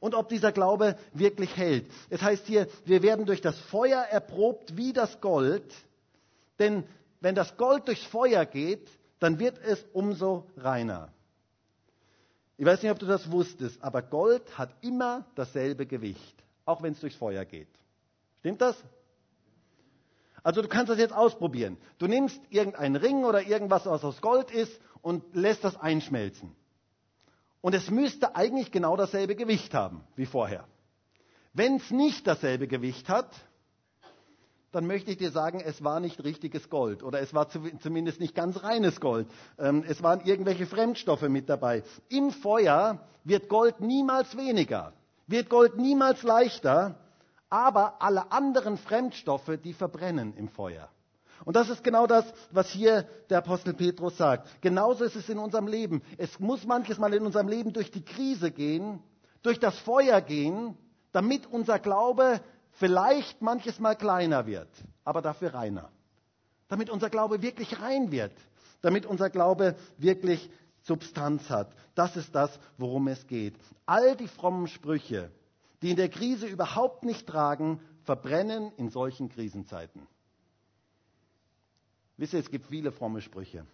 Und 0.00 0.14
ob 0.14 0.28
dieser 0.28 0.52
Glaube 0.52 0.96
wirklich 1.12 1.56
hält. 1.56 1.86
Es 2.10 2.22
heißt 2.22 2.46
hier, 2.46 2.66
wir 2.84 3.02
werden 3.02 3.26
durch 3.26 3.40
das 3.40 3.58
Feuer 3.58 4.00
erprobt 4.02 4.76
wie 4.76 4.92
das 4.92 5.20
Gold. 5.20 5.72
Denn 6.58 6.84
wenn 7.20 7.34
das 7.34 7.56
Gold 7.56 7.86
durchs 7.86 8.04
Feuer 8.04 8.44
geht, 8.44 8.88
dann 9.20 9.38
wird 9.38 9.58
es 9.64 9.84
umso 9.92 10.46
reiner. 10.56 11.12
Ich 12.56 12.66
weiß 12.66 12.82
nicht, 12.82 12.90
ob 12.90 12.98
du 12.98 13.06
das 13.06 13.30
wusstest, 13.30 13.82
aber 13.82 14.02
Gold 14.02 14.58
hat 14.58 14.74
immer 14.82 15.24
dasselbe 15.34 15.86
Gewicht, 15.86 16.42
auch 16.64 16.82
wenn 16.82 16.92
es 16.92 17.00
durchs 17.00 17.16
Feuer 17.16 17.44
geht. 17.44 17.68
Stimmt 18.40 18.60
das? 18.60 18.76
Also 20.42 20.62
du 20.62 20.68
kannst 20.68 20.90
das 20.90 20.98
jetzt 20.98 21.14
ausprobieren. 21.14 21.76
Du 21.98 22.06
nimmst 22.06 22.40
irgendeinen 22.50 22.96
Ring 22.96 23.24
oder 23.24 23.46
irgendwas, 23.46 23.86
was 23.86 24.04
aus 24.04 24.20
Gold 24.20 24.50
ist 24.50 24.80
und 25.00 25.34
lässt 25.34 25.64
das 25.64 25.76
einschmelzen. 25.76 26.54
Und 27.60 27.74
es 27.74 27.90
müsste 27.90 28.34
eigentlich 28.34 28.72
genau 28.72 28.96
dasselbe 28.96 29.36
Gewicht 29.36 29.72
haben 29.72 30.02
wie 30.16 30.26
vorher. 30.26 30.64
Wenn 31.54 31.76
es 31.76 31.90
nicht 31.90 32.26
dasselbe 32.26 32.66
Gewicht 32.66 33.08
hat, 33.08 33.30
dann 34.72 34.86
möchte 34.86 35.10
ich 35.10 35.18
dir 35.18 35.30
sagen, 35.30 35.60
es 35.60 35.84
war 35.84 36.00
nicht 36.00 36.24
richtiges 36.24 36.70
Gold 36.70 37.02
oder 37.02 37.20
es 37.20 37.34
war 37.34 37.48
zumindest 37.48 38.20
nicht 38.20 38.34
ganz 38.34 38.62
reines 38.62 39.00
Gold. 39.00 39.28
Ähm, 39.58 39.84
es 39.86 40.02
waren 40.02 40.22
irgendwelche 40.24 40.66
Fremdstoffe 40.66 41.28
mit 41.28 41.48
dabei. 41.48 41.84
Im 42.08 42.30
Feuer 42.30 43.06
wird 43.22 43.48
Gold 43.48 43.80
niemals 43.80 44.36
weniger, 44.36 44.94
wird 45.26 45.50
Gold 45.50 45.76
niemals 45.76 46.22
leichter, 46.22 46.98
aber 47.52 48.00
alle 48.00 48.32
anderen 48.32 48.78
Fremdstoffe, 48.78 49.58
die 49.62 49.74
verbrennen 49.74 50.34
im 50.38 50.48
Feuer. 50.48 50.88
Und 51.44 51.54
das 51.54 51.68
ist 51.68 51.84
genau 51.84 52.06
das, 52.06 52.24
was 52.50 52.70
hier 52.70 53.02
der 53.28 53.38
Apostel 53.38 53.74
Petrus 53.74 54.16
sagt. 54.16 54.48
Genauso 54.62 55.04
ist 55.04 55.16
es 55.16 55.28
in 55.28 55.38
unserem 55.38 55.66
Leben. 55.66 56.00
Es 56.16 56.40
muss 56.40 56.64
manches 56.64 56.96
Mal 56.96 57.12
in 57.12 57.26
unserem 57.26 57.48
Leben 57.48 57.74
durch 57.74 57.90
die 57.90 58.04
Krise 58.04 58.50
gehen, 58.50 59.00
durch 59.42 59.60
das 59.60 59.78
Feuer 59.80 60.22
gehen, 60.22 60.78
damit 61.12 61.46
unser 61.46 61.78
Glaube 61.78 62.40
vielleicht 62.70 63.42
manches 63.42 63.78
Mal 63.78 63.96
kleiner 63.96 64.46
wird, 64.46 64.70
aber 65.04 65.20
dafür 65.20 65.52
reiner. 65.52 65.90
Damit 66.68 66.88
unser 66.88 67.10
Glaube 67.10 67.42
wirklich 67.42 67.82
rein 67.82 68.10
wird, 68.12 68.32
damit 68.80 69.04
unser 69.04 69.28
Glaube 69.28 69.76
wirklich 69.98 70.48
Substanz 70.84 71.50
hat. 71.50 71.70
Das 71.94 72.16
ist 72.16 72.34
das, 72.34 72.58
worum 72.78 73.08
es 73.08 73.26
geht. 73.26 73.56
All 73.84 74.16
die 74.16 74.28
frommen 74.28 74.68
Sprüche, 74.68 75.30
die 75.82 75.90
in 75.90 75.96
der 75.96 76.08
Krise 76.08 76.46
überhaupt 76.46 77.04
nicht 77.04 77.26
tragen, 77.26 77.80
verbrennen 78.04 78.72
in 78.76 78.88
solchen 78.88 79.28
Krisenzeiten. 79.28 80.06
Wisst 82.16 82.34
ihr, 82.34 82.40
es 82.40 82.50
gibt 82.50 82.66
viele 82.66 82.92
fromme 82.92 83.20
Sprüche. 83.20 83.66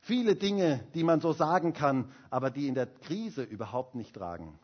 Viele 0.00 0.36
Dinge, 0.36 0.86
die 0.94 1.04
man 1.04 1.20
so 1.20 1.32
sagen 1.32 1.72
kann, 1.72 2.10
aber 2.30 2.50
die 2.50 2.68
in 2.68 2.74
der 2.74 2.86
Krise 2.86 3.42
überhaupt 3.42 3.94
nicht 3.94 4.14
tragen. 4.14 4.58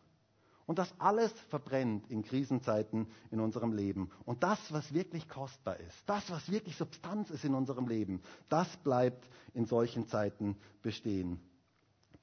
Und 0.67 0.77
das 0.77 0.93
alles 0.99 1.31
verbrennt 1.49 2.09
in 2.09 2.23
Krisenzeiten 2.23 3.07
in 3.31 3.39
unserem 3.39 3.73
Leben. 3.73 4.11
Und 4.25 4.43
das, 4.43 4.59
was 4.71 4.93
wirklich 4.93 5.27
kostbar 5.27 5.79
ist, 5.79 5.97
das, 6.05 6.29
was 6.29 6.51
wirklich 6.51 6.77
Substanz 6.77 7.29
ist 7.29 7.43
in 7.43 7.55
unserem 7.55 7.87
Leben, 7.87 8.21
das 8.49 8.77
bleibt 8.77 9.27
in 9.53 9.65
solchen 9.65 10.07
Zeiten 10.07 10.55
bestehen. 10.81 11.39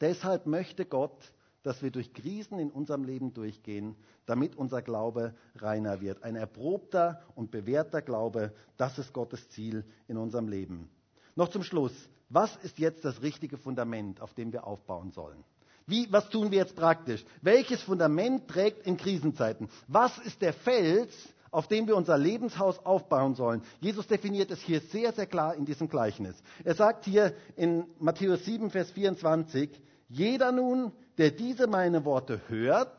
Deshalb 0.01 0.47
möchte 0.47 0.87
Gott, 0.87 1.33
dass 1.63 1.83
wir 1.83 1.91
durch 1.91 2.13
Krisen 2.13 2.59
in 2.59 2.71
unserem 2.71 3.05
Leben 3.05 3.35
durchgehen, 3.35 3.97
damit 4.27 4.57
unser 4.57 4.83
Glaube 4.83 5.35
reiner 5.57 6.01
wird. 6.01 6.23
Ein 6.23 6.37
erprobter 6.37 7.23
und 7.35 7.51
bewährter 7.51 8.03
Glaube, 8.03 8.53
das 8.77 8.99
ist 8.99 9.13
Gottes 9.13 9.49
Ziel 9.51 9.85
in 10.07 10.17
unserem 10.17 10.49
Leben. 10.49 10.89
Noch 11.35 11.49
zum 11.49 11.63
Schluss, 11.63 11.93
was 12.29 12.57
ist 12.57 12.79
jetzt 12.79 13.05
das 13.05 13.23
richtige 13.23 13.57
Fundament, 13.57 14.21
auf 14.21 14.35
dem 14.35 14.53
wir 14.53 14.67
aufbauen 14.67 15.13
sollen? 15.13 15.45
Wie, 15.87 16.07
was 16.13 16.29
tun 16.29 16.51
wir 16.51 16.59
jetzt 16.59 16.77
praktisch? 16.77 17.25
Welches 17.41 17.81
Fundament 17.83 18.47
trägt 18.47 18.87
in 18.87 18.99
Krisenzeiten? 18.99 19.71
Was 19.87 20.19
ist 20.19 20.43
der 20.43 20.53
Fels, 20.53 21.15
auf 21.51 21.67
dem 21.67 21.87
wir 21.87 21.97
unser 21.97 22.19
Lebenshaus 22.19 22.79
aufbauen 22.85 23.35
sollen? 23.35 23.63
Jesus 23.81 24.07
definiert 24.07 24.51
es 24.51 24.61
hier 24.61 24.81
sehr, 24.81 25.13
sehr 25.13 25.27
klar 25.27 25.55
in 25.55 25.65
diesem 25.65 25.89
Gleichnis. 25.89 26.37
Er 26.63 26.75
sagt 26.75 27.07
hier 27.07 27.35
in 27.57 27.87
Matthäus 27.99 28.45
7, 28.45 28.71
Vers 28.71 28.91
24, 28.91 29.71
jeder 30.11 30.53
nun, 30.53 30.93
der 31.19 31.33
diese 31.33 31.67
meine 31.67 32.05
Worte 32.05 32.41
hört 32.49 32.97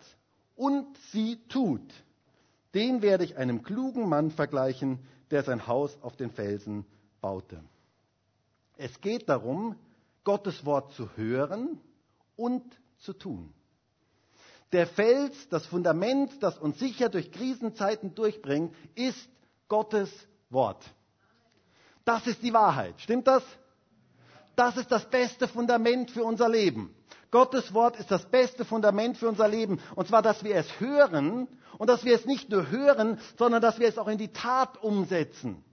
und 0.56 0.98
sie 1.12 1.38
tut, 1.48 1.82
den 2.74 3.02
werde 3.02 3.24
ich 3.24 3.38
einem 3.38 3.64
klugen 3.64 4.08
Mann 4.08 4.30
vergleichen, 4.30 5.00
der 5.32 5.44
sein 5.44 5.68
Haus 5.68 5.98
auf 6.02 6.18
den 6.18 6.30
Felsen 6.32 6.86
baute. 7.22 7.64
Es 8.78 9.02
geht 9.02 9.30
darum, 9.30 9.76
Gottes 10.24 10.66
Wort 10.66 10.94
zu 10.94 11.10
hören 11.16 11.80
und 12.36 12.64
zu 13.00 13.14
tun. 13.14 13.54
Der 14.72 14.86
Fels, 14.86 15.50
das 15.50 15.66
Fundament, 15.66 16.44
das 16.44 16.60
uns 16.60 16.78
sicher 16.78 17.10
durch 17.10 17.32
Krisenzeiten 17.32 18.14
durchbringt, 18.14 18.76
ist 18.96 19.30
Gottes 19.68 20.12
Wort. 20.50 20.84
Das 22.06 22.28
ist 22.28 22.44
die 22.44 22.54
Wahrheit. 22.54 23.00
Stimmt 23.00 23.28
das? 23.28 23.44
Das 24.56 24.78
ist 24.78 24.92
das 24.92 25.10
beste 25.10 25.48
Fundament 25.48 26.12
für 26.12 26.24
unser 26.24 26.50
Leben. 26.50 26.94
Gottes 27.32 27.74
Wort 27.74 27.98
ist 28.00 28.10
das 28.12 28.26
beste 28.26 28.66
Fundament 28.66 29.18
für 29.18 29.28
unser 29.30 29.48
Leben. 29.48 29.80
Und 29.96 30.08
zwar, 30.08 30.22
dass 30.22 30.44
wir 30.44 30.56
es 30.56 30.80
hören 30.80 31.48
und 31.78 31.88
dass 31.90 32.04
wir 32.04 32.16
es 32.16 32.26
nicht 32.26 32.50
nur 32.50 32.70
hören, 32.72 33.20
sondern 33.38 33.62
dass 33.62 33.80
wir 33.80 33.88
es 33.88 33.98
auch 33.98 34.08
in 34.08 34.18
die 34.18 34.34
Tat 34.34 34.82
umsetzen. 34.82 35.64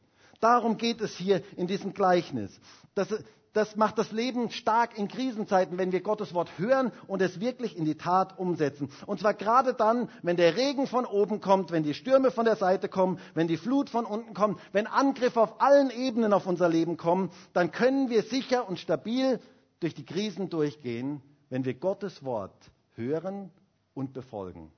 Darum 0.41 0.77
geht 0.77 1.01
es 1.01 1.17
hier 1.17 1.43
in 1.57 1.67
diesem 1.67 1.95
Gleichnis. 1.95 2.61
Das, 2.95 3.09
das 3.55 3.75
macht 3.75 3.97
das 3.97 4.13
Leben 4.13 4.51
stark 4.51 4.99
in 4.99 5.09
Krisenzeiten, 5.09 5.79
wenn 5.79 5.93
wir 5.93 6.03
Gottes 6.03 6.35
Wort 6.35 6.59
hören 6.59 6.93
und 7.07 7.23
es 7.23 7.41
wirklich 7.41 7.75
in 7.75 7.87
die 7.87 7.97
Tat 7.97 8.39
umsetzen. 8.39 8.91
Und 9.07 9.21
zwar 9.21 9.33
gerade 9.33 9.73
dann, 9.73 10.11
wenn 10.23 10.37
der 10.37 10.57
Regen 10.57 10.87
von 10.87 11.07
oben 11.07 11.41
kommt, 11.41 11.73
wenn 11.73 11.83
die 11.83 11.95
Stürme 11.95 12.31
von 12.31 12.45
der 12.45 12.57
Seite 12.57 12.91
kommen, 12.91 13.19
wenn 13.33 13.49
die 13.49 13.57
Flut 13.57 13.89
von 13.89 14.05
unten 14.05 14.35
kommt, 14.35 14.61
wenn 14.73 14.87
Angriffe 14.87 15.41
auf 15.41 15.63
allen 15.63 15.89
Ebenen 15.89 16.35
auf 16.35 16.47
unser 16.47 16.69
Leben 16.69 16.99
kommen, 16.99 17.31
dann 17.55 17.73
können 17.73 18.11
wir 18.11 18.23
sicher 18.25 18.69
und 18.69 18.79
stabil 18.79 19.41
durch 19.81 19.95
die 19.95 20.05
Krisen 20.05 20.51
durchgehen, 20.51 21.23
wenn 21.51 21.65
wir 21.65 21.75
Gottes 21.75 22.25
Wort 22.25 22.71
hören 22.95 23.51
und 23.95 24.13
befolgen. 24.13 24.73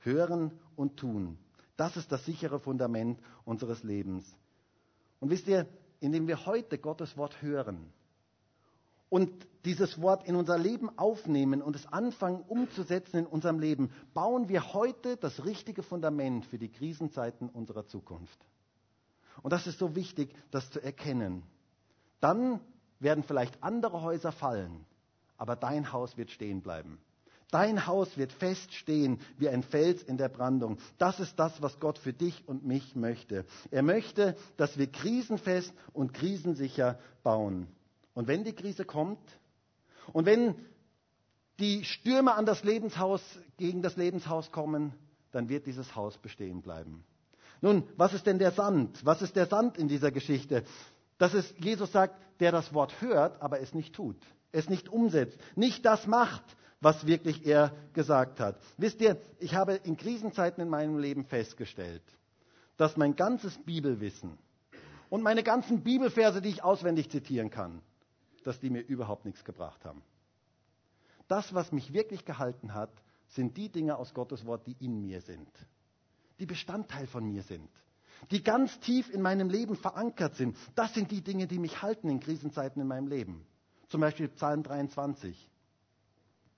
Hören 0.00 0.52
und 0.76 0.96
tun. 0.96 1.38
Das 1.76 1.96
ist 1.96 2.10
das 2.12 2.24
sichere 2.24 2.58
Fundament 2.58 3.20
unseres 3.44 3.82
Lebens. 3.82 4.24
Und 5.20 5.30
wisst 5.30 5.48
ihr, 5.48 5.66
indem 6.00 6.26
wir 6.28 6.46
heute 6.46 6.78
Gottes 6.78 7.16
Wort 7.16 7.42
hören 7.42 7.92
und 9.08 9.30
dieses 9.64 10.00
Wort 10.00 10.26
in 10.28 10.36
unser 10.36 10.58
Leben 10.58 10.96
aufnehmen 10.98 11.62
und 11.62 11.74
es 11.74 11.86
anfangen 11.92 12.42
umzusetzen 12.42 13.18
in 13.18 13.26
unserem 13.26 13.58
Leben, 13.58 13.90
bauen 14.14 14.48
wir 14.48 14.72
heute 14.72 15.16
das 15.16 15.44
richtige 15.44 15.82
Fundament 15.82 16.46
für 16.46 16.58
die 16.58 16.70
Krisenzeiten 16.70 17.48
unserer 17.48 17.86
Zukunft. 17.86 18.38
Und 19.42 19.52
das 19.52 19.66
ist 19.66 19.78
so 19.78 19.94
wichtig, 19.94 20.34
das 20.50 20.70
zu 20.70 20.80
erkennen. 20.80 21.42
Dann 22.20 22.60
werden 23.00 23.24
vielleicht 23.24 23.62
andere 23.62 24.02
Häuser 24.02 24.32
fallen, 24.32 24.84
aber 25.38 25.56
dein 25.56 25.92
Haus 25.92 26.16
wird 26.16 26.30
stehen 26.30 26.62
bleiben. 26.62 26.98
Dein 27.50 27.86
Haus 27.86 28.16
wird 28.16 28.32
feststehen 28.32 29.20
wie 29.38 29.48
ein 29.48 29.62
Fels 29.62 30.02
in 30.02 30.16
der 30.16 30.28
Brandung. 30.28 30.78
Das 30.98 31.20
ist 31.20 31.38
das, 31.38 31.62
was 31.62 31.78
Gott 31.78 31.98
für 31.98 32.12
dich 32.12 32.42
und 32.48 32.66
mich 32.66 32.96
möchte. 32.96 33.44
Er 33.70 33.82
möchte, 33.82 34.36
dass 34.56 34.76
wir 34.78 34.88
krisenfest 34.90 35.72
und 35.92 36.12
krisensicher 36.12 36.98
bauen. 37.22 37.68
Und 38.14 38.26
wenn 38.26 38.42
die 38.42 38.52
Krise 38.52 38.84
kommt 38.84 39.20
und 40.12 40.26
wenn 40.26 40.56
die 41.60 41.84
Stürme 41.84 42.34
an 42.34 42.46
das 42.46 42.64
Lebenshaus, 42.64 43.22
gegen 43.56 43.80
das 43.80 43.96
Lebenshaus 43.96 44.50
kommen, 44.50 44.92
dann 45.30 45.48
wird 45.48 45.66
dieses 45.66 45.94
Haus 45.94 46.18
bestehen 46.18 46.62
bleiben. 46.62 47.04
Nun, 47.60 47.84
was 47.96 48.12
ist 48.12 48.26
denn 48.26 48.38
der 48.38 48.50
Sand? 48.50 49.04
Was 49.06 49.22
ist 49.22 49.36
der 49.36 49.46
Sand 49.46 49.78
in 49.78 49.88
dieser 49.88 50.10
Geschichte? 50.10 50.64
Das 51.16 51.32
ist, 51.32 51.56
Jesus 51.58 51.92
sagt, 51.92 52.20
der 52.40 52.52
das 52.52 52.74
Wort 52.74 53.00
hört, 53.00 53.40
aber 53.40 53.60
es 53.60 53.72
nicht 53.72 53.94
tut 53.94 54.16
es 54.52 54.68
nicht 54.68 54.88
umsetzt, 54.88 55.38
nicht 55.54 55.84
das 55.84 56.06
macht, 56.06 56.44
was 56.80 57.06
wirklich 57.06 57.46
er 57.46 57.74
gesagt 57.94 58.40
hat. 58.40 58.58
Wisst 58.76 59.00
ihr, 59.00 59.20
ich 59.38 59.54
habe 59.54 59.74
in 59.74 59.96
Krisenzeiten 59.96 60.62
in 60.62 60.68
meinem 60.68 60.98
Leben 60.98 61.24
festgestellt, 61.24 62.02
dass 62.76 62.96
mein 62.96 63.16
ganzes 63.16 63.58
Bibelwissen 63.64 64.38
und 65.08 65.22
meine 65.22 65.42
ganzen 65.42 65.82
Bibelverse, 65.82 66.42
die 66.42 66.50
ich 66.50 66.62
auswendig 66.62 67.10
zitieren 67.10 67.50
kann, 67.50 67.80
dass 68.44 68.60
die 68.60 68.70
mir 68.70 68.80
überhaupt 68.80 69.24
nichts 69.24 69.44
gebracht 69.44 69.84
haben. 69.84 70.02
Das, 71.28 71.54
was 71.54 71.72
mich 71.72 71.92
wirklich 71.92 72.24
gehalten 72.24 72.74
hat, 72.74 72.90
sind 73.28 73.56
die 73.56 73.68
Dinge 73.68 73.96
aus 73.96 74.14
Gottes 74.14 74.46
Wort, 74.46 74.66
die 74.66 74.76
in 74.78 75.00
mir 75.00 75.20
sind, 75.20 75.48
die 76.38 76.46
Bestandteil 76.46 77.06
von 77.06 77.24
mir 77.26 77.42
sind, 77.42 77.68
die 78.30 78.42
ganz 78.42 78.78
tief 78.80 79.12
in 79.12 79.22
meinem 79.22 79.50
Leben 79.50 79.76
verankert 79.76 80.36
sind. 80.36 80.56
Das 80.74 80.94
sind 80.94 81.10
die 81.10 81.22
Dinge, 81.22 81.46
die 81.46 81.58
mich 81.58 81.82
halten 81.82 82.08
in 82.08 82.20
Krisenzeiten 82.20 82.80
in 82.80 82.88
meinem 82.88 83.08
Leben. 83.08 83.44
Zum 83.88 84.00
Beispiel 84.00 84.28
Psalm 84.28 84.62
23. 84.62 85.48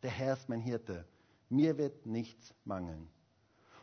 Der 0.03 0.11
Herr 0.11 0.35
ist 0.35 0.49
mein 0.49 0.61
Hirte. 0.61 1.07
Mir 1.49 1.79
wird 1.79 2.07
nichts 2.07 2.55
mangeln. 2.65 3.09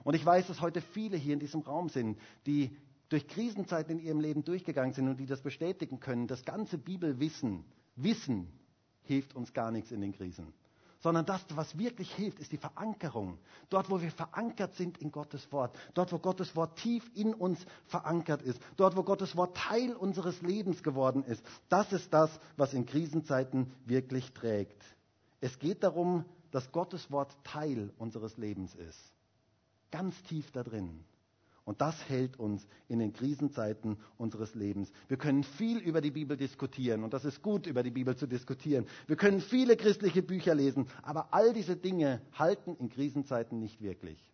Und 0.03 0.13
ich 0.13 0.25
weiß, 0.25 0.47
dass 0.47 0.61
heute 0.61 0.81
viele 0.81 1.17
hier 1.17 1.33
in 1.33 1.39
diesem 1.39 1.61
Raum 1.61 1.89
sind, 1.89 2.19
die 2.45 2.75
durch 3.09 3.27
Krisenzeiten 3.27 3.99
in 3.99 4.05
ihrem 4.05 4.19
Leben 4.19 4.43
durchgegangen 4.43 4.93
sind 4.93 5.07
und 5.07 5.17
die 5.17 5.25
das 5.25 5.41
bestätigen 5.41 5.99
können. 5.99 6.27
Das 6.27 6.45
ganze 6.45 6.77
Bibelwissen, 6.77 7.65
Wissen 7.95 8.47
hilft 9.03 9.35
uns 9.35 9.53
gar 9.53 9.71
nichts 9.71 9.91
in 9.91 10.01
den 10.01 10.13
Krisen 10.13 10.53
sondern 11.05 11.27
das, 11.27 11.45
was 11.53 11.77
wirklich 11.77 12.11
hilft, 12.15 12.39
ist 12.39 12.51
die 12.51 12.57
Verankerung. 12.57 13.37
Dort, 13.69 13.91
wo 13.91 14.01
wir 14.01 14.09
verankert 14.09 14.73
sind 14.73 14.97
in 14.97 15.11
Gottes 15.11 15.51
Wort, 15.51 15.77
dort, 15.93 16.11
wo 16.11 16.17
Gottes 16.17 16.55
Wort 16.55 16.77
tief 16.79 17.11
in 17.13 17.35
uns 17.35 17.63
verankert 17.85 18.41
ist, 18.41 18.59
dort, 18.75 18.95
wo 18.97 19.03
Gottes 19.03 19.35
Wort 19.37 19.55
Teil 19.55 19.93
unseres 19.93 20.41
Lebens 20.41 20.81
geworden 20.81 21.23
ist, 21.23 21.45
das 21.69 21.93
ist 21.93 22.11
das, 22.11 22.31
was 22.57 22.73
in 22.73 22.87
Krisenzeiten 22.87 23.71
wirklich 23.85 24.33
trägt. 24.33 24.83
Es 25.41 25.59
geht 25.59 25.83
darum, 25.83 26.25
dass 26.49 26.71
Gottes 26.71 27.11
Wort 27.11 27.37
Teil 27.43 27.93
unseres 27.99 28.37
Lebens 28.37 28.73
ist. 28.73 29.13
Ganz 29.91 30.19
tief 30.23 30.49
da 30.53 30.63
drin. 30.63 31.05
Und 31.65 31.81
das 31.81 32.07
hält 32.07 32.37
uns 32.39 32.67
in 32.87 32.99
den 32.99 33.11
Krisenzeiten 33.11 33.97
unseres 34.17 34.53
Lebens. 34.53 34.91
Wir 35.07 35.17
können 35.17 35.43
viel 35.43 35.79
über 35.79 35.99
die 35.99 36.11
Bibel 36.11 36.37
diskutieren 36.37 37.03
und 37.03 37.13
das 37.13 37.25
ist 37.25 37.41
gut, 37.41 37.65
über 37.65 37.81
die 37.81 37.89
Bibel 37.89 38.15
zu 38.15 38.27
diskutieren. 38.27 38.85
Wir 39.07 39.15
können 39.15 39.41
viele 39.41 39.75
christliche 39.75 40.21
Bücher 40.21 40.53
lesen, 40.53 40.87
aber 41.01 41.33
all 41.33 41.53
diese 41.53 41.75
Dinge 41.75 42.21
halten 42.33 42.75
in 42.75 42.89
Krisenzeiten 42.89 43.59
nicht 43.59 43.81
wirklich. 43.81 44.31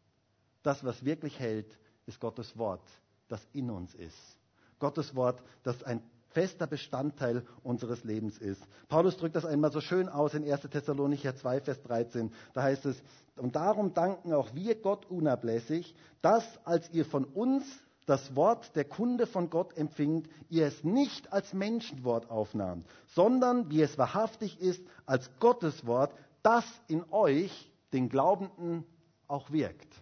Das, 0.61 0.83
was 0.83 1.05
wirklich 1.05 1.39
hält, 1.39 1.79
ist 2.05 2.19
Gottes 2.19 2.57
Wort, 2.57 2.83
das 3.29 3.47
in 3.53 3.69
uns 3.71 3.95
ist. 3.95 4.37
Gottes 4.79 5.15
Wort, 5.15 5.41
das 5.63 5.83
ein 5.83 6.01
fester 6.33 6.67
Bestandteil 6.67 7.43
unseres 7.63 8.03
Lebens 8.03 8.37
ist. 8.37 8.61
Paulus 8.87 9.17
drückt 9.17 9.35
das 9.35 9.45
einmal 9.45 9.71
so 9.71 9.81
schön 9.81 10.09
aus 10.09 10.33
in 10.33 10.49
1. 10.49 10.61
Thessalonicher 10.61 11.35
2, 11.35 11.61
Vers 11.61 11.81
13. 11.83 12.31
Da 12.53 12.63
heißt 12.63 12.85
es, 12.85 13.01
und 13.37 13.55
darum 13.55 13.93
danken 13.93 14.33
auch 14.33 14.53
wir 14.53 14.75
Gott 14.75 15.09
unablässig, 15.09 15.95
dass 16.21 16.43
als 16.65 16.89
ihr 16.91 17.05
von 17.05 17.25
uns 17.25 17.65
das 18.05 18.35
Wort 18.35 18.75
der 18.75 18.85
Kunde 18.85 19.27
von 19.27 19.49
Gott 19.49 19.77
empfingt, 19.77 20.27
ihr 20.49 20.65
es 20.65 20.83
nicht 20.83 21.31
als 21.31 21.53
Menschenwort 21.53 22.29
aufnahmt, 22.29 22.85
sondern 23.07 23.69
wie 23.69 23.81
es 23.81 23.97
wahrhaftig 23.97 24.59
ist, 24.59 24.83
als 25.05 25.29
Gottes 25.39 25.85
Wort, 25.85 26.13
das 26.43 26.65
in 26.87 27.03
euch, 27.11 27.71
den 27.93 28.09
Glaubenden, 28.09 28.85
auch 29.27 29.51
wirkt. 29.51 30.01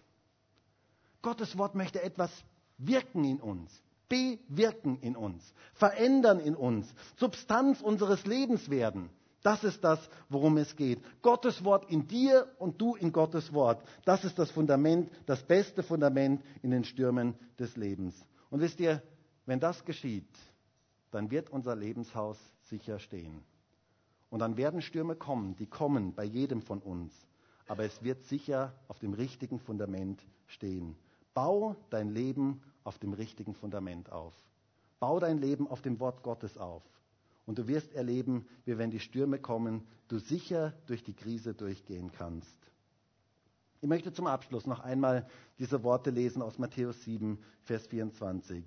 Gottes 1.22 1.58
Wort 1.58 1.74
möchte 1.74 2.02
etwas 2.02 2.30
wirken 2.78 3.24
in 3.24 3.40
uns 3.40 3.70
bewirken 4.10 4.98
in 5.00 5.16
uns, 5.16 5.54
verändern 5.72 6.40
in 6.40 6.54
uns, 6.54 6.92
Substanz 7.16 7.80
unseres 7.80 8.26
Lebens 8.26 8.68
werden. 8.68 9.08
Das 9.42 9.64
ist 9.64 9.82
das, 9.82 9.98
worum 10.28 10.58
es 10.58 10.76
geht. 10.76 11.00
Gottes 11.22 11.64
Wort 11.64 11.90
in 11.90 12.06
dir 12.06 12.46
und 12.58 12.78
du 12.78 12.94
in 12.94 13.10
Gottes 13.10 13.54
Wort. 13.54 13.82
Das 14.04 14.24
ist 14.24 14.38
das 14.38 14.50
Fundament, 14.50 15.10
das 15.24 15.42
beste 15.42 15.82
Fundament 15.82 16.44
in 16.62 16.70
den 16.70 16.84
Stürmen 16.84 17.34
des 17.58 17.76
Lebens. 17.76 18.14
Und 18.50 18.60
wisst 18.60 18.80
ihr, 18.80 19.02
wenn 19.46 19.60
das 19.60 19.84
geschieht, 19.86 20.28
dann 21.10 21.30
wird 21.30 21.48
unser 21.48 21.74
Lebenshaus 21.74 22.38
sicher 22.68 22.98
stehen. 22.98 23.42
Und 24.28 24.40
dann 24.40 24.56
werden 24.56 24.82
Stürme 24.82 25.16
kommen, 25.16 25.56
die 25.56 25.66
kommen 25.66 26.14
bei 26.14 26.24
jedem 26.24 26.60
von 26.60 26.80
uns. 26.80 27.12
Aber 27.66 27.84
es 27.84 28.02
wird 28.02 28.24
sicher 28.24 28.74
auf 28.88 28.98
dem 28.98 29.14
richtigen 29.14 29.58
Fundament 29.58 30.20
stehen. 30.46 30.96
Bau 31.32 31.76
dein 31.88 32.10
Leben 32.10 32.62
auf 32.84 32.98
dem 32.98 33.12
richtigen 33.12 33.54
Fundament 33.54 34.10
auf. 34.10 34.34
Bau 34.98 35.18
dein 35.18 35.38
Leben 35.38 35.68
auf 35.68 35.82
dem 35.82 36.00
Wort 36.00 36.22
Gottes 36.22 36.58
auf. 36.58 36.82
Und 37.46 37.58
du 37.58 37.66
wirst 37.66 37.92
erleben, 37.94 38.46
wie 38.64 38.78
wenn 38.78 38.90
die 38.90 39.00
Stürme 39.00 39.38
kommen, 39.38 39.86
du 40.08 40.18
sicher 40.18 40.74
durch 40.86 41.02
die 41.02 41.14
Krise 41.14 41.54
durchgehen 41.54 42.12
kannst. 42.12 42.56
Ich 43.80 43.88
möchte 43.88 44.12
zum 44.12 44.26
Abschluss 44.26 44.66
noch 44.66 44.80
einmal 44.80 45.26
diese 45.58 45.82
Worte 45.82 46.10
lesen 46.10 46.42
aus 46.42 46.58
Matthäus 46.58 47.02
7, 47.02 47.38
Vers 47.62 47.86
24. 47.86 48.62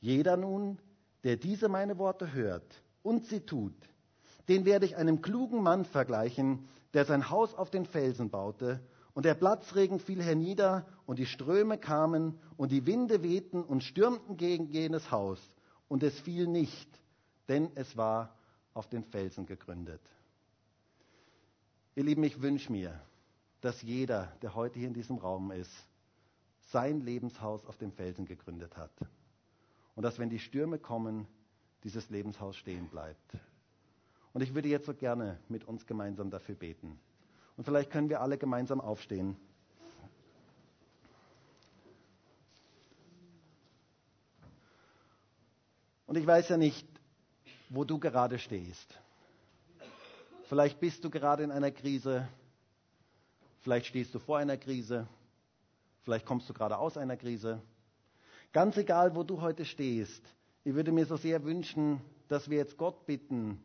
Jeder 0.00 0.36
nun, 0.36 0.78
der 1.24 1.36
diese 1.36 1.68
meine 1.68 1.98
Worte 1.98 2.32
hört 2.32 2.82
und 3.02 3.26
sie 3.26 3.40
tut, 3.40 3.74
den 4.48 4.64
werde 4.64 4.86
ich 4.86 4.96
einem 4.96 5.20
klugen 5.20 5.62
Mann 5.62 5.84
vergleichen, 5.84 6.68
der 6.94 7.04
sein 7.04 7.28
Haus 7.28 7.54
auf 7.54 7.70
den 7.70 7.84
Felsen 7.84 8.30
baute, 8.30 8.80
und 9.16 9.24
der 9.24 9.32
Platzregen 9.32 9.98
fiel 9.98 10.22
hernieder, 10.22 10.86
und 11.06 11.18
die 11.18 11.24
Ströme 11.24 11.78
kamen, 11.78 12.38
und 12.58 12.70
die 12.70 12.84
Winde 12.84 13.22
wehten 13.22 13.64
und 13.64 13.82
stürmten 13.82 14.36
gegen 14.36 14.66
jenes 14.66 15.10
Haus, 15.10 15.40
und 15.88 16.02
es 16.02 16.20
fiel 16.20 16.46
nicht, 16.46 16.86
denn 17.48 17.70
es 17.76 17.96
war 17.96 18.36
auf 18.74 18.90
den 18.90 19.04
Felsen 19.04 19.46
gegründet. 19.46 20.02
Ihr 21.94 22.04
Lieben, 22.04 22.24
ich 22.24 22.42
wünsche 22.42 22.70
mir, 22.70 23.00
dass 23.62 23.80
jeder, 23.80 24.36
der 24.42 24.54
heute 24.54 24.78
hier 24.78 24.88
in 24.88 24.92
diesem 24.92 25.16
Raum 25.16 25.50
ist, 25.50 25.72
sein 26.72 27.00
Lebenshaus 27.00 27.64
auf 27.64 27.78
dem 27.78 27.92
Felsen 27.92 28.26
gegründet 28.26 28.76
hat. 28.76 28.92
Und 29.94 30.02
dass, 30.02 30.18
wenn 30.18 30.28
die 30.28 30.40
Stürme 30.40 30.78
kommen, 30.78 31.26
dieses 31.84 32.10
Lebenshaus 32.10 32.54
stehen 32.54 32.88
bleibt. 32.88 33.32
Und 34.34 34.42
ich 34.42 34.54
würde 34.54 34.68
jetzt 34.68 34.84
so 34.84 34.92
gerne 34.92 35.40
mit 35.48 35.64
uns 35.64 35.86
gemeinsam 35.86 36.28
dafür 36.28 36.54
beten. 36.54 37.00
Und 37.56 37.64
vielleicht 37.64 37.90
können 37.90 38.08
wir 38.08 38.20
alle 38.20 38.38
gemeinsam 38.38 38.80
aufstehen. 38.80 39.36
Und 46.06 46.16
ich 46.16 46.26
weiß 46.26 46.48
ja 46.50 46.56
nicht, 46.56 46.86
wo 47.68 47.84
du 47.84 47.98
gerade 47.98 48.38
stehst. 48.38 48.98
Vielleicht 50.44 50.78
bist 50.78 51.04
du 51.04 51.10
gerade 51.10 51.42
in 51.42 51.50
einer 51.50 51.72
Krise, 51.72 52.28
vielleicht 53.62 53.86
stehst 53.86 54.14
du 54.14 54.20
vor 54.20 54.38
einer 54.38 54.56
Krise, 54.56 55.08
vielleicht 56.04 56.24
kommst 56.24 56.48
du 56.48 56.54
gerade 56.54 56.78
aus 56.78 56.96
einer 56.96 57.16
Krise. 57.16 57.60
Ganz 58.52 58.76
egal, 58.76 59.16
wo 59.16 59.24
du 59.24 59.40
heute 59.40 59.64
stehst, 59.64 60.22
ich 60.62 60.74
würde 60.74 60.92
mir 60.92 61.04
so 61.04 61.16
sehr 61.16 61.42
wünschen, 61.42 62.00
dass 62.28 62.48
wir 62.48 62.58
jetzt 62.58 62.76
Gott 62.76 63.06
bitten, 63.06 63.60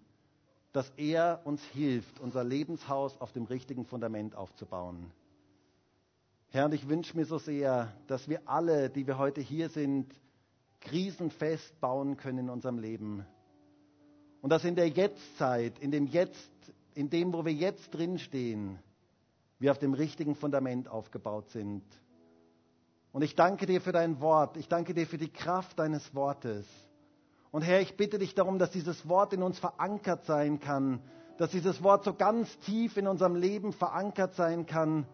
dass 0.72 0.90
er 0.98 1.42
uns 1.44 1.62
hilft, 1.74 2.20
unser 2.20 2.44
Lebenshaus 2.44 3.20
auf 3.20 3.32
dem 3.32 3.44
richtigen 3.44 3.86
Fundament 3.86 4.36
aufzubauen. 4.36 5.12
Herr, 6.50 6.66
und 6.66 6.74
ich 6.74 6.88
wünsche 6.88 7.16
mir 7.16 7.26
so 7.26 7.38
sehr, 7.38 7.94
dass 8.08 8.28
wir 8.28 8.42
alle, 8.46 8.90
die 8.90 9.08
wir 9.08 9.18
heute 9.18 9.42
hier 9.42 9.70
sind, 9.70 10.14
krisenfest 10.82 11.80
bauen 11.80 12.18
können 12.18 12.40
in 12.40 12.50
unserem 12.50 12.78
Leben. 12.78 13.26
Und 14.42 14.50
dass 14.50 14.66
in 14.66 14.76
der 14.76 14.90
Jetztzeit, 14.90 15.80
in 15.80 15.92
dem 15.92 16.08
Jetzt, 16.08 16.52
in 16.94 17.10
dem, 17.10 17.32
wo 17.34 17.46
wir 17.46 17.54
jetzt 17.54 17.94
drinstehen, 17.94 18.80
wir 19.60 19.72
auf 19.72 19.78
dem 19.78 19.94
richtigen 19.94 20.36
Fundament 20.36 20.88
aufgebaut 20.88 21.50
sind. 21.52 21.84
Und 23.12 23.22
ich 23.22 23.36
danke 23.36 23.66
dir 23.66 23.80
für 23.80 23.92
dein 23.92 24.20
Wort. 24.20 24.58
Ich 24.58 24.68
danke 24.68 24.94
dir 24.94 25.06
für 25.06 25.18
die 25.18 25.32
Kraft 25.32 25.78
deines 25.80 26.16
Wortes. 26.16 26.66
Und 27.52 27.64
Herr, 27.64 27.82
ich 27.82 27.98
bitte 27.98 28.18
dich 28.18 28.34
darum, 28.34 28.60
dass 28.60 28.72
dieses 28.72 29.08
Wort 29.10 29.34
in 29.34 29.44
uns 29.44 29.60
verankert 29.60 30.26
sein 30.26 30.60
kann, 30.60 31.02
dass 31.38 31.52
dieses 31.52 31.84
Wort 31.84 32.06
so 32.06 32.14
ganz 32.14 32.58
tief 32.60 32.98
in 32.98 33.08
unserem 33.08 33.36
Leben 33.36 33.74
verankert 33.74 34.36
sein 34.36 34.66
kann 34.66 35.06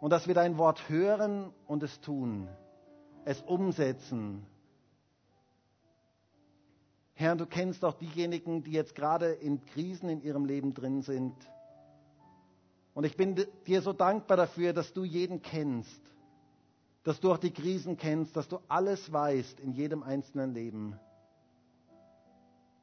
und 0.00 0.10
dass 0.10 0.28
wir 0.28 0.34
dein 0.34 0.58
Wort 0.58 0.88
hören 0.88 1.52
und 1.66 1.82
es 1.82 2.00
tun, 2.00 2.48
es 3.24 3.40
umsetzen. 3.42 4.46
Herr, 7.14 7.34
du 7.34 7.46
kennst 7.46 7.84
auch 7.84 7.94
diejenigen, 7.94 8.62
die 8.62 8.72
jetzt 8.72 8.94
gerade 8.94 9.32
in 9.32 9.64
Krisen 9.64 10.08
in 10.10 10.20
ihrem 10.20 10.44
Leben 10.44 10.74
drin 10.74 11.00
sind. 11.02 11.34
Und 12.92 13.04
ich 13.04 13.16
bin 13.16 13.42
dir 13.66 13.82
so 13.82 13.92
dankbar 13.92 14.36
dafür, 14.36 14.72
dass 14.72 14.92
du 14.92 15.04
jeden 15.04 15.42
kennst, 15.42 16.00
dass 17.02 17.18
du 17.18 17.32
auch 17.32 17.38
die 17.38 17.52
Krisen 17.52 17.96
kennst, 17.96 18.36
dass 18.36 18.48
du 18.48 18.58
alles 18.68 19.10
weißt 19.10 19.60
in 19.60 19.72
jedem 19.72 20.02
einzelnen 20.02 20.52
Leben. 20.52 21.00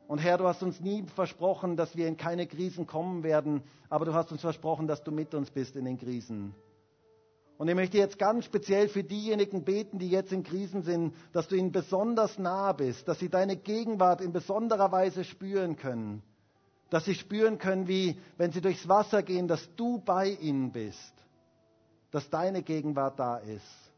Und 0.08 0.20
Herr, 0.20 0.38
du 0.38 0.46
hast 0.46 0.62
uns 0.64 0.80
nie 0.80 1.04
versprochen, 1.16 1.78
dass 1.78 1.96
wir 1.96 2.08
in 2.08 2.18
keine 2.18 2.46
Krisen 2.46 2.86
kommen 2.86 3.24
werden, 3.24 3.64
aber 3.90 4.06
du 4.06 4.14
hast 4.14 4.32
uns 4.32 4.42
versprochen, 4.42 4.88
dass 4.88 5.04
du 5.04 5.12
mit 5.12 5.34
uns 5.34 5.50
bist 5.50 5.76
in 5.76 5.86
den 5.86 5.98
Krisen. 5.98 6.54
Und 7.58 7.70
ich 7.70 7.76
möchte 7.76 7.98
jetzt 7.98 8.20
ganz 8.20 8.46
speziell 8.46 8.90
für 8.90 9.04
diejenigen 9.04 9.64
beten, 9.64 10.00
die 10.00 10.10
jetzt 10.10 10.34
in 10.34 10.44
Krisen 10.44 10.82
sind, 10.82 11.16
dass 11.32 11.48
du 11.48 11.56
ihnen 11.56 11.72
besonders 11.72 12.38
nah 12.38 12.74
bist, 12.74 13.08
dass 13.08 13.20
sie 13.20 13.30
deine 13.30 13.56
Gegenwart 13.56 14.22
in 14.22 14.34
besonderer 14.34 14.92
Weise 14.92 15.24
spüren 15.24 15.78
können. 15.78 16.24
Dass 16.90 17.06
sie 17.06 17.16
spüren 17.16 17.60
können, 17.60 17.88
wie 17.88 18.20
wenn 18.38 18.52
sie 18.52 18.62
durchs 18.62 18.88
Wasser 18.90 19.24
gehen, 19.24 19.48
dass 19.48 19.74
du 19.76 20.00
bei 20.00 20.30
ihnen 20.30 20.72
bist. 20.72 21.14
Dass 22.12 22.30
deine 22.30 22.64
Gegenwart 22.64 23.18
da 23.20 23.38
ist. 23.38 23.92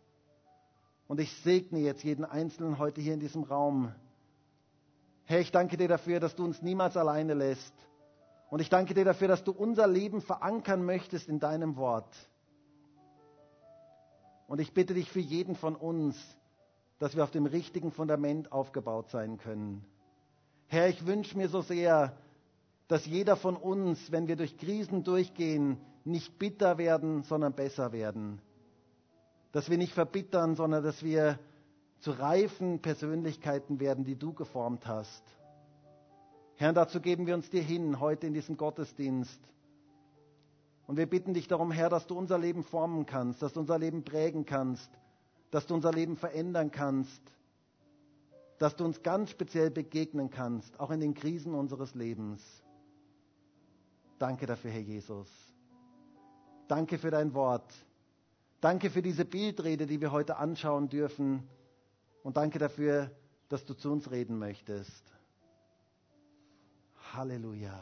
Und 1.08 1.20
ich 1.20 1.32
segne 1.44 1.80
jetzt 1.80 2.04
jeden 2.04 2.26
Einzelnen 2.26 2.78
heute 2.78 3.02
hier 3.02 3.14
in 3.14 3.20
diesem 3.20 3.44
Raum, 3.44 3.94
Herr, 5.26 5.40
ich 5.40 5.52
danke 5.52 5.76
dir 5.76 5.88
dafür, 5.88 6.20
dass 6.20 6.36
du 6.36 6.44
uns 6.44 6.62
niemals 6.62 6.96
alleine 6.98 7.34
lässt. 7.34 7.74
Und 8.50 8.60
ich 8.62 8.70
danke 8.70 8.94
dir 8.94 9.06
dafür, 9.06 9.28
dass 9.28 9.44
du 9.44 9.52
unser 9.52 9.88
Leben 9.88 10.22
verankern 10.22 10.86
möchtest 10.86 11.28
in 11.28 11.40
deinem 11.40 11.78
Wort. 11.78 12.14
Und 14.48 14.62
ich 14.62 14.74
bitte 14.74 14.94
dich 14.94 15.10
für 15.10 15.20
jeden 15.20 15.56
von 15.56 15.76
uns, 15.76 16.16
dass 17.00 17.16
wir 17.16 17.24
auf 17.24 17.32
dem 17.32 17.48
richtigen 17.48 17.92
Fundament 17.92 18.52
aufgebaut 18.52 19.10
sein 19.10 19.38
können. 19.38 19.84
Herr, 20.68 20.88
ich 20.90 21.06
wünsche 21.08 21.38
mir 21.38 21.50
so 21.50 21.62
sehr, 21.62 22.16
dass 22.88 23.08
jeder 23.08 23.36
von 23.36 23.56
uns, 23.56 24.12
wenn 24.12 24.28
wir 24.28 24.36
durch 24.36 24.58
Krisen 24.58 25.04
durchgehen, 25.04 25.78
nicht 26.04 26.38
bitter 26.38 26.78
werden, 26.78 27.24
sondern 27.24 27.54
besser 27.54 27.92
werden. 27.92 28.40
Dass 29.52 29.70
wir 29.72 29.78
nicht 29.80 29.94
verbittern, 29.94 30.56
sondern 30.56 30.84
dass 30.84 31.02
wir 31.02 31.40
zu 32.00 32.12
reifen 32.12 32.80
Persönlichkeiten 32.82 33.80
werden, 33.80 34.04
die 34.04 34.16
du 34.16 34.34
geformt 34.34 34.88
hast. 34.88 35.24
Herr, 36.56 36.72
dazu 36.74 37.02
geben 37.02 37.28
wir 37.28 37.36
uns 37.36 37.50
dir 37.50 37.62
hin, 37.62 38.00
heute 38.00 38.28
in 38.28 38.34
diesem 38.34 38.58
Gottesdienst. 38.58 39.42
Und 40.88 40.98
wir 40.98 41.08
bitten 41.08 41.34
dich 41.34 41.48
darum, 41.48 41.72
Herr, 41.72 41.90
dass 41.90 42.08
du 42.08 42.18
unser 42.18 42.38
Leben 42.38 42.64
formen 42.64 43.06
kannst, 43.06 43.42
dass 43.42 43.54
du 43.54 43.60
unser 43.60 43.80
Leben 43.80 44.04
prägen 44.04 44.46
kannst, 44.46 44.90
dass 45.52 45.66
du 45.66 45.74
unser 45.74 45.92
Leben 45.92 46.16
verändern 46.16 46.72
kannst, 46.72 47.22
dass 48.58 48.76
du 48.76 48.86
uns 48.86 49.02
ganz 49.02 49.32
speziell 49.32 49.70
begegnen 49.70 50.30
kannst, 50.30 50.80
auch 50.80 50.92
in 50.92 51.00
den 51.00 51.14
Krisen 51.14 51.54
unseres 51.56 51.96
Lebens. 51.96 52.64
Danke 54.18 54.46
dafür, 54.46 54.72
Herr 54.72 54.82
Jesus. 54.82 55.28
Danke 56.68 56.98
für 56.98 57.12
dein 57.12 57.34
Wort. 57.34 57.74
Danke 58.62 58.90
für 58.90 59.02
diese 59.02 59.26
Bildrede, 59.26 59.86
die 59.86 60.00
wir 60.02 60.12
heute 60.12 60.38
anschauen 60.38 60.88
dürfen. 60.90 61.44
Und 62.26 62.38
danke 62.38 62.58
dafür, 62.58 63.12
dass 63.50 63.66
du 63.66 63.76
zu 63.76 63.92
uns 63.92 64.10
reden 64.10 64.40
möchtest. 64.40 65.14
Halleluja. 67.14 67.80